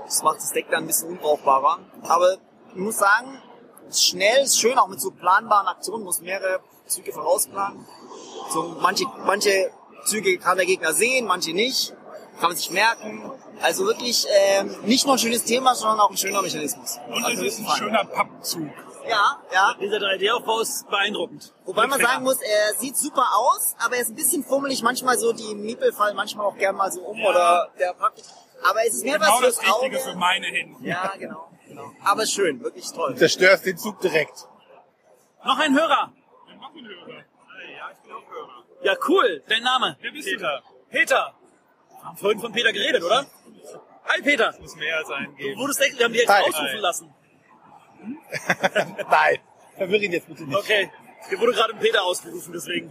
das 0.04 0.22
macht 0.22 0.38
das 0.38 0.52
Deck 0.52 0.66
dann 0.70 0.84
ein 0.84 0.86
bisschen 0.88 1.08
unbrauchbarer. 1.10 1.78
Aber 2.02 2.36
ich 2.70 2.76
muss 2.76 2.96
sagen, 2.96 3.40
ist 3.90 4.04
schnell, 4.06 4.44
ist 4.44 4.58
schön, 4.58 4.78
auch 4.78 4.88
mit 4.88 5.00
so 5.00 5.10
planbaren 5.10 5.68
Aktionen, 5.68 6.04
muss 6.04 6.20
mehrere 6.20 6.60
Züge 6.86 7.12
vorausplanen. 7.12 7.84
So 8.52 8.76
manche, 8.80 9.04
manche 9.24 9.70
Züge 10.06 10.38
kann 10.38 10.56
der 10.56 10.66
Gegner 10.66 10.92
sehen, 10.92 11.26
manche 11.26 11.52
nicht. 11.52 11.94
Kann 12.40 12.48
man 12.48 12.56
sich 12.56 12.70
merken. 12.70 13.30
Also 13.60 13.84
wirklich 13.84 14.26
ähm, 14.30 14.74
nicht 14.84 15.04
nur 15.04 15.16
ein 15.16 15.18
schönes 15.18 15.44
Thema, 15.44 15.74
sondern 15.74 16.00
auch 16.00 16.10
ein 16.10 16.16
schöner 16.16 16.40
Mechanismus. 16.40 16.98
Und 17.08 17.22
Hat 17.22 17.34
es 17.34 17.40
ist 17.40 17.58
ein 17.58 17.64
gefallen. 17.64 17.78
schöner 17.78 18.04
Pappzug. 18.04 18.70
Ja, 19.06 19.38
ja. 19.52 19.74
Dieser 19.78 19.98
3D-Aufbau 19.98 20.60
ist 20.60 20.88
beeindruckend. 20.88 21.52
Wobei 21.66 21.86
man 21.86 22.00
sagen 22.00 22.22
muss, 22.24 22.38
er 22.40 22.74
sieht 22.78 22.96
super 22.96 23.26
aus, 23.36 23.74
aber 23.84 23.96
er 23.96 24.02
ist 24.02 24.08
ein 24.08 24.14
bisschen 24.14 24.42
fummelig. 24.42 24.82
Manchmal 24.82 25.18
so 25.18 25.32
die 25.34 25.54
Miepel 25.54 25.92
fallen 25.92 26.16
manchmal 26.16 26.46
auch 26.46 26.56
gern 26.56 26.76
mal 26.76 26.90
so 26.90 27.00
um 27.02 27.22
oder 27.22 27.68
der 27.78 27.92
Papp. 27.92 28.14
Aber 28.68 28.86
es 28.86 28.94
ist 28.94 29.04
mehr 29.04 29.18
Genau 29.18 29.32
was 29.32 29.40
das 29.40 29.58
fürs 29.58 29.74
Auge. 29.74 29.86
Richtige 29.86 30.10
für 30.10 30.16
meine 30.16 30.46
Hände. 30.46 30.76
Ja, 30.86 31.12
genau, 31.18 31.49
genau. 31.70 31.92
Aber 32.04 32.26
schön, 32.26 32.62
wirklich 32.62 32.90
toll. 32.92 33.16
Zerstörst 33.16 33.64
den 33.66 33.78
Zug 33.78 34.00
direkt. 34.00 34.46
Noch 35.44 35.58
ein 35.58 35.74
Hörer. 35.74 36.12
Noch 36.60 36.74
ein 36.74 36.86
Hörer. 36.86 37.24
Ja, 38.82 38.94
cool. 39.08 39.42
Dein 39.48 39.62
Name? 39.62 39.96
Wer 40.00 40.10
bist 40.12 40.28
Peter, 40.28 40.62
Peter. 40.90 41.34
Wir 41.90 42.04
haben 42.04 42.16
vorhin 42.16 42.40
von 42.40 42.52
Peter 42.52 42.72
geredet, 42.72 43.02
oder? 43.02 43.26
Hi, 44.08 44.22
Peter. 44.22 44.54
muss 44.60 44.74
mehr 44.76 44.96
als 44.98 45.10
einen 45.10 45.26
Du 45.32 45.36
geben. 45.36 45.60
wurdest 45.60 45.80
echt, 45.82 45.98
wir 45.98 46.04
haben 46.06 46.12
dich 46.12 46.22
extra 46.22 46.38
Hi. 46.38 46.48
ausrufen 46.48 46.68
Hi. 46.74 46.78
lassen. 46.80 47.14
Nein. 49.10 49.38
Verwirr 49.76 50.00
ihn 50.02 50.12
jetzt 50.12 50.26
bitte 50.28 50.44
nicht. 50.44 50.56
Okay. 50.56 50.90
Hier 51.28 51.38
wurde 51.38 51.52
gerade 51.52 51.74
ein 51.74 51.78
Peter 51.78 52.02
ausgerufen, 52.02 52.52
deswegen. 52.54 52.90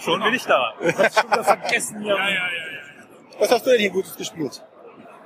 Schon 0.00 0.20
bin 0.22 0.34
ich 0.34 0.44
da. 0.44 0.74
Schon 0.80 1.30
wieder 1.30 1.44
vergessen. 1.44 2.02
du? 2.02 2.08
Ja, 2.08 2.16
ja, 2.16 2.28
ja, 2.28 2.46
ja. 2.48 2.80
Was 3.38 3.50
hast 3.52 3.64
du 3.66 3.70
denn 3.70 3.80
hier 3.80 3.90
Gutes 3.90 4.16
gespielt? 4.16 4.62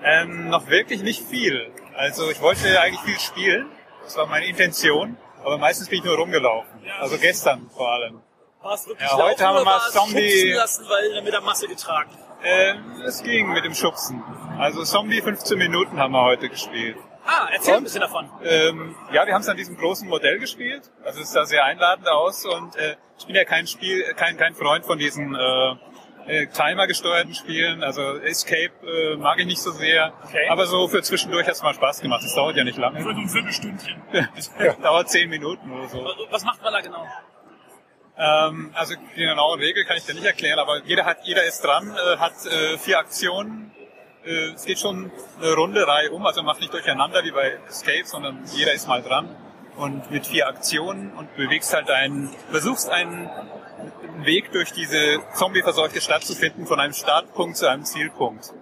Ähm, 0.04 0.48
noch 0.48 0.68
wirklich 0.68 1.02
nicht 1.02 1.22
viel. 1.26 1.70
Also 1.94 2.30
ich 2.30 2.40
wollte 2.40 2.80
eigentlich 2.80 3.00
viel 3.02 3.18
spielen. 3.20 3.70
Das 4.04 4.16
war 4.16 4.26
meine 4.26 4.46
Intention. 4.46 5.16
Aber 5.44 5.58
meistens 5.58 5.88
bin 5.88 5.98
ich 5.98 6.04
nur 6.04 6.16
rumgelaufen. 6.16 6.70
Also 7.00 7.18
gestern 7.18 7.68
vor 7.74 7.90
allem. 7.92 8.20
War 8.62 8.74
es 8.74 8.86
wirklich 8.86 9.08
Ja, 9.08 9.16
heute 9.16 9.42
laufen 9.42 9.46
haben 9.46 9.56
wir 9.56 9.64
mal 9.64 9.80
Zombie- 9.90 10.52
lassen, 10.52 10.84
weil 10.88 11.22
mit 11.22 11.32
der 11.32 11.40
Masse 11.40 11.66
getragen? 11.66 12.10
Ähm, 12.44 13.02
es 13.04 13.22
ging 13.22 13.52
mit 13.52 13.64
dem 13.64 13.74
Schubsen. 13.74 14.22
Also 14.58 14.84
Zombie 14.84 15.20
15 15.20 15.58
Minuten 15.58 15.98
haben 15.98 16.12
wir 16.12 16.22
heute 16.22 16.48
gespielt. 16.48 16.96
Ah, 17.24 17.48
erzähl 17.52 17.74
ein 17.74 17.84
bisschen 17.84 18.00
davon. 18.00 18.28
Ähm, 18.44 18.96
ja, 19.12 19.24
wir 19.26 19.34
haben 19.34 19.42
es 19.42 19.48
an 19.48 19.56
diesem 19.56 19.76
großen 19.76 20.08
Modell 20.08 20.38
gespielt. 20.40 20.90
Also 21.04 21.20
es 21.20 21.32
sah 21.32 21.44
sehr 21.44 21.64
einladend 21.64 22.08
aus 22.08 22.44
und 22.44 22.74
äh, 22.76 22.96
ich 23.18 23.26
bin 23.26 23.36
ja 23.36 23.44
kein 23.44 23.66
Spiel, 23.68 24.02
kein 24.14 24.36
kein 24.36 24.54
Freund 24.54 24.84
von 24.84 24.98
diesen 24.98 25.34
äh, 25.34 25.74
äh, 26.26 26.46
Timer 26.46 26.86
gesteuerten 26.86 27.34
Spielen. 27.34 27.82
Also 27.82 28.18
Escape 28.18 28.72
äh, 28.86 29.16
mag 29.16 29.38
ich 29.38 29.46
nicht 29.46 29.60
so 29.60 29.70
sehr. 29.70 30.12
Okay. 30.24 30.48
Aber 30.48 30.66
so 30.66 30.88
für 30.88 31.02
zwischendurch 31.02 31.46
hat 31.46 31.54
es 31.54 31.62
mal 31.62 31.74
Spaß 31.74 32.00
gemacht. 32.00 32.22
Es 32.24 32.34
dauert 32.34 32.56
ja 32.56 32.64
nicht 32.64 32.76
Für 32.76 32.82
lange. 32.82 33.02
so 33.02 33.10
ein 33.10 33.28
Viertelstündchen. 33.28 34.02
dauert 34.82 35.08
zehn 35.10 35.28
Minuten 35.28 35.70
oder 35.70 35.88
so. 35.88 36.06
Was 36.30 36.44
macht 36.44 36.62
man 36.62 36.72
da 36.72 36.80
genau? 36.80 37.06
Ähm, 38.16 38.70
also 38.74 38.94
die 39.16 39.20
genaue 39.20 39.58
Regel 39.58 39.84
kann 39.84 39.96
ich 39.96 40.04
dir 40.04 40.14
nicht 40.14 40.26
erklären, 40.26 40.58
aber 40.58 40.82
jeder 40.84 41.04
hat, 41.04 41.18
jeder 41.24 41.44
ist 41.44 41.62
dran, 41.62 41.94
äh, 41.94 42.18
hat 42.18 42.34
äh, 42.46 42.78
vier 42.78 42.98
Aktionen. 42.98 43.72
Äh, 44.24 44.52
es 44.52 44.64
geht 44.64 44.78
schon 44.78 45.10
eine 45.40 45.54
runde 45.54 45.86
Reihe 45.86 46.12
um, 46.12 46.24
also 46.26 46.42
macht 46.42 46.60
nicht 46.60 46.72
durcheinander 46.72 47.24
wie 47.24 47.30
bei 47.32 47.58
Escape, 47.68 48.04
sondern 48.04 48.44
jeder 48.54 48.72
ist 48.72 48.86
mal 48.86 49.02
dran 49.02 49.34
und 49.76 50.10
mit 50.10 50.26
vier 50.26 50.48
Aktionen 50.48 51.12
und 51.12 51.34
bewegst 51.36 51.72
halt 51.74 51.90
einen, 51.90 52.30
versuchst 52.50 52.90
einen 52.90 53.30
Weg 54.26 54.52
durch 54.52 54.72
diese 54.72 55.20
zombieverseuchte 55.34 56.00
Stadt 56.00 56.24
zu 56.24 56.34
finden, 56.34 56.66
von 56.66 56.80
einem 56.80 56.92
Startpunkt 56.92 57.56
zu 57.56 57.68
einem 57.68 57.84
Zielpunkt. 57.84 58.52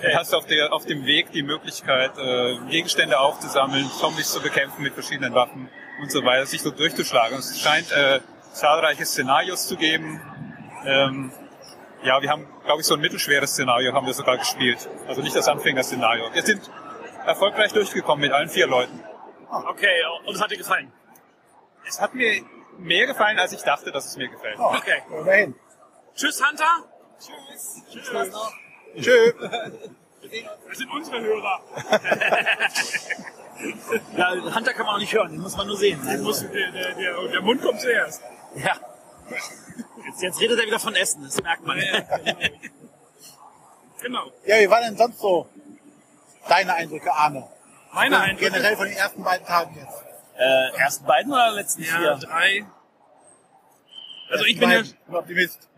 Du 0.00 0.14
hast 0.14 0.34
auf, 0.34 0.46
der, 0.46 0.72
auf 0.72 0.86
dem 0.86 1.04
Weg 1.04 1.32
die 1.32 1.42
Möglichkeit, 1.42 2.12
äh, 2.16 2.58
Gegenstände 2.70 3.18
aufzusammeln, 3.18 3.90
Zombies 3.90 4.30
zu 4.30 4.40
bekämpfen 4.40 4.82
mit 4.82 4.94
verschiedenen 4.94 5.34
Waffen 5.34 5.68
und 6.00 6.10
so 6.10 6.24
weiter, 6.24 6.46
sich 6.46 6.62
so 6.62 6.70
durchzuschlagen. 6.70 7.34
Und 7.34 7.40
es 7.40 7.60
scheint 7.60 7.90
äh, 7.92 8.20
zahlreiche 8.52 9.04
Szenarios 9.04 9.66
zu 9.66 9.76
geben. 9.76 10.20
Ähm, 10.86 11.32
ja, 12.02 12.22
wir 12.22 12.30
haben, 12.30 12.46
glaube 12.64 12.80
ich, 12.80 12.86
so 12.86 12.94
ein 12.94 13.00
mittelschweres 13.00 13.50
Szenario 13.50 13.92
haben 13.92 14.06
wir 14.06 14.14
sogar 14.14 14.38
gespielt. 14.38 14.88
Also 15.06 15.22
nicht 15.22 15.36
das 15.36 15.48
Anfängerszenario. 15.48 16.32
Wir 16.32 16.42
sind 16.42 16.70
erfolgreich 17.26 17.72
durchgekommen 17.72 18.22
mit 18.22 18.32
allen 18.32 18.48
vier 18.48 18.66
Leuten. 18.66 19.00
Okay, 19.50 20.02
und 20.24 20.34
es 20.34 20.40
hat 20.40 20.50
dir 20.50 20.56
gefallen? 20.58 20.92
Es 21.86 22.00
hat 22.00 22.14
mir 22.14 22.42
mehr 22.80 23.06
gefallen, 23.06 23.38
als 23.38 23.52
ich 23.52 23.62
dachte, 23.62 23.90
dass 23.92 24.06
es 24.06 24.16
mir 24.16 24.28
gefällt. 24.28 24.58
Okay. 24.58 25.02
Immerhin. 25.10 25.54
Tschüss, 26.14 26.42
Hunter. 26.44 26.84
Tschö. 29.00 29.32
Das 30.68 30.78
sind 30.78 30.90
unsere 30.92 31.20
Hörer. 31.20 31.60
Ja, 34.16 34.30
Hunter 34.54 34.72
kann 34.72 34.86
man 34.86 34.94
auch 34.94 34.98
nicht 34.98 35.12
hören, 35.12 35.32
den 35.32 35.40
muss 35.42 35.54
man 35.54 35.66
nur 35.66 35.76
sehen. 35.76 36.00
Den 36.06 36.22
muss, 36.22 36.40
der, 36.40 36.72
der, 36.72 36.94
der, 36.94 37.28
der 37.28 37.42
Mund 37.42 37.60
kommt 37.60 37.78
zuerst. 37.78 38.22
Ja. 38.54 38.74
Jetzt, 40.06 40.22
jetzt 40.22 40.40
redet 40.40 40.58
er 40.58 40.66
wieder 40.66 40.80
von 40.80 40.94
Essen, 40.94 41.22
das 41.24 41.42
merkt 41.42 41.66
man. 41.66 41.78
Genau. 44.00 44.32
Ja, 44.46 44.58
wie 44.60 44.70
waren 44.70 44.82
denn 44.84 44.96
sonst 44.96 45.18
so 45.18 45.46
deine 46.48 46.72
Eindrücke, 46.72 47.12
Arne? 47.12 47.46
Meine 47.92 48.16
Also 48.16 48.30
Eindrücke. 48.30 48.50
Generell 48.50 48.76
von 48.76 48.86
den 48.86 48.96
ersten 48.96 49.22
beiden 49.22 49.46
Tagen 49.46 49.76
jetzt. 49.76 50.04
Äh, 50.40 50.76
ersten 50.78 51.06
beiden 51.06 51.32
oder 51.32 51.52
letzten 51.52 51.82
Ja, 51.82 51.96
vier? 51.98 52.14
drei. 52.28 52.66
Also 54.30 54.44
ich 54.44 54.58
bin 54.58 54.70
ja, 54.70 54.80
Ich 54.80 54.94
bin 55.06 55.14
Optimist. 55.14 55.68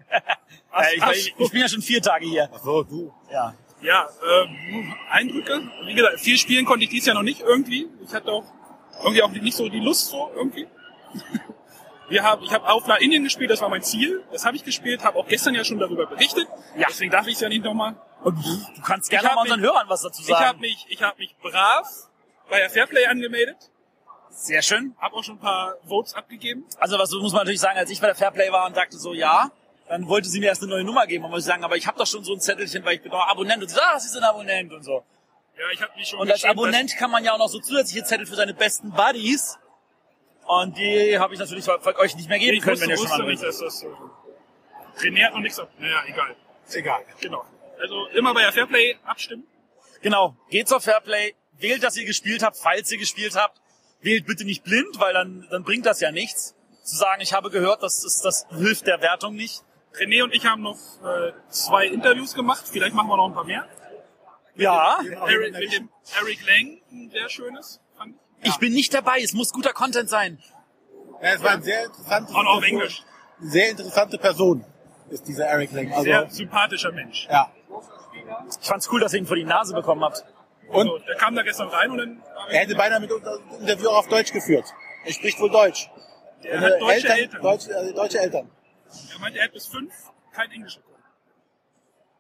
Ich, 0.95 1.03
ich, 1.11 1.35
ich 1.39 1.51
bin 1.51 1.61
ja 1.61 1.69
schon 1.69 1.83
vier 1.83 2.01
Tage 2.03 2.27
hier. 2.27 2.49
Ach 2.55 2.61
so, 2.63 2.83
du. 2.83 3.13
Ja. 3.31 3.55
ja, 3.81 4.09
ähm, 4.43 4.95
Eindrücke. 5.11 5.63
Wie 5.87 5.95
gesagt, 5.95 6.21
viel 6.21 6.37
spielen 6.39 6.65
konnte 6.67 6.85
ich 6.85 6.91
dies 6.91 7.07
Jahr 7.07 7.15
noch 7.15 7.23
nicht 7.23 7.41
irgendwie. 7.41 7.89
Ich 8.07 8.13
hatte 8.15 8.31
auch 8.31 8.45
irgendwie 9.03 9.23
auch 9.23 9.31
nicht 9.31 9.57
so 9.57 9.69
die 9.69 9.81
Lust 9.81 10.09
so 10.09 10.31
irgendwie. 10.35 10.67
Wir 12.09 12.23
haben, 12.25 12.43
ich 12.43 12.53
habe 12.53 12.69
auch 12.69 12.87
nach 12.87 12.99
Indien 12.99 13.25
gespielt, 13.25 13.51
das 13.51 13.63
war 13.63 13.71
mein 13.71 13.83
Ziel. 13.83 14.23
Das 14.33 14.45
habe 14.45 14.55
ich 14.55 14.65
gespielt, 14.65 15.03
habe 15.03 15.19
auch 15.19 15.27
gestern 15.27 15.55
ja 15.55 15.65
schon 15.65 15.79
darüber 15.79 16.05
berichtet. 16.07 16.47
Ja. 16.77 16.89
Deswegen 16.91 17.11
darf 17.11 17.27
ich 17.27 17.35
es 17.35 17.41
ja 17.41 17.49
nicht 17.49 17.65
nochmal. 17.65 17.97
Und 18.23 18.37
du 18.37 18.83
kannst 18.83 19.09
gerne 19.09 19.29
Ich 19.29 19.35
mal 19.35 19.41
unseren 19.43 19.61
mich- 19.61 19.71
Hörern 19.71 19.89
was 19.89 20.03
dazu 20.03 20.21
Ich 20.21 20.29
sagen. 20.29 20.45
habe 20.45 20.59
mich, 20.59 20.85
ich 20.91 21.03
habe 21.03 21.17
mich 21.19 21.35
brav 21.41 21.89
bei 22.51 22.59
der 22.59 22.69
Fairplay 22.69 23.07
angemeldet, 23.07 23.71
Sehr 24.33 24.63
schön. 24.63 24.95
habe 24.99 25.15
auch 25.15 25.23
schon 25.25 25.37
ein 25.37 25.41
paar 25.41 25.77
Votes 25.87 26.15
abgegeben. 26.15 26.65
Also 26.79 26.99
was 26.99 27.11
muss 27.13 27.33
man 27.33 27.41
natürlich 27.43 27.61
sagen, 27.61 27.79
als 27.79 27.91
ich 27.91 28.01
bei 28.01 28.07
der 28.07 28.17
Fairplay 28.17 28.51
war 28.51 28.67
und 28.67 28.75
sagte 28.75 28.97
so, 28.99 29.13
ja, 29.13 29.51
dann 29.89 30.09
wollte 30.09 30.29
sie 30.29 30.41
mir 30.41 30.47
erst 30.47 30.63
eine 30.63 30.71
neue 30.73 30.85
Nummer 30.85 31.07
geben. 31.07 31.25
Und 31.25 31.31
muss 31.31 31.41
ich 31.41 31.47
sagen, 31.47 31.65
aber 31.65 31.77
ich 31.77 31.87
habe 31.87 31.99
doch 31.99 32.07
schon 32.07 32.25
so 32.25 32.33
ein 32.33 32.41
Zettelchen, 32.41 32.85
weil 32.85 32.95
ich 32.97 33.03
bin 33.03 33.13
doch 33.13 33.27
Abonnent. 33.29 33.63
Und 33.63 33.69
sie 33.69 33.75
sagt, 33.75 33.87
ah, 33.95 33.99
sie 34.01 34.09
sind 34.09 34.25
Abonnent 34.25 34.73
und 34.73 34.83
so. 34.83 35.05
Ja, 35.59 35.65
ich 35.73 35.83
habe 35.83 35.93
mich 35.97 36.09
schon 36.09 36.19
Und 36.19 36.31
als 36.31 36.45
Abonnent 36.45 36.97
kann 36.97 37.11
man 37.11 37.23
ja 37.25 37.35
auch 37.35 37.39
noch 37.39 37.49
so 37.49 37.59
zusätzliche 37.61 38.05
Zettel 38.05 38.27
für 38.27 38.35
seine 38.35 38.55
besten 38.55 38.91
Buddies. 38.91 39.59
Und 40.47 40.77
die 40.79 41.19
habe 41.19 41.35
ich 41.35 41.41
natürlich 41.41 41.69
euch 41.69 42.17
nicht 42.17 42.29
mehr 42.29 42.39
geben 42.39 42.57
ich 42.57 42.63
können, 42.63 42.73
wusste, 42.81 42.87
wenn 42.89 42.91
ihr 42.91 42.97
schon 42.97 43.07
Abonnent 43.13 43.29
nicht, 43.29 43.43
dass 43.43 43.59
das 43.59 43.81
so. 43.81 43.87
René 44.99 45.25
hat 45.27 45.35
noch 45.35 45.41
nichts. 45.41 45.59
ab- 45.59 45.71
Naja, 45.79 46.03
egal. 46.07 46.37
Ist 46.67 46.77
egal. 46.77 47.05
Genau. 47.21 47.45
Also 47.81 48.07
immer 48.09 48.35
bei 48.35 48.43
der 48.43 48.53
Fairplay 48.53 48.97
abstimmen. 49.05 49.47
Genau, 50.01 50.37
geht 50.51 50.69
zur 50.69 50.81
Fairplay, 50.81 51.35
wählt, 51.59 51.83
dass 51.83 51.97
ihr 51.97 52.05
gespielt 52.05 52.43
habt, 52.43 52.57
falls 52.57 52.91
ihr 52.91 52.99
gespielt 52.99 53.37
habt. 53.37 53.61
Wählt 54.03 54.27
bitte 54.27 54.45
nicht 54.45 54.65
blind, 54.65 54.99
weil 54.99 55.15
dann, 55.15 55.47
dann 55.51 55.63
bringt 55.63 55.87
das 55.87 56.01
ja 56.01 56.11
nichts. 56.13 56.55
Zu 56.83 56.97
sagen, 56.97 57.21
ich 57.23 57.33
habe 57.33 57.51
gehört, 57.51 57.83
das, 57.83 58.05
ist, 58.05 58.25
das 58.25 58.47
hilft 58.51 58.87
der 58.87 59.01
Wertung 59.01 59.35
nicht. 59.35 59.63
René 59.95 60.25
und 60.25 60.35
ich 60.35 60.45
haben 60.47 60.63
noch 60.63 60.79
äh, 61.05 61.33
zwei 61.49 61.87
Interviews 61.87 62.35
gemacht. 62.35 62.65
Vielleicht 62.71 62.95
machen 62.95 63.09
wir 63.09 63.17
noch 63.17 63.29
ein 63.29 63.35
paar 63.35 63.45
mehr. 63.45 63.67
Ja, 64.55 64.99
Eric, 65.27 65.55
mit 65.59 65.73
dem 65.73 65.89
Eric 66.21 66.47
Lang, 66.47 66.81
ein 66.91 67.11
sehr 67.11 67.29
schönes, 67.31 67.81
fand 67.97 68.17
ich. 68.43 68.49
ich 68.51 68.57
bin 68.59 68.75
nicht 68.75 68.93
dabei, 68.93 69.21
es 69.23 69.33
muss 69.33 69.51
guter 69.53 69.73
Content 69.73 70.11
sein. 70.11 70.43
Ja, 71.23 71.35
es 71.35 71.43
war 71.43 71.53
ein 71.53 71.63
sehr 71.63 71.87
interessantes 71.87 72.35
Und 72.35 72.47
auf 72.47 72.63
Englisch. 72.63 73.03
Sehr 73.41 73.71
interessante 73.71 74.19
Person 74.19 74.65
ist 75.09 75.27
dieser 75.27 75.47
Eric 75.47 75.73
Lang. 75.73 75.91
Also, 75.93 76.05
Sehr 76.05 76.29
sympathischer 76.31 76.93
Mensch. 76.93 77.27
ja. 77.31 77.51
Ich 78.61 78.69
fand's 78.69 78.91
cool, 78.91 79.01
dass 79.01 79.13
ihr 79.13 79.21
ihn 79.21 79.27
vor 79.27 79.37
die 79.37 79.45
Nase 79.45 79.75
bekommen 79.75 80.03
habt. 80.05 80.25
Und 80.73 80.87
So, 80.87 80.99
der 80.99 81.17
kam 81.17 81.35
da 81.35 81.43
gestern 81.43 81.69
rein 81.69 81.91
und 81.91 81.99
dann 81.99 82.23
er 82.49 82.61
hätte 82.61 82.75
beinahe 82.75 83.01
mit 83.01 83.13
uns 83.13 83.23
das 83.23 83.39
Interview 83.61 83.89
auch 83.91 83.99
auf 83.99 84.09
Deutsch 84.09 84.33
geführt. 84.33 84.65
Er 85.05 85.13
spricht 85.13 85.39
wohl 85.39 85.51
Deutsch. 85.51 85.91
er 86.43 86.61
hat 86.61 86.81
deutsche 86.81 87.09
Eltern. 87.09 87.43
Deutsche, 87.43 87.71
äh, 87.71 87.93
deutsche 87.93 88.19
Eltern. 88.19 88.51
Er 89.13 89.21
meinte, 89.21 89.39
er 89.39 89.45
hat 89.45 89.53
bis 89.53 89.67
fünf 89.67 89.93
kein 90.33 90.51
Englisch 90.51 90.77
gekonnt. 90.77 91.05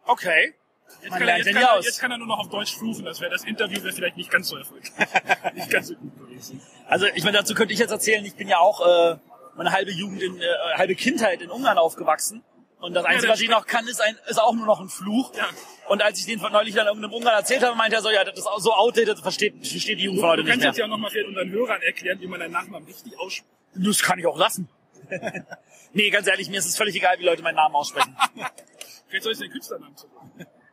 Okay. 0.04 0.54
Jetzt 1.00 1.10
Man 1.10 1.18
kann, 1.18 1.28
er, 1.28 1.38
jetzt, 1.38 1.46
kann 1.46 1.62
er, 1.62 1.80
jetzt 1.80 2.00
kann 2.00 2.10
er 2.10 2.18
nur 2.18 2.26
noch 2.26 2.38
auf 2.38 2.50
Deutsch 2.50 2.76
fluchen. 2.76 3.04
Das 3.06 3.20
wäre 3.20 3.30
das 3.30 3.44
Interview 3.44 3.82
wäre 3.82 3.94
vielleicht 3.94 4.18
nicht 4.18 4.30
ganz 4.30 4.48
so 4.48 4.56
erfolgreich. 4.58 4.90
nicht 5.54 5.70
ganz 5.70 5.88
so 5.88 5.94
gut 5.94 6.18
gewesen. 6.18 6.60
Also 6.86 7.06
ich 7.14 7.24
meine, 7.24 7.38
dazu 7.38 7.54
könnte 7.54 7.72
ich 7.72 7.80
jetzt 7.80 7.90
erzählen, 7.90 8.24
ich 8.24 8.34
bin 8.34 8.48
ja 8.48 8.58
auch 8.58 8.86
äh, 8.86 9.16
meine 9.56 9.72
halbe 9.72 9.92
Jugend, 9.92 10.22
in, 10.22 10.40
äh, 10.40 10.46
halbe 10.76 10.94
Kindheit 10.94 11.40
in 11.40 11.50
Ungarn 11.50 11.78
aufgewachsen 11.78 12.44
Und 12.82 12.94
das 12.94 13.04
Einzige, 13.04 13.32
was 13.32 13.40
ich 13.40 13.48
noch 13.48 13.66
kann, 13.66 13.86
ist, 13.86 14.00
ein, 14.00 14.16
ist 14.28 14.40
auch 14.40 14.52
nur 14.54 14.66
noch 14.66 14.80
ein 14.80 14.88
Fluch. 14.88 15.32
Ja. 15.36 15.48
Und 15.88 16.02
als 16.02 16.18
ich 16.18 16.26
den 16.26 16.40
von 16.40 16.52
neulich 16.52 16.74
dann 16.74 16.86
irgendeinem 16.86 17.14
Ungarn 17.14 17.36
erzählt 17.36 17.62
habe, 17.62 17.76
meinte 17.76 17.96
er 17.96 18.02
so, 18.02 18.10
ja, 18.10 18.24
das 18.24 18.36
ist 18.38 18.46
auch 18.46 18.58
so 18.58 18.72
outdated, 18.72 19.14
das 19.14 19.20
versteht, 19.20 19.66
versteht 19.66 19.98
die 19.98 20.04
Jugend 20.04 20.22
heute 20.22 20.38
Du 20.38 20.42
nicht 20.42 20.50
kannst 20.50 20.62
mehr. 20.62 20.70
jetzt 20.70 20.78
ja 20.78 20.86
nochmal 20.88 21.10
für 21.10 21.24
unseren 21.24 21.48
Hörern 21.50 21.80
erklären, 21.80 22.20
wie 22.20 22.26
man 22.26 22.40
deinen 22.40 22.52
Nachnamen 22.52 22.84
richtig 22.86 23.18
ausspricht. 23.18 23.48
Das 23.74 24.02
kann 24.02 24.18
ich 24.18 24.26
auch 24.26 24.36
lassen. 24.36 24.68
nee, 25.92 26.10
ganz 26.10 26.26
ehrlich, 26.26 26.48
mir 26.50 26.58
ist 26.58 26.66
es 26.66 26.76
völlig 26.76 26.94
egal, 26.96 27.18
wie 27.20 27.24
Leute 27.24 27.42
meinen 27.42 27.54
Namen 27.54 27.74
aussprechen. 27.74 28.16
Vielleicht 29.08 29.22
soll 29.24 29.32
ich 29.32 29.38
den 29.38 29.50
Künstlernamen 29.50 29.96
zu. 29.96 30.08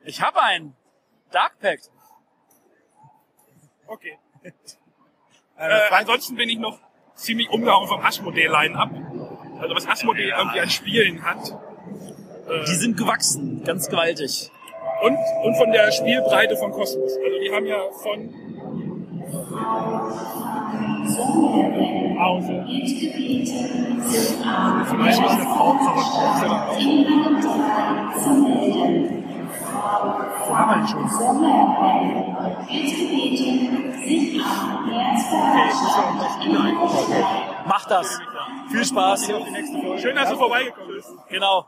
Ich 0.03 0.21
habe 0.21 0.41
einen. 0.41 0.75
Dark 1.31 1.59
Pact. 1.59 1.91
Okay. 3.85 4.17
Äh, 4.43 4.51
Äh, 5.57 5.89
ansonsten 5.91 6.35
bin 6.35 6.49
ich 6.49 6.57
noch 6.57 6.79
ziemlich 7.15 7.49
umgehauen 7.49 7.87
vom 7.87 8.01
Asmodee-Line-Up. 8.01 8.91
Also 9.59 9.75
was 9.75 9.85
Asmodee 9.87 10.29
irgendwie 10.29 10.59
an 10.61 10.69
Spielen 10.69 11.23
hat. 11.23 11.53
Die 12.49 12.75
sind 12.75 12.97
gewachsen, 12.97 13.63
ganz 13.63 13.87
gewaltig. 13.89 14.51
Und, 15.03 15.17
und 15.43 15.55
von 15.55 15.71
der 15.71 15.91
Spielbreite 15.91 16.57
von 16.57 16.71
Kosmos. 16.71 17.13
Also 17.13 17.39
die 17.41 17.51
haben 17.53 17.65
ja 17.65 17.77
von 18.01 18.33
Pause. 22.17 22.65
Vielleicht 24.89 25.21
muss 25.21 25.31
eine 25.31 25.43
Frau 25.43 25.77
zurück. 25.77 26.09
Wo 30.47 30.57
haben 30.57 30.69
wir 30.69 30.77
ihn 30.81 30.87
schon? 30.87 31.05
Mach 37.67 37.85
das. 37.85 38.19
Viel 38.71 38.85
Spaß. 38.85 39.31
Schön, 39.97 40.15
dass 40.15 40.29
du 40.29 40.37
vorbeigekommen 40.37 40.95
bist. 40.95 41.09
Genau. 41.29 41.67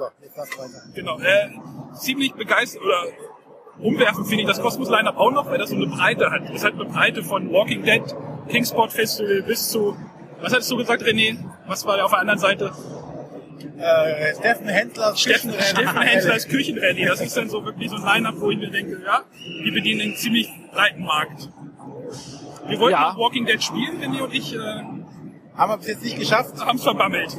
So, 0.00 0.06
jetzt 0.22 0.38
darfst 0.38 0.54
du 0.54 0.58
weiter. 0.60 0.82
Genau. 0.94 1.18
Äh, 1.18 1.50
ziemlich 1.92 2.32
begeistert 2.32 2.82
oder 2.82 3.02
umwerfend 3.80 4.26
finde 4.28 4.44
ich 4.44 4.48
das 4.48 4.58
Kosmos 4.62 4.88
Line-Up 4.88 5.18
auch 5.18 5.30
noch, 5.30 5.44
weil 5.50 5.58
das 5.58 5.68
so 5.68 5.76
eine 5.76 5.88
Breite 5.88 6.30
hat. 6.30 6.48
Es 6.54 6.64
hat 6.64 6.72
eine 6.72 6.86
Breite 6.86 7.22
von 7.22 7.52
Walking 7.52 7.82
Dead, 7.82 8.02
Kingsport 8.48 8.94
Festival 8.94 9.42
bis 9.42 9.68
zu, 9.68 9.94
was 10.40 10.54
hattest 10.54 10.70
du 10.70 10.78
gesagt, 10.78 11.02
René? 11.02 11.36
Was 11.66 11.84
war 11.84 11.98
da 11.98 12.04
auf 12.04 12.12
der 12.12 12.20
anderen 12.20 12.38
Seite? 12.38 12.72
Äh, 13.76 14.34
Steffen 14.36 14.68
Händler, 14.68 15.14
Steffen, 15.16 15.52
Steffen 15.52 16.00
Henslers 16.00 16.48
Küchenrallye. 16.48 17.04
Das 17.04 17.20
ist 17.20 17.36
dann 17.36 17.50
so 17.50 17.62
wirklich 17.62 17.90
so 17.90 17.96
ein 17.96 18.02
Line-Up, 18.02 18.36
wo 18.38 18.50
ich 18.50 18.56
mir 18.56 18.70
denke, 18.70 19.02
ja, 19.04 19.20
die 19.66 19.70
bedienen 19.70 20.00
einen 20.00 20.16
ziemlich 20.16 20.48
breiten 20.72 21.04
Markt. 21.04 21.50
Wir 22.68 22.80
wollten 22.80 22.92
Ja. 22.98 23.14
Walking 23.18 23.44
Dead 23.44 23.62
spielen, 23.62 24.00
René 24.02 24.22
und 24.22 24.32
ich, 24.32 24.54
äh, 24.54 24.58
Haben 24.58 25.72
wir 25.72 25.76
bis 25.76 25.88
jetzt 25.88 26.02
nicht 26.04 26.18
geschafft. 26.18 26.58
haben 26.64 26.76
es 26.76 26.84
verbammelt. 26.84 27.36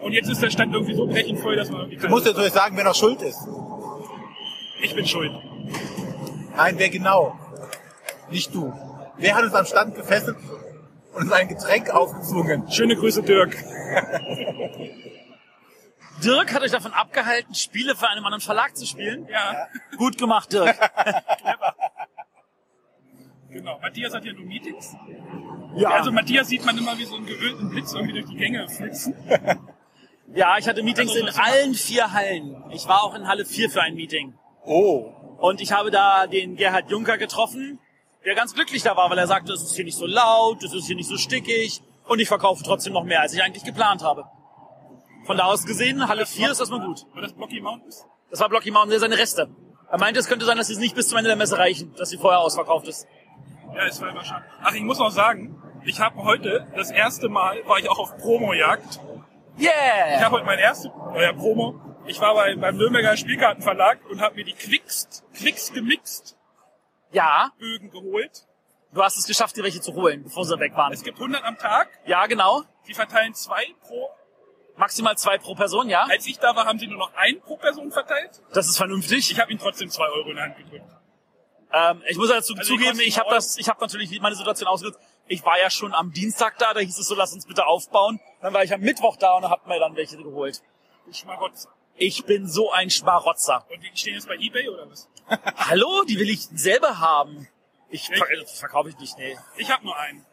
Und 0.00 0.12
jetzt 0.12 0.28
ist 0.28 0.42
der 0.42 0.50
Stand 0.50 0.72
irgendwie 0.74 0.94
so 0.94 1.06
brechend 1.06 1.40
voll, 1.40 1.56
dass 1.56 1.70
man 1.70 1.82
irgendwie 1.82 1.98
Du 1.98 2.08
musst 2.08 2.26
jetzt 2.26 2.36
natürlich 2.36 2.54
sagen, 2.54 2.76
wer 2.76 2.84
noch 2.84 2.94
schuld 2.94 3.22
ist. 3.22 3.48
Ich 4.82 4.94
bin 4.94 5.06
schuld. 5.06 5.32
Nein, 6.56 6.74
wer 6.78 6.90
genau? 6.90 7.38
Nicht 8.30 8.54
du. 8.54 8.72
Wer 9.16 9.34
hat 9.34 9.44
uns 9.44 9.54
am 9.54 9.64
Stand 9.64 9.94
gefesselt 9.94 10.36
und 11.14 11.22
uns 11.22 11.32
ein 11.32 11.48
Getränk 11.48 11.90
aufgezwungen? 11.90 12.70
Schöne 12.70 12.96
Grüße, 12.96 13.22
Dirk. 13.22 13.56
Dirk 16.22 16.52
hat 16.54 16.62
euch 16.62 16.70
davon 16.70 16.92
abgehalten, 16.92 17.54
Spiele 17.54 17.96
für 17.96 18.08
einen 18.08 18.24
anderen 18.24 18.40
Verlag 18.40 18.76
zu 18.76 18.86
spielen. 18.86 19.26
Ja, 19.28 19.68
Gut 19.96 20.16
gemacht, 20.18 20.52
Dirk. 20.52 20.76
genau. 23.50 23.78
Matthias 23.80 24.14
hat 24.14 24.24
ja 24.24 24.32
nur 24.32 24.44
Meetings. 24.44 24.94
Ja. 25.76 25.90
Also 25.90 26.12
Matthias 26.12 26.48
sieht 26.48 26.64
man 26.64 26.78
immer 26.78 26.96
wie 26.98 27.04
so 27.04 27.16
einen 27.16 27.26
gewöhnten 27.26 27.68
Blitz 27.70 27.92
irgendwie 27.92 28.12
durch 28.12 28.26
die 28.26 28.36
Gänge 28.36 28.68
flitzen. 28.68 29.14
Ja, 30.34 30.58
ich 30.58 30.66
hatte 30.66 30.82
Meetings 30.82 31.14
in 31.14 31.28
allen 31.28 31.74
vier 31.74 32.12
Hallen. 32.12 32.64
Ich 32.70 32.88
war 32.88 33.04
auch 33.04 33.14
in 33.14 33.28
Halle 33.28 33.44
4 33.44 33.70
für 33.70 33.82
ein 33.82 33.94
Meeting. 33.94 34.34
Oh. 34.64 35.12
Und 35.38 35.60
ich 35.60 35.70
habe 35.70 35.92
da 35.92 36.26
den 36.26 36.56
Gerhard 36.56 36.90
Juncker 36.90 37.18
getroffen, 37.18 37.78
der 38.24 38.34
ganz 38.34 38.52
glücklich 38.52 38.82
da 38.82 38.96
war, 38.96 39.10
weil 39.10 39.18
er 39.18 39.28
sagte, 39.28 39.52
es 39.52 39.62
ist 39.62 39.76
hier 39.76 39.84
nicht 39.84 39.96
so 39.96 40.06
laut, 40.06 40.62
es 40.64 40.72
ist 40.72 40.86
hier 40.86 40.96
nicht 40.96 41.08
so 41.08 41.16
stickig 41.16 41.82
und 42.08 42.18
ich 42.18 42.26
verkaufe 42.26 42.64
trotzdem 42.64 42.94
noch 42.94 43.04
mehr, 43.04 43.20
als 43.20 43.32
ich 43.32 43.42
eigentlich 43.44 43.62
geplant 43.62 44.02
habe. 44.02 44.24
Von 45.24 45.36
da 45.36 45.44
aus 45.44 45.66
gesehen, 45.66 46.08
Halle 46.08 46.26
4 46.26 46.50
ist 46.50 46.58
erstmal 46.58 46.80
gut. 46.80 47.06
War 47.14 47.22
das 47.22 47.32
Blocky 47.32 47.60
Mountains? 47.60 48.04
Das 48.30 48.40
war 48.40 48.48
Blocky 48.48 48.72
Mountain, 48.72 48.90
der 48.90 49.00
seine 49.00 49.18
Reste. 49.18 49.48
Er 49.88 49.98
meinte, 50.00 50.18
es 50.18 50.26
könnte 50.26 50.44
sein, 50.46 50.56
dass 50.56 50.66
sie 50.66 50.72
es 50.72 50.80
nicht 50.80 50.96
bis 50.96 51.08
zum 51.08 51.18
Ende 51.18 51.28
der 51.28 51.36
Messe 51.36 51.56
reichen, 51.56 51.94
dass 51.96 52.10
sie 52.10 52.16
vorher 52.16 52.40
ausverkauft 52.40 52.88
ist. 52.88 53.06
Ja, 53.72 53.86
es 53.86 54.00
war 54.00 54.10
immer 54.10 54.24
schade. 54.24 54.44
Ach, 54.62 54.74
ich 54.74 54.82
muss 54.82 54.98
noch 54.98 55.10
sagen, 55.10 55.62
ich 55.84 56.00
habe 56.00 56.24
heute 56.24 56.66
das 56.74 56.90
erste 56.90 57.28
Mal, 57.28 57.64
war 57.66 57.78
ich 57.78 57.88
auch 57.88 57.98
auf 58.00 58.16
Promojagd. 58.16 59.00
Ich 59.56 59.64
Yeah! 59.64 60.20
habe 60.24 60.36
heute 60.36 60.46
mein 60.46 60.58
erstes, 60.58 60.90
euer 61.12 61.32
Promo. 61.32 61.80
Ich 62.06 62.20
war 62.20 62.34
bei, 62.34 62.54
beim 62.56 62.76
Nürnberger 62.76 63.16
Spielkartenverlag 63.16 63.98
und 64.10 64.20
habe 64.20 64.34
mir 64.36 64.44
die 64.44 64.52
Quicks, 64.52 65.22
Quicks 65.34 65.72
gemixt 65.72 66.36
Ja, 67.12 67.50
Bögen 67.58 67.90
geholt. 67.90 68.46
du 68.92 69.02
hast 69.02 69.16
es 69.16 69.26
geschafft, 69.26 69.56
dir 69.56 69.62
welche 69.64 69.80
zu 69.80 69.94
holen, 69.94 70.24
bevor 70.24 70.44
sie 70.44 70.58
weg 70.58 70.74
waren. 70.76 70.92
Es 70.92 71.02
gibt 71.02 71.18
100 71.18 71.42
am 71.44 71.56
Tag. 71.56 71.88
Ja, 72.06 72.26
genau. 72.26 72.62
Die 72.86 72.94
verteilen 72.94 73.32
zwei 73.34 73.64
pro. 73.80 74.10
Maximal 74.76 75.16
zwei 75.16 75.38
pro 75.38 75.54
Person, 75.54 75.88
ja. 75.88 76.04
Als 76.10 76.26
ich 76.26 76.38
da 76.40 76.54
war, 76.56 76.66
haben 76.66 76.78
sie 76.80 76.88
nur 76.88 76.98
noch 76.98 77.14
ein 77.14 77.40
pro 77.40 77.56
Person 77.56 77.92
verteilt. 77.92 78.42
Das 78.52 78.66
ist 78.68 78.76
vernünftig. 78.76 79.30
Ich 79.30 79.40
habe 79.40 79.50
ihnen 79.52 79.60
trotzdem 79.60 79.88
zwei 79.88 80.08
Euro 80.08 80.30
in 80.30 80.36
der 80.36 80.44
Hand 80.46 80.56
gedrückt. 80.58 80.84
Ähm, 81.74 82.02
ich 82.06 82.16
muss 82.16 82.28
dazu 82.28 82.54
Also 82.54 82.74
zugeben, 82.74 83.00
ich 83.00 83.18
habe 83.18 83.30
das, 83.30 83.58
ich 83.58 83.68
habe 83.68 83.80
natürlich 83.80 84.20
meine 84.20 84.36
Situation 84.36 84.68
ausgenutzt. 84.68 85.00
Ich 85.26 85.44
war 85.44 85.58
ja 85.58 85.70
schon 85.70 85.92
am 85.92 86.12
Dienstag 86.12 86.56
da, 86.58 86.72
da 86.72 86.80
hieß 86.80 86.98
es 86.98 87.08
so, 87.08 87.16
lass 87.16 87.32
uns 87.32 87.46
bitte 87.46 87.66
aufbauen. 87.66 88.20
Dann 88.40 88.54
war 88.54 88.62
ich 88.62 88.72
am 88.72 88.80
Mittwoch 88.80 89.16
da 89.16 89.36
und 89.36 89.44
hab 89.44 89.66
mir 89.66 89.80
dann 89.80 89.96
welche 89.96 90.16
geholt. 90.16 90.62
Schmarotzer. 91.12 91.70
Ich 91.96 92.24
bin 92.24 92.48
so 92.48 92.70
ein 92.70 92.90
Schmarotzer. 92.90 93.66
Und 93.70 93.82
die 93.82 93.90
stehen 93.96 94.14
jetzt 94.14 94.28
bei 94.28 94.36
Ebay 94.36 94.68
oder 94.68 94.88
was? 94.88 95.08
Hallo, 95.56 96.04
die 96.04 96.18
will 96.18 96.28
ich 96.28 96.42
selber 96.52 97.00
haben. 97.00 97.48
Ich 97.88 98.08
ver 98.08 98.26
das 98.40 98.58
verkaufe 98.58 98.90
ich 98.90 98.98
nicht, 98.98 99.16
nee. 99.18 99.36
Ich 99.56 99.70
habe 99.70 99.84
nur 99.84 99.96
einen. 99.96 100.24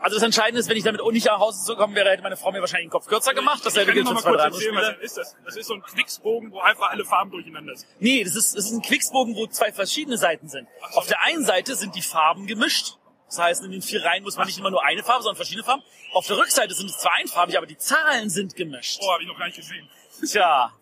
Also 0.00 0.16
das 0.16 0.22
Entscheidende 0.22 0.60
ist, 0.60 0.68
wenn 0.68 0.78
ich 0.78 0.84
damit 0.84 1.02
nicht 1.12 1.26
nach 1.26 1.38
Hause 1.38 1.74
gekommen 1.74 1.94
wäre, 1.94 2.10
hätte 2.10 2.22
meine 2.22 2.36
Frau 2.36 2.50
mir 2.52 2.60
wahrscheinlich 2.60 2.86
den 2.86 2.92
Kopf 2.92 3.06
kürzer 3.06 3.34
gemacht. 3.34 3.62
Für 3.62 3.68
noch 3.68 4.12
mal 4.14 4.20
zwei, 4.20 4.30
kurz 4.30 4.42
erzählen, 4.44 4.74
was 4.74 4.86
das 4.86 4.98
ist. 5.00 5.16
Das, 5.18 5.36
das 5.44 5.56
ist 5.56 5.66
so 5.66 5.74
ein 5.74 5.82
Quicksbogen, 5.82 6.52
wo 6.52 6.60
einfach 6.60 6.90
alle 6.90 7.04
Farben 7.04 7.30
durcheinander 7.30 7.76
sind. 7.76 7.88
Nee, 8.00 8.24
das 8.24 8.34
ist, 8.34 8.56
das 8.56 8.64
ist 8.64 8.72
ein 8.72 8.82
Quicksbogen, 8.82 9.36
wo 9.36 9.46
zwei 9.46 9.72
verschiedene 9.72 10.16
Seiten 10.16 10.48
sind. 10.48 10.66
Auf 10.94 11.06
der 11.06 11.20
einen 11.22 11.44
Seite 11.44 11.74
sind 11.74 11.94
die 11.94 12.02
Farben 12.02 12.46
gemischt. 12.46 12.96
Das 13.26 13.38
heißt, 13.38 13.62
in 13.62 13.70
den 13.70 13.82
vier 13.82 14.04
Reihen 14.04 14.24
muss 14.24 14.36
man 14.36 14.46
nicht 14.46 14.58
immer 14.58 14.70
nur 14.70 14.84
eine 14.84 15.02
Farbe, 15.04 15.22
sondern 15.22 15.36
verschiedene 15.36 15.64
Farben. 15.64 15.82
Auf 16.14 16.26
der 16.26 16.38
Rückseite 16.38 16.74
sind 16.74 16.90
es 16.90 16.98
zwar 16.98 17.12
einfarbig, 17.14 17.56
aber 17.58 17.66
die 17.66 17.78
Zahlen 17.78 18.30
sind 18.30 18.56
gemischt. 18.56 19.00
Oh, 19.02 19.12
habe 19.12 19.22
ich 19.22 19.28
noch 19.28 19.38
gar 19.38 19.46
nicht 19.46 19.56
gesehen. 19.56 19.88
Tja. 20.26 20.72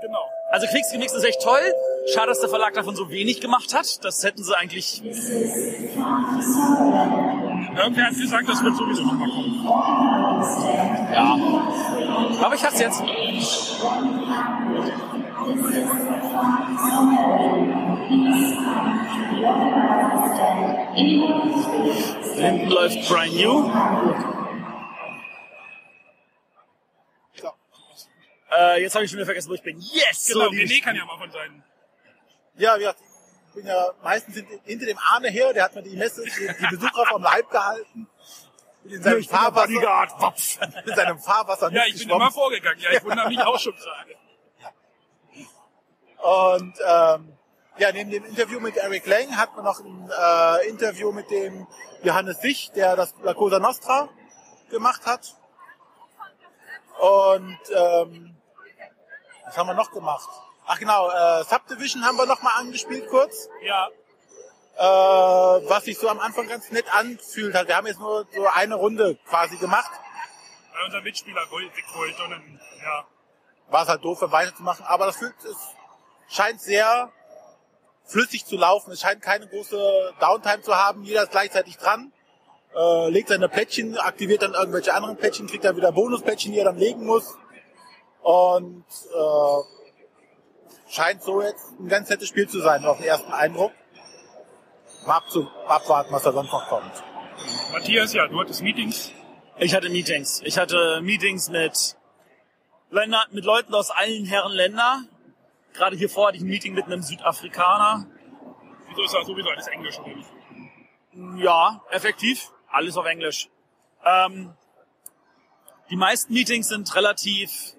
Genau. 0.00 0.24
Also 0.50 0.66
Quicks 0.68 0.90
Gemix 0.92 1.12
ist 1.12 1.24
echt 1.24 1.42
toll. 1.42 1.60
Schade, 2.14 2.28
dass 2.28 2.40
der 2.40 2.48
Verlag 2.48 2.72
davon 2.74 2.96
so 2.96 3.10
wenig 3.10 3.40
gemacht 3.40 3.74
hat. 3.74 4.02
Das 4.04 4.24
hätten 4.24 4.42
sie 4.42 4.56
eigentlich... 4.56 5.02
Irgendwer 7.76 8.06
hat 8.06 8.14
gesagt, 8.14 8.48
das 8.48 8.62
wird 8.64 8.76
sowieso 8.76 9.02
noch 9.04 9.12
mal 9.14 9.28
kommen. 9.28 9.64
Ja. 11.12 11.36
Aber 12.44 12.54
ich 12.54 12.64
hasse 12.64 12.82
jetzt. 12.84 13.02
Hinten 22.36 22.68
läuft 22.70 23.08
Brian 23.08 23.34
New. 23.34 23.70
Äh, 28.52 28.82
jetzt 28.82 28.94
habe 28.94 29.04
ich 29.04 29.10
schon 29.10 29.18
wieder 29.18 29.26
vergessen, 29.26 29.48
wo 29.50 29.54
ich 29.54 29.62
bin. 29.62 29.78
Yes! 29.80 30.26
Genau, 30.32 30.46
so, 30.46 30.50
die- 30.50 30.66
René 30.66 30.82
kann 30.82 30.96
ja 30.96 31.04
mal 31.04 31.18
von 31.18 31.30
seinen. 31.30 31.62
Ja, 32.56 32.78
wir 32.78 32.88
ich 32.88 32.96
bin 33.54 33.66
ja 33.66 33.90
meistens 34.02 34.36
hint- 34.36 34.60
hinter 34.64 34.86
dem 34.86 34.98
Arne 34.98 35.28
her, 35.28 35.52
der 35.52 35.64
hat 35.64 35.74
mir 35.74 35.82
die 35.82 35.96
Messe, 35.96 36.22
die, 36.24 36.76
Besucher 36.76 37.06
vom 37.06 37.22
Leib 37.22 37.50
gehalten. 37.50 38.08
In 38.84 39.02
seinem 39.02 39.24
Fahrwasser, 39.24 39.72
Wapf. 40.20 40.58
in 40.86 40.94
seinem 40.96 41.18
Fahrwasser 41.18 41.70
Ja, 41.70 41.84
ich 41.86 41.98
bin 41.98 42.10
immer 42.10 42.30
vorgegangen. 42.30 42.80
Ja, 42.80 42.90
ich 42.92 43.04
wundere 43.04 43.28
mich 43.28 43.40
auch 43.40 43.58
schon 43.58 43.74
gerade. 43.76 44.16
Und 46.22 46.74
ähm, 46.86 47.36
ja, 47.78 47.92
neben 47.92 48.10
dem 48.10 48.24
Interview 48.24 48.60
mit 48.60 48.76
Eric 48.76 49.06
Lang 49.06 49.36
hat 49.36 49.54
man 49.56 49.64
noch 49.64 49.80
ein 49.80 50.10
äh, 50.10 50.68
Interview 50.68 51.12
mit 51.12 51.30
dem 51.30 51.66
Johannes 52.02 52.40
Sich, 52.40 52.70
der 52.72 52.96
das 52.96 53.14
La 53.22 53.34
Cosa 53.34 53.58
Nostra 53.58 54.08
gemacht 54.70 55.04
hat. 55.06 55.34
Und 56.98 57.58
ähm, 57.74 58.36
was 59.46 59.56
haben 59.56 59.66
wir 59.66 59.74
noch 59.74 59.90
gemacht? 59.92 60.28
Ach 60.72 60.78
genau, 60.78 61.10
äh, 61.10 61.42
Subdivision 61.44 62.04
haben 62.04 62.16
wir 62.16 62.26
noch 62.26 62.42
mal 62.42 62.54
angespielt 62.60 63.08
kurz, 63.08 63.48
Ja, 63.60 63.88
äh, 64.76 65.68
was 65.68 65.84
sich 65.84 65.98
so 65.98 66.08
am 66.08 66.20
Anfang 66.20 66.46
ganz 66.46 66.70
nett 66.70 66.84
anfühlt. 66.94 67.56
hat. 67.56 67.66
Wir 67.66 67.76
haben 67.76 67.88
jetzt 67.88 67.98
nur 67.98 68.24
so 68.32 68.46
eine 68.46 68.76
Runde 68.76 69.16
quasi 69.28 69.56
gemacht. 69.56 69.90
weil 70.72 70.84
unser 70.84 71.00
Mitspieler 71.02 71.40
weg 71.50 71.84
wollte 71.94 72.22
und 72.22 72.30
dann, 72.30 72.60
ja. 72.84 73.04
war 73.68 73.82
es 73.82 73.88
halt 73.88 74.04
doof, 74.04 74.22
um 74.22 74.30
weiterzumachen. 74.30 74.84
Aber 74.86 75.06
das 75.06 75.16
fühlt, 75.16 75.34
es 75.44 75.56
scheint 76.28 76.60
sehr 76.60 77.10
flüssig 78.04 78.46
zu 78.46 78.56
laufen. 78.56 78.92
Es 78.92 79.00
scheint 79.00 79.22
keine 79.22 79.48
große 79.48 80.14
Downtime 80.20 80.62
zu 80.62 80.76
haben. 80.76 81.02
Jeder 81.02 81.24
ist 81.24 81.32
gleichzeitig 81.32 81.78
dran. 81.78 82.12
äh, 82.76 83.08
legt 83.10 83.28
seine 83.30 83.48
Plättchen, 83.48 83.98
aktiviert 83.98 84.42
dann 84.42 84.54
irgendwelche 84.54 84.94
anderen 84.94 85.16
Plättchen, 85.16 85.48
kriegt 85.48 85.64
dann 85.64 85.76
wieder 85.76 85.90
Bonusplättchen, 85.90 86.52
die 86.52 86.58
er 86.60 86.66
dann 86.66 86.78
legen 86.78 87.04
muss. 87.04 87.36
Und 88.22 88.84
äh, 89.12 89.79
scheint 90.90 91.22
so 91.22 91.40
jetzt 91.40 91.78
ein 91.78 91.88
ganz 91.88 92.08
nettes 92.08 92.28
Spiel 92.28 92.48
zu 92.48 92.60
sein, 92.60 92.84
auf 92.84 92.98
den 92.98 93.06
ersten 93.06 93.32
Eindruck. 93.32 93.72
Mal 95.06 95.16
abzu 95.16 95.48
abwarten, 95.66 96.12
was 96.12 96.22
da 96.22 96.32
sonst 96.32 96.52
noch 96.52 96.68
kommt. 96.68 97.02
Matthias, 97.72 98.12
ja, 98.12 98.26
du 98.26 98.38
hattest 98.38 98.62
Meetings. 98.62 99.12
Ich 99.58 99.74
hatte 99.74 99.88
Meetings. 99.88 100.42
Ich 100.44 100.58
hatte 100.58 101.00
Meetings 101.02 101.48
mit, 101.48 101.96
Länder, 102.90 103.24
mit 103.30 103.44
Leuten 103.44 103.74
aus 103.74 103.90
allen 103.90 104.26
Herren 104.26 104.52
Länder. 104.52 105.04
Gerade 105.72 105.96
hier 105.96 106.10
vor 106.10 106.28
hatte 106.28 106.36
ich 106.36 106.42
ein 106.42 106.48
Meeting 106.48 106.74
mit 106.74 106.86
einem 106.86 107.02
Südafrikaner. 107.02 108.06
Wieso 108.88 109.02
ist 109.04 109.14
das 109.14 109.26
sowieso 109.26 109.48
alles 109.48 109.68
Englisch 109.68 109.98
oder 110.00 110.14
nicht? 110.14 110.30
Ja, 111.42 111.82
effektiv. 111.90 112.50
Alles 112.68 112.96
auf 112.96 113.06
Englisch. 113.06 113.48
Ähm, 114.04 114.54
die 115.88 115.96
meisten 115.96 116.32
Meetings 116.32 116.68
sind 116.68 116.94
relativ. 116.94 117.74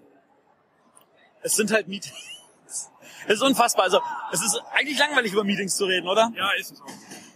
Es 1.42 1.56
sind 1.56 1.72
halt 1.72 1.88
Meetings. 1.88 2.16
Es 3.28 3.36
ist 3.36 3.42
unfassbar. 3.42 3.86
Also 3.86 4.02
es 4.32 4.42
ist 4.42 4.62
eigentlich 4.74 4.98
langweilig 4.98 5.34
über 5.34 5.44
Meetings 5.44 5.76
zu 5.76 5.86
reden, 5.86 6.08
oder? 6.08 6.32
Ja, 6.36 6.52
ist 6.52 6.72
es 6.72 6.82
auch. 6.82 6.88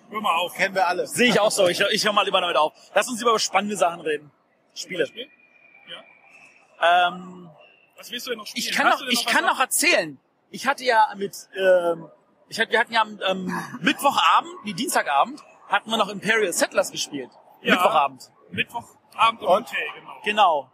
Hör 0.09 0.21
mal 0.21 0.35
auf. 0.35 0.53
Kennen 0.53 0.75
wir 0.75 0.87
alle. 0.87 1.07
Sehe 1.07 1.29
ich 1.29 1.39
auch 1.39 1.51
so. 1.51 1.67
Ich, 1.67 1.79
ich 1.81 2.05
höre 2.05 2.13
mal 2.13 2.23
lieber 2.25 2.41
damit 2.41 2.57
auf. 2.57 2.73
Lass 2.93 3.07
uns 3.07 3.21
über 3.21 3.37
spannende 3.39 3.75
Sachen 3.77 4.01
reden. 4.01 4.31
Spiele. 4.73 5.07
Ja. 5.15 7.07
Ähm, 7.07 7.49
Was 7.97 8.11
willst 8.11 8.25
du 8.27 8.31
denn 8.31 8.39
noch 8.39 8.47
spielen? 8.47 8.65
ich 8.65 8.71
kann 8.71 8.87
Hast 8.87 9.01
noch, 9.01 9.07
ich 9.07 9.25
kann 9.25 9.45
noch 9.45 9.59
erzählen. 9.59 10.19
Ich 10.51 10.67
hatte 10.67 10.83
ja 10.83 11.07
mit, 11.17 11.35
ähm, 11.57 12.09
ich 12.49 12.59
hatte, 12.59 12.71
wir 12.71 12.79
hatten 12.79 12.93
ja 12.93 13.01
am 13.01 13.19
ähm, 13.27 13.61
Mittwochabend, 13.81 14.53
wie 14.63 14.73
Dienstagabend, 14.73 15.41
hatten 15.67 15.89
wir 15.89 15.97
noch 15.97 16.09
Imperial 16.09 16.53
Settlers 16.53 16.91
gespielt. 16.91 17.31
Ja. 17.61 17.75
Mittwochabend. 17.75 18.31
Mittwochabend 18.51 19.41
im 19.41 19.47
Und? 19.47 19.67
Hotel, 19.67 19.87
genau. 19.95 20.21
Genau. 20.23 20.71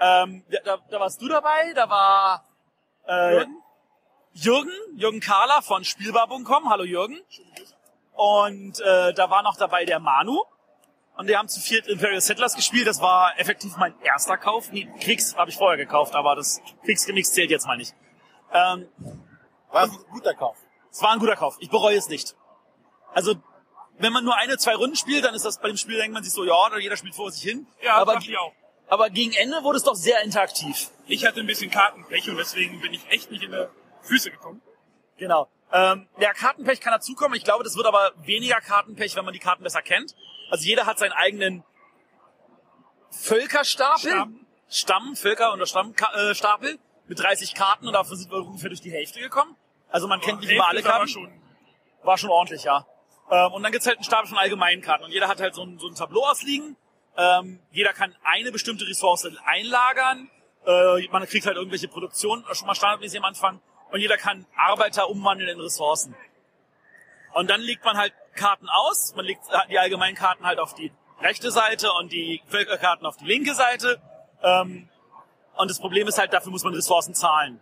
Ähm, 0.00 0.44
da, 0.50 0.58
da, 0.64 0.78
da 0.90 1.00
warst 1.00 1.20
du 1.20 1.28
dabei, 1.28 1.72
da 1.74 1.90
war 1.90 2.44
äh, 3.06 3.34
Jürgen? 3.34 3.59
Jürgen, 4.32 4.72
Jürgen 4.94 5.20
Kahler 5.20 5.62
von 5.62 5.84
Spielbar.com. 5.84 6.70
Hallo 6.70 6.84
Jürgen. 6.84 7.20
Und 8.14 8.80
äh, 8.80 9.12
da 9.14 9.30
war 9.30 9.42
noch 9.42 9.56
dabei 9.56 9.84
der 9.84 9.98
Manu. 9.98 10.42
Und 11.16 11.28
die 11.28 11.36
haben 11.36 11.48
zu 11.48 11.60
viert 11.60 11.86
Imperial 11.88 12.20
Settlers 12.20 12.54
gespielt. 12.54 12.86
Das 12.86 13.00
war 13.00 13.38
effektiv 13.38 13.76
mein 13.76 13.94
erster 14.02 14.38
Kauf. 14.38 14.70
Nee, 14.72 14.88
Kriegs 15.00 15.36
habe 15.36 15.50
ich 15.50 15.56
vorher 15.56 15.76
gekauft, 15.76 16.14
aber 16.14 16.36
das 16.36 16.60
Kriegsgemix 16.84 17.32
zählt 17.32 17.50
jetzt 17.50 17.66
mal 17.66 17.76
nicht. 17.76 17.94
Ähm, 18.52 18.88
War 19.70 19.82
ein 19.84 19.90
guter 20.10 20.34
Kauf. 20.34 20.56
es 20.90 21.02
war 21.02 21.10
ein 21.12 21.18
guter 21.18 21.36
Kauf. 21.36 21.56
Ich 21.60 21.68
bereue 21.68 21.96
es 21.96 22.08
nicht. 22.08 22.34
Also, 23.12 23.34
wenn 23.98 24.12
man 24.12 24.24
nur 24.24 24.36
eine, 24.36 24.56
zwei 24.56 24.74
Runden 24.74 24.96
spielt, 24.96 25.24
dann 25.24 25.34
ist 25.34 25.44
das 25.44 25.58
bei 25.60 25.68
dem 25.68 25.76
Spiel, 25.76 25.98
denkt 25.98 26.14
man 26.14 26.24
sich 26.24 26.32
so, 26.32 26.44
ja, 26.44 26.54
oder 26.66 26.78
jeder 26.78 26.96
spielt 26.96 27.14
vor 27.14 27.30
sich 27.30 27.42
hin. 27.42 27.66
Ja, 27.82 27.96
aber, 27.96 28.16
ich 28.16 28.38
auch. 28.38 28.52
aber 28.88 29.10
gegen 29.10 29.32
Ende 29.34 29.62
wurde 29.62 29.76
es 29.76 29.84
doch 29.84 29.94
sehr 29.94 30.22
interaktiv. 30.22 30.90
Ich 31.06 31.26
hatte 31.26 31.40
ein 31.40 31.46
bisschen 31.46 31.70
Kartenpech 31.70 32.30
und 32.30 32.36
deswegen 32.38 32.80
bin 32.80 32.94
ich 32.94 33.06
echt 33.10 33.30
nicht 33.30 33.42
in 33.42 33.50
die 33.50 33.66
Füße 34.02 34.30
gekommen. 34.30 34.62
Genau. 35.16 35.48
Ähm, 35.72 36.08
ja, 36.18 36.32
Kartenpech 36.32 36.80
kann 36.80 36.92
dazukommen. 36.92 37.36
Ich 37.36 37.44
glaube, 37.44 37.62
das 37.62 37.76
wird 37.76 37.86
aber 37.86 38.12
weniger 38.22 38.60
Kartenpech, 38.60 39.14
wenn 39.16 39.24
man 39.24 39.34
die 39.34 39.40
Karten 39.40 39.62
besser 39.62 39.82
kennt. 39.82 40.16
Also 40.50 40.64
jeder 40.64 40.86
hat 40.86 40.98
seinen 40.98 41.12
eigenen 41.12 41.62
Völkerstapel. 43.10 44.10
Stamm. 44.10 44.46
Stamm, 44.68 45.16
Völker- 45.16 45.52
oder 45.52 45.66
Stammstapel 45.66 46.30
äh, 46.30 46.34
Stapel 46.34 46.78
mit 47.08 47.18
30 47.18 47.54
Karten 47.54 47.88
und 47.88 47.92
davon 47.92 48.16
sind 48.16 48.30
wir 48.30 48.38
ungefähr 48.38 48.68
durch 48.68 48.80
die 48.80 48.92
Hälfte 48.92 49.20
gekommen. 49.20 49.56
Also 49.90 50.06
man 50.06 50.20
kennt 50.20 50.40
nicht 50.40 50.50
immer 50.50 50.68
alle 50.68 50.78
aber 50.80 50.88
Karten. 50.88 51.08
Schon, 51.08 51.42
War 52.04 52.16
schon 52.16 52.30
ordentlich, 52.30 52.62
ja. 52.62 52.86
Ähm, 53.30 53.52
und 53.52 53.62
dann 53.64 53.72
gibt's 53.72 53.86
halt 53.86 53.98
einen 53.98 54.04
Stapel 54.04 54.28
von 54.28 54.38
allgemeinen 54.38 54.80
Karten 54.80 55.04
und 55.04 55.10
jeder 55.10 55.26
hat 55.26 55.40
halt 55.40 55.54
so 55.54 55.62
ein, 55.62 55.78
so 55.78 55.88
ein 55.88 55.94
Tableau 55.96 56.24
ausliegen. 56.24 56.76
Ähm, 57.16 57.60
jeder 57.72 57.92
kann 57.92 58.14
eine 58.22 58.52
bestimmte 58.52 58.86
Ressource 58.86 59.28
einlagern. 59.44 60.30
Äh, 60.64 61.08
man 61.10 61.26
kriegt 61.26 61.46
halt 61.46 61.56
irgendwelche 61.56 61.88
Produktionen 61.88 62.44
schon 62.52 62.68
mal 62.68 62.74
standardmäßig 62.76 63.18
am 63.18 63.24
Anfang. 63.24 63.60
Und 63.90 64.00
jeder 64.00 64.16
kann 64.16 64.46
Arbeiter 64.56 65.08
umwandeln 65.08 65.50
in 65.50 65.60
Ressourcen. 65.60 66.14
Und 67.32 67.50
dann 67.50 67.60
legt 67.60 67.84
man 67.84 67.96
halt 67.96 68.12
Karten 68.34 68.68
aus. 68.68 69.14
Man 69.14 69.24
legt 69.24 69.42
die 69.70 69.78
allgemeinen 69.78 70.16
Karten 70.16 70.44
halt 70.44 70.58
auf 70.58 70.74
die 70.74 70.92
rechte 71.20 71.50
Seite 71.50 71.92
und 71.92 72.12
die 72.12 72.42
Völkerkarten 72.48 73.06
auf 73.06 73.16
die 73.16 73.26
linke 73.26 73.54
Seite. 73.54 74.00
Ähm, 74.42 74.88
und 75.56 75.70
das 75.70 75.78
Problem 75.78 76.08
ist 76.08 76.18
halt, 76.18 76.32
dafür 76.32 76.50
muss 76.52 76.64
man 76.64 76.74
Ressourcen 76.74 77.14
zahlen. 77.14 77.60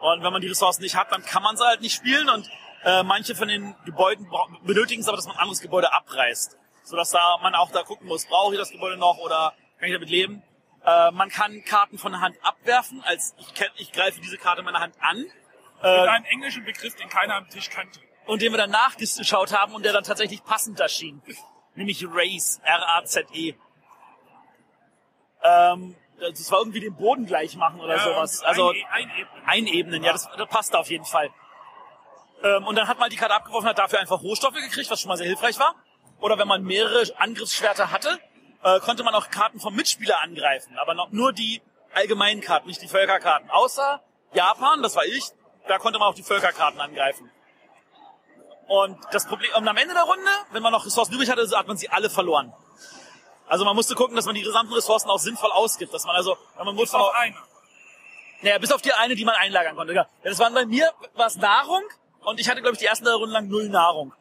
Und 0.00 0.22
wenn 0.22 0.32
man 0.32 0.42
die 0.42 0.48
Ressourcen 0.48 0.82
nicht 0.82 0.94
hat, 0.96 1.10
dann 1.10 1.24
kann 1.24 1.42
man 1.42 1.56
sie 1.56 1.64
halt 1.64 1.80
nicht 1.80 1.94
spielen. 1.94 2.28
Und 2.28 2.48
äh, 2.84 3.02
manche 3.02 3.34
von 3.34 3.48
den 3.48 3.74
Gebäuden 3.84 4.28
benötigen 4.64 5.00
es 5.00 5.08
aber, 5.08 5.16
dass 5.16 5.26
man 5.26 5.36
ein 5.36 5.40
anderes 5.40 5.60
Gebäude 5.60 5.92
abreißt. 5.92 6.56
Sodass 6.84 7.10
da 7.10 7.38
man 7.42 7.54
auch 7.54 7.72
da 7.72 7.82
gucken 7.82 8.06
muss, 8.06 8.26
brauche 8.26 8.54
ich 8.54 8.60
das 8.60 8.70
Gebäude 8.70 8.96
noch 8.96 9.18
oder 9.18 9.54
kann 9.78 9.88
ich 9.88 9.94
damit 9.94 10.10
leben? 10.10 10.42
Äh, 10.84 11.10
man 11.10 11.30
kann 11.30 11.64
Karten 11.64 11.98
von 11.98 12.12
der 12.12 12.20
Hand 12.20 12.36
abwerfen, 12.42 13.02
als 13.02 13.34
ich, 13.38 13.52
ich 13.76 13.92
greife 13.92 14.20
diese 14.20 14.38
Karte 14.38 14.60
in 14.60 14.66
meiner 14.66 14.80
Hand 14.80 14.94
an. 15.00 15.26
Mit 15.76 15.84
Äh, 15.84 16.08
einem 16.08 16.24
englischen 16.26 16.64
Begriff, 16.64 16.94
den 16.96 17.08
keiner 17.08 17.34
am 17.36 17.48
Tisch 17.48 17.70
kannte. 17.70 18.00
und 18.26 18.42
den 18.42 18.52
wir 18.52 18.58
dann 18.58 18.70
nachgeschaut 18.70 19.52
haben 19.52 19.74
und 19.74 19.84
der 19.84 19.92
dann 19.92 20.04
tatsächlich 20.04 20.42
passend 20.44 20.80
erschien. 20.80 21.22
Nämlich 21.74 22.04
Race, 22.08 22.60
R-A-Z-E. 22.64 23.54
Ähm, 25.42 25.94
das 26.18 26.50
war 26.50 26.58
irgendwie 26.60 26.80
den 26.80 26.96
Boden 26.96 27.26
gleich 27.26 27.56
machen 27.56 27.80
oder 27.80 27.96
Ja, 27.96 28.02
sowas. 28.02 28.42
Also 28.42 28.70
ein, 28.70 28.84
ein 28.92 29.10
Ebene. 29.10 29.46
einebnen, 29.46 30.02
ja, 30.04 30.12
das, 30.12 30.28
das 30.36 30.48
passt 30.48 30.74
auf 30.74 30.88
jeden 30.90 31.04
Fall. 31.04 31.30
Ähm, 32.42 32.66
und 32.66 32.76
dann 32.76 32.88
hat 32.88 32.98
man 32.98 33.10
die 33.10 33.16
Karte 33.16 33.34
abgeworfen, 33.34 33.68
hat 33.68 33.78
dafür 33.78 34.00
einfach 34.00 34.22
Rohstoffe 34.22 34.54
gekriegt, 34.54 34.90
was 34.90 35.00
schon 35.00 35.08
mal 35.08 35.16
sehr 35.16 35.26
hilfreich 35.26 35.58
war. 35.58 35.74
Oder 36.20 36.38
wenn 36.38 36.48
man 36.48 36.62
mehrere 36.64 37.04
Angriffsschwerter 37.18 37.90
hatte, 37.90 38.18
äh, 38.62 38.80
konnte 38.80 39.04
man 39.04 39.14
auch 39.14 39.28
Karten 39.30 39.60
vom 39.60 39.74
Mitspieler 39.76 40.20
angreifen. 40.22 40.78
Aber 40.78 40.94
noch, 40.94 41.10
nur 41.12 41.32
die 41.32 41.60
allgemeinen 41.94 42.40
Karten, 42.40 42.66
nicht 42.68 42.80
die 42.82 42.88
Völkerkarten. 42.88 43.50
Außer 43.50 44.02
Japan, 44.32 44.82
das 44.82 44.96
war 44.96 45.04
ich, 45.04 45.24
da 45.68 45.78
konnte 45.78 45.98
man 45.98 46.08
auch 46.08 46.14
die 46.14 46.22
Völkerkarten 46.22 46.80
angreifen. 46.80 47.30
Und 48.68 48.98
das 49.12 49.26
Problem, 49.26 49.50
und 49.56 49.68
am 49.68 49.76
Ende 49.76 49.94
der 49.94 50.02
Runde, 50.02 50.30
wenn 50.50 50.62
man 50.62 50.72
noch 50.72 50.84
Ressourcen 50.84 51.14
übrig 51.14 51.30
hatte, 51.30 51.48
hat 51.56 51.68
man 51.68 51.76
sie 51.76 51.88
alle 51.88 52.10
verloren. 52.10 52.52
Also 53.48 53.64
man 53.64 53.76
musste 53.76 53.94
gucken, 53.94 54.16
dass 54.16 54.26
man 54.26 54.34
die 54.34 54.42
gesamten 54.42 54.72
Ressourcen 54.72 55.08
auch 55.08 55.18
sinnvoll 55.18 55.52
ausgibt. 55.52 55.94
Dass 55.94 56.04
man 56.04 56.16
also, 56.16 56.36
wenn 56.56 56.66
man 56.66 56.74
muss 56.74 56.92
Auf 56.92 57.14
einer. 57.14 57.36
naja, 58.42 58.58
bis 58.58 58.72
auf 58.72 58.82
die 58.82 58.92
eine, 58.92 59.14
die 59.14 59.24
man 59.24 59.36
einlagern 59.36 59.76
konnte. 59.76 59.92
Ja, 59.94 60.06
das 60.24 60.38
waren 60.40 60.52
bei 60.52 60.66
mir 60.66 60.92
was 61.14 61.36
Nahrung 61.36 61.82
und 62.20 62.40
ich 62.40 62.48
hatte, 62.48 62.60
glaube 62.60 62.74
ich, 62.74 62.80
die 62.80 62.86
ersten 62.86 63.04
drei 63.04 63.12
Runden 63.12 63.32
lang 63.32 63.46
null 63.48 63.68
Nahrung. 63.68 64.12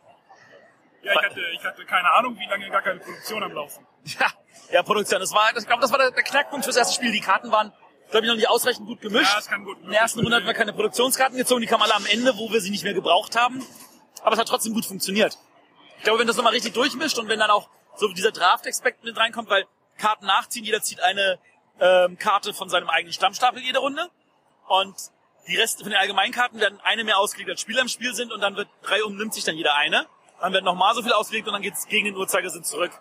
Ja, 1.01 1.13
ich 1.13 1.23
hatte, 1.23 1.41
ich 1.53 1.63
hatte 1.63 1.85
keine 1.85 2.11
Ahnung, 2.11 2.37
wie 2.37 2.45
lange 2.45 2.69
gar 2.69 2.81
keine 2.81 2.99
Produktion 2.99 3.43
am 3.43 3.51
Laufen. 3.51 3.85
Ja, 4.19 4.27
ja 4.71 4.83
Produktion. 4.83 5.19
Das 5.19 5.33
war, 5.33 5.55
ich 5.57 5.65
glaube, 5.65 5.81
das 5.81 5.91
war 5.91 5.97
der, 5.97 6.11
der 6.11 6.21
Knackpunkt 6.21 6.63
fürs 6.63 6.77
erste 6.77 6.93
Spiel. 6.93 7.11
Die 7.11 7.21
Karten 7.21 7.51
waren, 7.51 7.73
glaube 8.15 8.27
ich, 8.27 8.31
noch 8.31 8.37
nicht 8.37 8.49
ausreichend 8.49 8.87
gut 8.87 9.01
gemischt. 9.01 9.29
Ja, 9.29 9.35
das 9.35 9.47
kann 9.47 9.65
gut 9.65 9.77
In 9.83 9.89
der 9.89 9.99
ersten 9.99 10.21
Runde 10.21 10.37
hatten 10.37 10.45
wir 10.45 10.53
keine 10.53 10.71
Produktionskarten 10.71 11.37
gezogen, 11.37 11.59
die 11.59 11.67
kamen 11.67 11.83
alle 11.83 11.95
am 11.95 12.05
Ende, 12.05 12.37
wo 12.37 12.49
wir 12.49 12.61
sie 12.61 12.69
nicht 12.69 12.85
mehr 12.85 12.93
gebraucht 12.93 13.35
haben. 13.35 13.61
Aber 14.23 14.33
es 14.33 14.39
hat 14.39 14.47
trotzdem 14.47 14.73
gut 14.73 14.85
funktioniert. 14.85 15.37
Ich 15.97 16.03
glaube, 16.03 16.19
wenn 16.19 16.27
das 16.27 16.37
nochmal 16.37 16.53
richtig 16.53 16.73
durchmischt 16.73 17.17
und 17.19 17.27
wenn 17.27 17.39
dann 17.39 17.49
auch 17.49 17.69
so 17.97 18.07
dieser 18.13 18.31
Draft-Aspekt 18.31 19.03
mit 19.03 19.17
reinkommt, 19.17 19.49
weil 19.49 19.65
Karten 19.97 20.25
nachziehen, 20.25 20.63
jeder 20.63 20.81
zieht 20.81 21.01
eine 21.01 21.39
ähm, 21.81 22.17
Karte 22.17 22.53
von 22.53 22.69
seinem 22.69 22.89
eigenen 22.89 23.11
Stammstapel 23.11 23.61
jede 23.61 23.79
Runde 23.79 24.09
und 24.67 24.95
die 25.47 25.57
Reste 25.57 25.83
von 25.83 25.91
den 25.91 25.99
Allgemeinkarten 25.99 26.59
werden 26.61 26.79
eine 26.83 27.03
mehr 27.03 27.17
ausgelegt, 27.17 27.49
als 27.49 27.61
Spieler 27.61 27.81
im 27.81 27.89
Spiel 27.89 28.13
sind 28.13 28.31
und 28.31 28.39
dann 28.39 28.55
wird 28.55 28.69
drei 28.81 29.03
um 29.03 29.17
nimmt 29.17 29.33
sich 29.33 29.43
dann 29.43 29.55
jeder 29.55 29.75
eine. 29.75 30.05
Dann 30.39 30.53
wird 30.53 30.63
nochmal 30.63 30.95
so 30.95 31.03
viel 31.03 31.13
ausgelegt 31.13 31.47
und 31.47 31.53
dann 31.53 31.61
geht's 31.61 31.87
gegen 31.87 32.05
den 32.05 32.15
Uhrzeigersinn 32.15 32.63
zurück. 32.63 32.91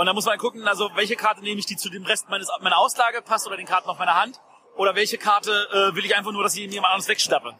Und 0.00 0.06
dann 0.06 0.14
muss 0.14 0.24
man 0.24 0.38
gucken, 0.38 0.66
also 0.66 0.90
welche 0.94 1.14
Karte 1.14 1.42
nehme 1.42 1.60
ich, 1.60 1.66
die 1.66 1.76
zu 1.76 1.90
dem 1.90 2.06
Rest 2.06 2.30
meines, 2.30 2.48
meiner 2.62 2.78
Auslage 2.78 3.20
passt 3.20 3.46
oder 3.46 3.58
den 3.58 3.66
Karten 3.66 3.86
auf 3.86 3.98
meiner 3.98 4.14
Hand. 4.14 4.40
Oder 4.76 4.94
welche 4.94 5.18
Karte 5.18 5.50
äh, 5.50 5.94
will 5.94 6.06
ich 6.06 6.16
einfach 6.16 6.32
nur, 6.32 6.42
dass 6.42 6.56
ich 6.56 6.60
jemand 6.72 6.94
anderes 6.94 7.06
wegstappe. 7.08 7.54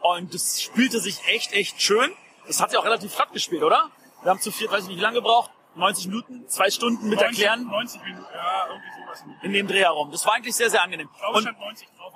Und 0.00 0.32
das 0.32 0.62
spielte 0.62 1.00
sich 1.00 1.26
echt, 1.26 1.52
echt 1.54 1.82
schön. 1.82 2.12
Das 2.46 2.62
hat 2.62 2.70
sich 2.70 2.78
auch 2.78 2.84
relativ 2.84 3.12
flott 3.12 3.32
gespielt, 3.32 3.64
oder? 3.64 3.90
Wir 4.22 4.30
haben 4.30 4.38
zu 4.38 4.52
viert, 4.52 4.70
weiß 4.70 4.82
ich 4.82 4.90
nicht, 4.90 4.98
wie 4.98 5.02
lange 5.02 5.16
gebraucht. 5.16 5.50
90 5.74 6.06
Minuten, 6.06 6.46
zwei 6.46 6.70
Stunden 6.70 7.08
mit 7.08 7.18
90, 7.18 7.40
Erklären 7.40 7.66
90 7.66 8.02
Minuten, 8.02 8.26
ja, 8.32 8.66
irgendwie 8.68 9.02
sowas. 9.02 9.24
Ich 9.38 9.44
in 9.44 9.52
dem 9.54 9.66
Dreh 9.66 9.80
herum. 9.80 10.12
Das 10.12 10.24
war 10.24 10.34
eigentlich 10.34 10.54
sehr, 10.54 10.70
sehr 10.70 10.84
angenehm. 10.84 11.08
glaube, 11.18 11.32
es 11.32 11.36
Und 11.38 11.42
stand 11.42 11.58
90 11.58 11.88
drauf 11.98 12.14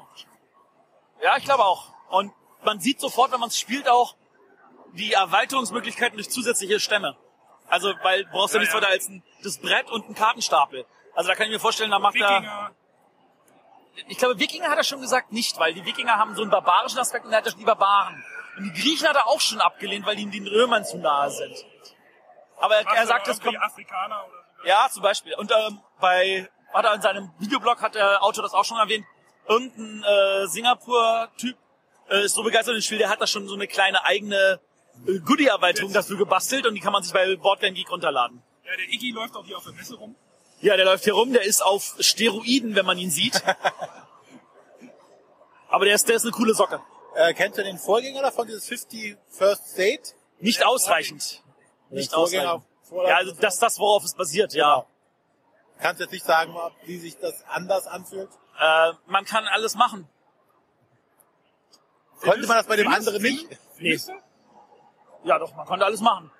ja, 1.25 1.37
ich 1.37 1.45
glaube 1.45 1.64
auch. 1.64 1.89
Und 2.09 2.33
man 2.62 2.79
sieht 2.79 3.01
sofort, 3.01 3.33
wenn 3.33 3.41
man 3.41 3.49
es 3.49 3.59
spielt, 3.59 3.89
auch 3.89 4.14
die 4.93 5.14
Erweiterungsmöglichkeiten 5.14 6.16
durch 6.16 6.31
zusätzliche 6.31 6.79
Stämme. 6.79 7.16
Also, 7.71 7.95
weil 8.03 8.25
du 8.25 8.31
brauchst 8.31 8.55
ja, 8.55 8.59
Ja, 8.59 8.61
nichts 8.61 8.75
weiter 8.75 8.89
als 8.89 9.09
ein, 9.09 9.23
das 9.43 9.59
Brett 9.59 9.91
und 9.91 10.05
einen 10.07 10.14
Kartenstapel. 10.14 10.85
Also 11.14 11.29
da 11.29 11.35
kann 11.35 11.47
ich 11.47 11.53
mir 11.53 11.61
vorstellen, 11.61 11.91
da 11.91 11.99
macht 11.99 12.16
er... 12.16 12.29
Wikinger, 12.29 12.71
Ich 14.09 14.18
glaube, 14.18 14.39
Wikinger 14.39 14.68
hat 14.68 14.79
er 14.79 14.85
schon 14.85 15.01
gesagt 15.01 15.33
nicht, 15.33 15.59
weil 15.59 15.75
die 15.75 15.85
Wikinger 15.85 16.16
haben 16.16 16.35
so 16.35 16.43
einen 16.43 16.51
barbarischen 16.51 16.99
Aspekt 16.99 17.25
und 17.25 17.33
er 17.33 17.39
hat 17.39 17.45
ja 17.47 17.51
schon 17.51 17.61
die 17.61 17.66
Barbaren. 17.66 18.23
Und 18.57 18.64
die 18.64 18.73
Griechen 18.81 19.09
hat 19.09 19.16
er 19.16 19.27
auch 19.27 19.41
schon 19.41 19.61
abgelehnt, 19.61 20.05
weil 20.07 20.16
die 20.16 20.29
den 20.29 20.47
Römern 20.47 20.85
zu 20.85 20.99
nahe 20.99 21.31
sind. 21.31 21.64
Aber 22.59 22.77
er, 22.77 22.87
er 22.87 23.07
sagt, 23.07 23.29
es 23.29 23.41
kommt... 23.41 23.57
Afrikaner 23.61 24.25
oder 24.27 24.45
so. 24.62 24.68
Ja, 24.68 24.89
zum 24.91 25.03
Beispiel. 25.03 25.35
Und 25.35 25.51
ähm, 25.51 25.81
bei, 26.01 26.49
hat 26.73 26.85
er 26.85 26.95
in 26.95 27.03
seinem 27.03 27.33
Videoblog, 27.39 27.81
hat 27.81 27.95
der 27.95 28.23
Autor 28.23 28.43
das 28.43 28.53
auch 28.53 28.64
schon 28.64 28.79
erwähnt, 28.79 29.07
irgendein 29.49 30.03
äh, 30.03 30.47
Singapur-Typ 30.47 31.57
äh, 32.11 32.25
ist 32.25 32.35
so 32.35 32.43
begeistert 32.43 32.73
von 32.73 32.75
dem 32.75 32.83
Spiel, 32.83 32.99
der 32.99 33.09
hat 33.09 33.21
da 33.21 33.27
schon 33.27 33.49
so 33.49 33.55
eine 33.55 33.66
kleine 33.66 34.05
eigene 34.05 34.61
Goodie-Erweiterung 35.25 35.93
dafür 35.93 36.17
gebastelt 36.17 36.67
und 36.67 36.75
die 36.75 36.81
kann 36.81 36.93
man 36.93 37.03
sich 37.03 37.13
bei 37.13 37.37
Boardgame 37.37 37.73
Geek 37.75 37.91
runterladen. 37.91 38.43
Ja, 38.65 38.77
der 38.77 38.89
Iggy 38.89 39.13
läuft 39.13 39.35
auch 39.37 39.45
hier 39.45 39.57
auf 39.57 39.65
der 39.65 39.73
Messe 39.73 39.97
rum. 39.97 40.15
Ja, 40.61 40.77
der 40.77 40.85
läuft 40.85 41.05
hier 41.05 41.15
rum, 41.15 41.33
der 41.33 41.43
ist 41.43 41.63
auf 41.65 41.97
Steroiden, 42.01 42.75
wenn 42.75 42.87
man 42.87 42.99
ihn 42.99 43.11
sieht. 43.11 43.43
Aber 45.69 45.85
der 45.85 45.95
ist, 45.95 46.09
der 46.09 46.17
ist 46.17 46.23
eine 46.25 46.33
coole 46.33 46.55
Socke. 46.55 46.81
Äh, 47.15 47.35
kennst 47.35 47.59
du 47.59 47.65
den 47.65 47.79
Vorgänger 47.79 48.23
davon, 48.23 48.47
dieses 48.47 48.67
50 48.67 49.17
First 49.29 49.77
Date? 49.79 50.15
Nicht 50.41 50.65
ausreichend. 50.65 51.43
Nicht 51.91 52.15
ausreichend. 52.15 52.65
Ja, 52.93 53.17
also 53.17 53.33
das 53.33 53.55
ist 53.55 53.63
das, 53.63 53.79
worauf 53.79 54.05
es 54.05 54.15
basiert, 54.15 54.53
ja. 54.55 54.85
Kannst 55.79 56.01
jetzt 56.01 56.11
nicht 56.13 56.25
sagen, 56.25 56.55
ob- 56.55 56.73
wie 56.85 56.99
sich 56.99 57.17
das 57.19 57.43
anders 57.49 57.87
anfühlt? 57.87 58.29
Äh, 58.61 58.93
man 59.07 59.25
kann 59.25 59.47
alles 59.47 59.75
machen. 59.75 60.09
Konnte 62.21 62.47
man 62.47 62.59
das 62.59 62.67
bei 62.67 62.77
dem 62.77 62.89
anderen 62.89 63.23
nicht? 63.23 63.47
Nee. 63.79 63.99
Ja, 65.25 65.39
doch, 65.39 65.55
man 65.55 65.66
konnte 65.66 65.85
alles 65.85 66.01
machen. 66.01 66.31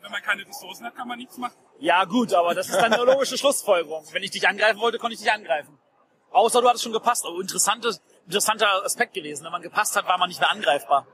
Wenn 0.00 0.10
man 0.10 0.22
keine 0.22 0.46
Ressourcen 0.46 0.86
hat, 0.86 0.94
kann 0.94 1.08
man 1.08 1.18
nichts 1.18 1.36
machen. 1.36 1.54
Ja, 1.78 2.04
gut, 2.04 2.32
aber 2.32 2.54
das 2.54 2.68
ist 2.68 2.76
dann 2.76 2.92
eine 2.92 3.04
logische 3.04 3.36
Schlussfolgerung. 3.36 4.04
Wenn 4.12 4.22
ich 4.22 4.30
dich 4.30 4.46
angreifen 4.48 4.80
wollte, 4.80 4.98
konnte 4.98 5.14
ich 5.14 5.20
dich 5.20 5.30
angreifen. 5.30 5.78
Außer 6.30 6.60
du 6.60 6.68
hattest 6.68 6.84
schon 6.84 6.92
gepasst. 6.92 7.24
Aber 7.26 7.40
interessantes, 7.40 8.00
interessanter 8.24 8.84
Aspekt 8.84 9.14
gewesen. 9.14 9.44
Wenn 9.44 9.52
man 9.52 9.62
gepasst 9.62 9.96
hat, 9.96 10.06
war 10.06 10.16
man 10.18 10.28
nicht 10.28 10.40
mehr 10.40 10.50
angreifbar. 10.50 11.06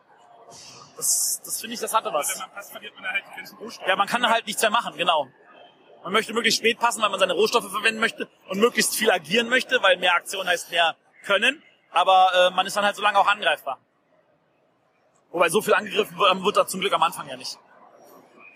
Das, 0.97 1.41
das 1.45 1.61
finde 1.61 1.75
ich, 1.75 1.81
das 1.81 1.95
hatte 1.95 2.09
Wenn 2.09 2.15
was. 2.15 2.39
man 2.39 2.51
passt, 2.53 2.71
verliert 2.71 2.95
man 2.95 3.11
halt 3.11 3.25
die 3.33 3.37
ganzen 3.37 3.59
Rohstoffe. 3.59 3.89
Ja, 3.89 3.97
man 3.97 4.07
kann 4.07 4.29
halt 4.29 4.47
nichts 4.47 4.61
mehr 4.63 4.71
machen, 4.71 4.97
genau. 4.97 5.27
Man 6.05 6.13
möchte 6.13 6.35
möglichst 6.35 6.59
spät 6.59 6.79
passen, 6.79 7.01
weil 7.03 7.11
man 7.11 7.21
seine 7.21 7.33
Rohstoffe 7.33 7.71
verwenden 7.71 8.01
möchte 8.01 8.29
und 8.49 8.59
möglichst 8.59 8.95
viel 8.97 9.11
agieren 9.11 9.49
möchte, 9.49 9.83
weil 9.83 9.97
mehr 9.97 10.15
Aktion 10.15 10.47
heißt 10.47 10.71
mehr 10.71 10.97
können. 11.25 11.63
Aber 11.93 12.31
äh, 12.35 12.51
man 12.51 12.67
ist 12.67 12.77
dann 12.77 12.85
halt 12.85 12.97
so 12.97 13.03
lange 13.03 13.19
auch 13.19 13.27
angreifbar. 13.27 13.79
Wobei 15.33 15.49
so 15.49 15.61
viel 15.63 15.75
angegriffen 15.75 16.17
wird, 16.19 16.45
wird 16.45 16.57
da 16.57 16.67
zum 16.67 16.81
Glück 16.81 16.93
am 16.93 17.03
Anfang 17.03 17.29
ja 17.29 17.37
nicht. 17.37 17.59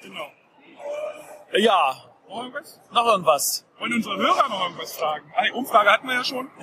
Genau. 0.03 0.27
Äh, 1.53 1.61
Ja, 1.61 1.95
Noch 2.29 2.43
irgendwas? 2.43 2.81
noch 2.93 3.07
irgendwas. 3.07 3.64
Wollen 3.79 3.95
unsere 3.95 4.16
Hörer 4.16 4.49
noch 4.49 4.62
irgendwas 4.64 4.93
fragen? 4.93 5.33
Ah, 5.37 5.45
die 5.45 5.53
Umfrage 5.53 5.91
hatten 5.91 6.07
wir 6.09 6.14
ja 6.14 6.24
schon. 6.24 6.51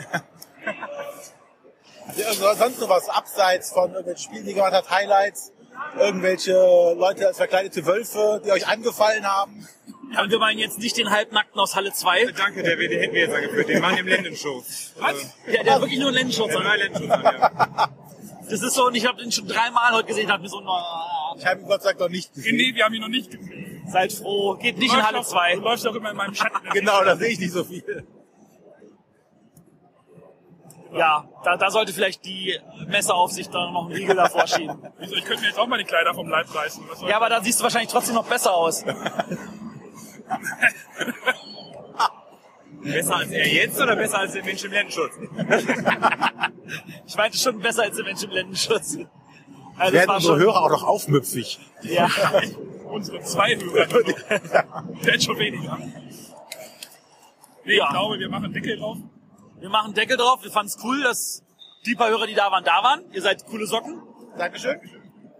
Ja, 2.17 2.27
also 2.27 2.53
sonst 2.55 2.79
noch 2.81 2.89
was 2.89 3.07
abseits 3.07 3.71
von 3.71 3.89
irgendwelchen 3.91 4.23
Spielen, 4.25 4.43
die 4.43 4.49
ihr 4.51 4.55
gemacht 4.55 4.73
habt, 4.73 4.89
Highlights, 4.89 5.53
irgendwelche 5.97 6.51
Leute 6.97 7.27
als 7.27 7.37
verkleidete 7.37 7.85
Wölfe, 7.85 8.41
die 8.45 8.51
euch 8.51 8.67
angefallen 8.67 9.25
haben. 9.25 9.65
Ja, 10.13 10.29
wir 10.29 10.37
meinen 10.37 10.59
jetzt 10.59 10.79
nicht 10.79 10.97
den 10.97 11.09
Halbnackten 11.09 11.57
aus 11.59 11.75
Halle 11.75 11.93
2. 11.93 12.25
Danke, 12.37 12.61
der 12.61 12.77
wird, 12.77 12.91
den 12.91 12.99
hätten 12.99 13.13
wir 13.13 13.21
jetzt 13.21 13.33
angeführt. 13.33 13.69
Den 13.69 13.81
machen 13.81 13.97
im 13.99 14.07
Lendenshow. 14.07 14.61
Was? 14.99 15.33
Ja, 15.47 15.63
der 15.63 15.75
hat 15.75 15.81
wirklich 15.81 15.99
nur 15.99 16.09
einen. 16.09 16.29
Drei 16.29 16.77
Lendenshows 16.77 17.09
an, 17.15 17.23
ja. 17.23 17.89
Das 18.53 18.61
ist 18.61 18.75
so, 18.75 18.85
und 18.85 18.93
ich 18.93 19.07
habe 19.07 19.17
den 19.19 19.31
schon 19.31 19.47
dreimal 19.47 19.93
heute 19.93 20.09
gesehen, 20.09 20.31
habe 20.31 20.43
mir 20.43 20.49
so, 20.49 20.61
na, 20.61 21.35
Ich 21.39 21.43
habe 21.43 21.61
ihn 21.61 21.65
Gott 21.67 21.81
sei 21.81 21.89
Dank 21.89 22.01
noch 22.01 22.09
nicht 22.09 22.31
gesehen. 22.35 22.55
Nee, 22.55 22.75
wir 22.75 22.85
haben 22.85 22.93
ihn 22.93 23.01
noch 23.01 23.07
nicht 23.07 23.31
gesehen. 23.31 23.81
seid 23.87 24.13
froh, 24.13 24.53
geht 24.57 24.77
nicht 24.77 24.93
in 24.93 25.01
Halle 25.03 25.21
auch- 25.21 25.25
2. 25.25 25.55
Du 25.55 25.61
läufst 25.61 25.87
auch 25.87 25.95
immer 25.95 26.11
in 26.11 26.17
meinem 26.17 26.35
Schatten. 26.35 26.69
Genau, 26.71 27.03
da 27.03 27.15
sehe 27.15 27.29
ich 27.29 27.39
nicht 27.39 27.51
so 27.51 27.63
viel. 27.63 28.05
Ja, 30.93 31.27
da, 31.43 31.57
da 31.57 31.71
sollte 31.71 31.93
vielleicht 31.93 32.23
die 32.25 32.59
Messeaufsicht 32.85 33.51
da 33.51 33.71
noch 33.71 33.85
einen 33.85 33.93
Riegel 33.95 34.15
davor 34.15 34.45
schieben. 34.45 34.77
Wieso, 34.99 35.15
ich 35.15 35.25
könnte 35.25 35.41
mir 35.41 35.47
jetzt 35.47 35.57
auch 35.57 35.65
mal 35.65 35.79
die 35.79 35.85
Kleider 35.85 36.13
vom 36.13 36.29
Leib 36.29 36.53
reißen. 36.53 36.83
Ja, 37.07 37.15
aber 37.15 37.29
da 37.29 37.41
siehst 37.41 37.59
du 37.59 37.63
wahrscheinlich 37.63 37.89
trotzdem 37.91 38.13
noch 38.13 38.27
besser 38.27 38.53
aus. 38.53 38.85
Besser 42.83 43.15
als 43.17 43.31
er 43.31 43.47
jetzt 43.47 43.79
oder 43.81 43.95
besser 43.95 44.19
als 44.19 44.33
der 44.33 44.43
Mensch 44.43 44.63
im 44.63 44.71
Lendenschutz? 44.71 45.13
Ich 47.05 47.15
meinte 47.15 47.37
schon 47.37 47.59
besser 47.59 47.83
als 47.83 47.95
der 47.97 48.05
Mensch 48.05 48.23
im 48.23 48.29
Lendenschutz. 48.31 48.97
Also 49.77 49.93
Werden 49.93 50.09
unsere 50.11 50.33
schon, 50.33 50.39
Hörer 50.39 50.61
auch 50.63 50.69
noch 50.69 50.83
aufmüpfig. 50.83 51.59
ja. 51.81 52.09
unsere 52.85 53.21
zwei 53.21 53.55
Hörer. 53.55 53.87
Wird 55.01 55.23
schon 55.23 55.37
weniger. 55.39 55.77
Nee, 57.65 57.77
Ja. 57.77 57.85
ich 57.85 57.89
glaube, 57.91 58.19
wir 58.19 58.29
machen 58.29 58.53
Deckel 58.53 58.77
drauf. 58.77 58.97
Wir 59.59 59.69
machen 59.69 59.93
Deckel 59.93 60.17
drauf, 60.17 60.43
wir 60.43 60.51
fanden 60.51 60.67
es 60.67 60.83
cool, 60.83 61.01
dass 61.03 61.43
die 61.85 61.95
paar 61.95 62.09
Hörer, 62.09 62.27
die 62.27 62.33
da 62.35 62.51
waren, 62.51 62.63
da 62.63 62.83
waren. 62.83 63.01
Ihr 63.11 63.21
seid 63.21 63.45
coole 63.45 63.65
Socken. 63.65 64.01
Dankeschön. 64.37 64.79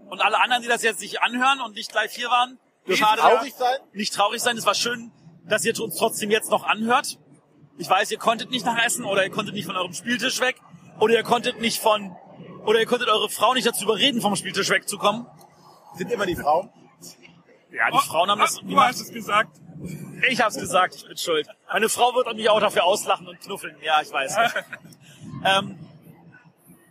Und 0.09 0.21
alle 0.21 0.39
anderen, 0.41 0.61
die 0.61 0.69
das 0.69 0.83
jetzt 0.83 0.99
sich 0.99 1.21
anhören 1.21 1.61
und 1.61 1.75
nicht 1.75 1.93
live 1.93 2.11
hier 2.11 2.29
waren, 2.29 2.57
Nicht 2.85 2.99
schade. 2.99 3.21
traurig 3.21 3.53
sein? 3.57 3.77
Nicht 3.93 4.13
traurig 4.13 4.41
sein. 4.41 4.57
Es 4.57 4.65
war 4.65 4.75
schön, 4.75 5.11
dass 5.45 5.65
ihr 5.65 5.79
uns 5.79 5.95
trotzdem 5.95 6.31
jetzt 6.31 6.49
noch 6.51 6.63
anhört. 6.65 7.17
Ich 7.77 7.89
weiß, 7.89 8.11
ihr 8.11 8.19
konntet 8.19 8.51
nicht 8.51 8.65
nach 8.65 8.83
Essen 8.83 9.03
oder 9.05 9.23
ihr 9.23 9.31
konntet 9.31 9.55
nicht 9.55 9.65
von 9.65 9.75
eurem 9.75 9.93
Spieltisch 9.93 10.39
weg 10.39 10.57
oder 10.99 11.15
ihr 11.15 11.23
konntet 11.23 11.59
nicht 11.59 11.81
von 11.81 12.15
oder 12.65 12.79
ihr 12.79 12.85
konntet 12.85 13.09
eure 13.09 13.29
Frau 13.29 13.53
nicht 13.53 13.67
dazu 13.67 13.83
überreden, 13.83 14.21
vom 14.21 14.35
Spieltisch 14.35 14.69
wegzukommen. 14.69 15.25
Sind 15.95 16.11
immer 16.11 16.25
die 16.25 16.35
Frauen. 16.35 16.69
Ja, 17.71 17.89
die 17.91 17.97
Frauen 18.07 18.29
haben 18.29 18.39
das 18.39 18.59
Ah, 18.59 18.61
Du 18.63 18.79
hast 18.79 19.01
es 19.01 19.11
gesagt. 19.11 19.59
Ich 20.29 20.39
hab's 20.41 20.57
gesagt, 20.57 20.95
ich 20.95 21.05
bin 21.05 21.17
schuld. 21.17 21.47
Meine 21.71 21.89
Frau 21.89 22.13
wird 22.15 22.33
mich 22.35 22.49
auch 22.49 22.59
dafür 22.61 22.85
auslachen 22.85 23.27
und 23.27 23.39
knuffeln. 23.41 23.75
Ja, 23.83 24.01
ich 24.01 24.11
weiß. 24.11 24.37
ähm, 25.45 25.79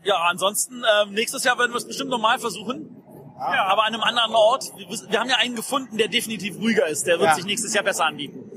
ja, 0.04 0.16
ansonsten, 0.24 0.82
ähm, 1.02 1.12
nächstes 1.12 1.44
Jahr 1.44 1.58
werden 1.58 1.72
wir 1.72 1.78
es 1.78 1.86
bestimmt 1.86 2.10
nochmal 2.10 2.38
versuchen. 2.38 2.96
Ja. 3.38 3.64
Aber 3.66 3.84
an 3.84 3.94
einem 3.94 4.02
anderen 4.02 4.34
Ort. 4.34 4.64
Wir, 4.76 4.88
wir 4.88 5.20
haben 5.20 5.30
ja 5.30 5.36
einen 5.36 5.56
gefunden, 5.56 5.96
der 5.96 6.08
definitiv 6.08 6.56
ruhiger 6.58 6.86
ist. 6.86 7.06
Der 7.06 7.18
wird 7.18 7.30
Ja. 7.30 7.34
sich 7.36 7.44
nächstes 7.44 7.72
Jahr 7.72 7.84
besser 7.84 8.04
anbieten. 8.04 8.50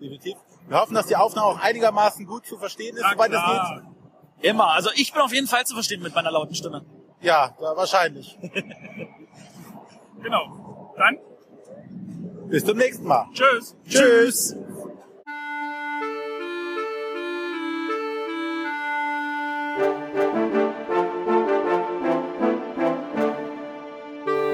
Definitiv. 0.00 0.36
Wir 0.68 0.80
hoffen, 0.80 0.94
dass 0.94 1.06
die 1.06 1.16
Aufnahme 1.16 1.46
auch 1.48 1.60
einigermaßen 1.60 2.24
gut 2.26 2.46
zu 2.46 2.56
verstehen 2.58 2.96
ist, 2.96 3.02
Na 3.02 3.12
soweit 3.12 3.32
es 3.32 3.40
geht. 3.44 4.50
Immer. 4.50 4.68
Also 4.72 4.90
ich 4.94 5.12
bin 5.12 5.20
auf 5.22 5.32
jeden 5.32 5.46
Fall 5.46 5.64
zu 5.66 5.74
verstehen 5.74 6.02
mit 6.02 6.14
meiner 6.14 6.30
lauten 6.30 6.54
Stimme. 6.54 6.84
Ja, 7.20 7.54
wahrscheinlich. 7.58 8.38
Genau. 10.22 10.94
Dann, 10.96 11.18
Bis 12.48 12.64
zum 12.64 12.76
nächsten 12.76 13.04
Mal. 13.08 13.26
tschüss. 13.32 13.74
Tschüss. 13.88 14.54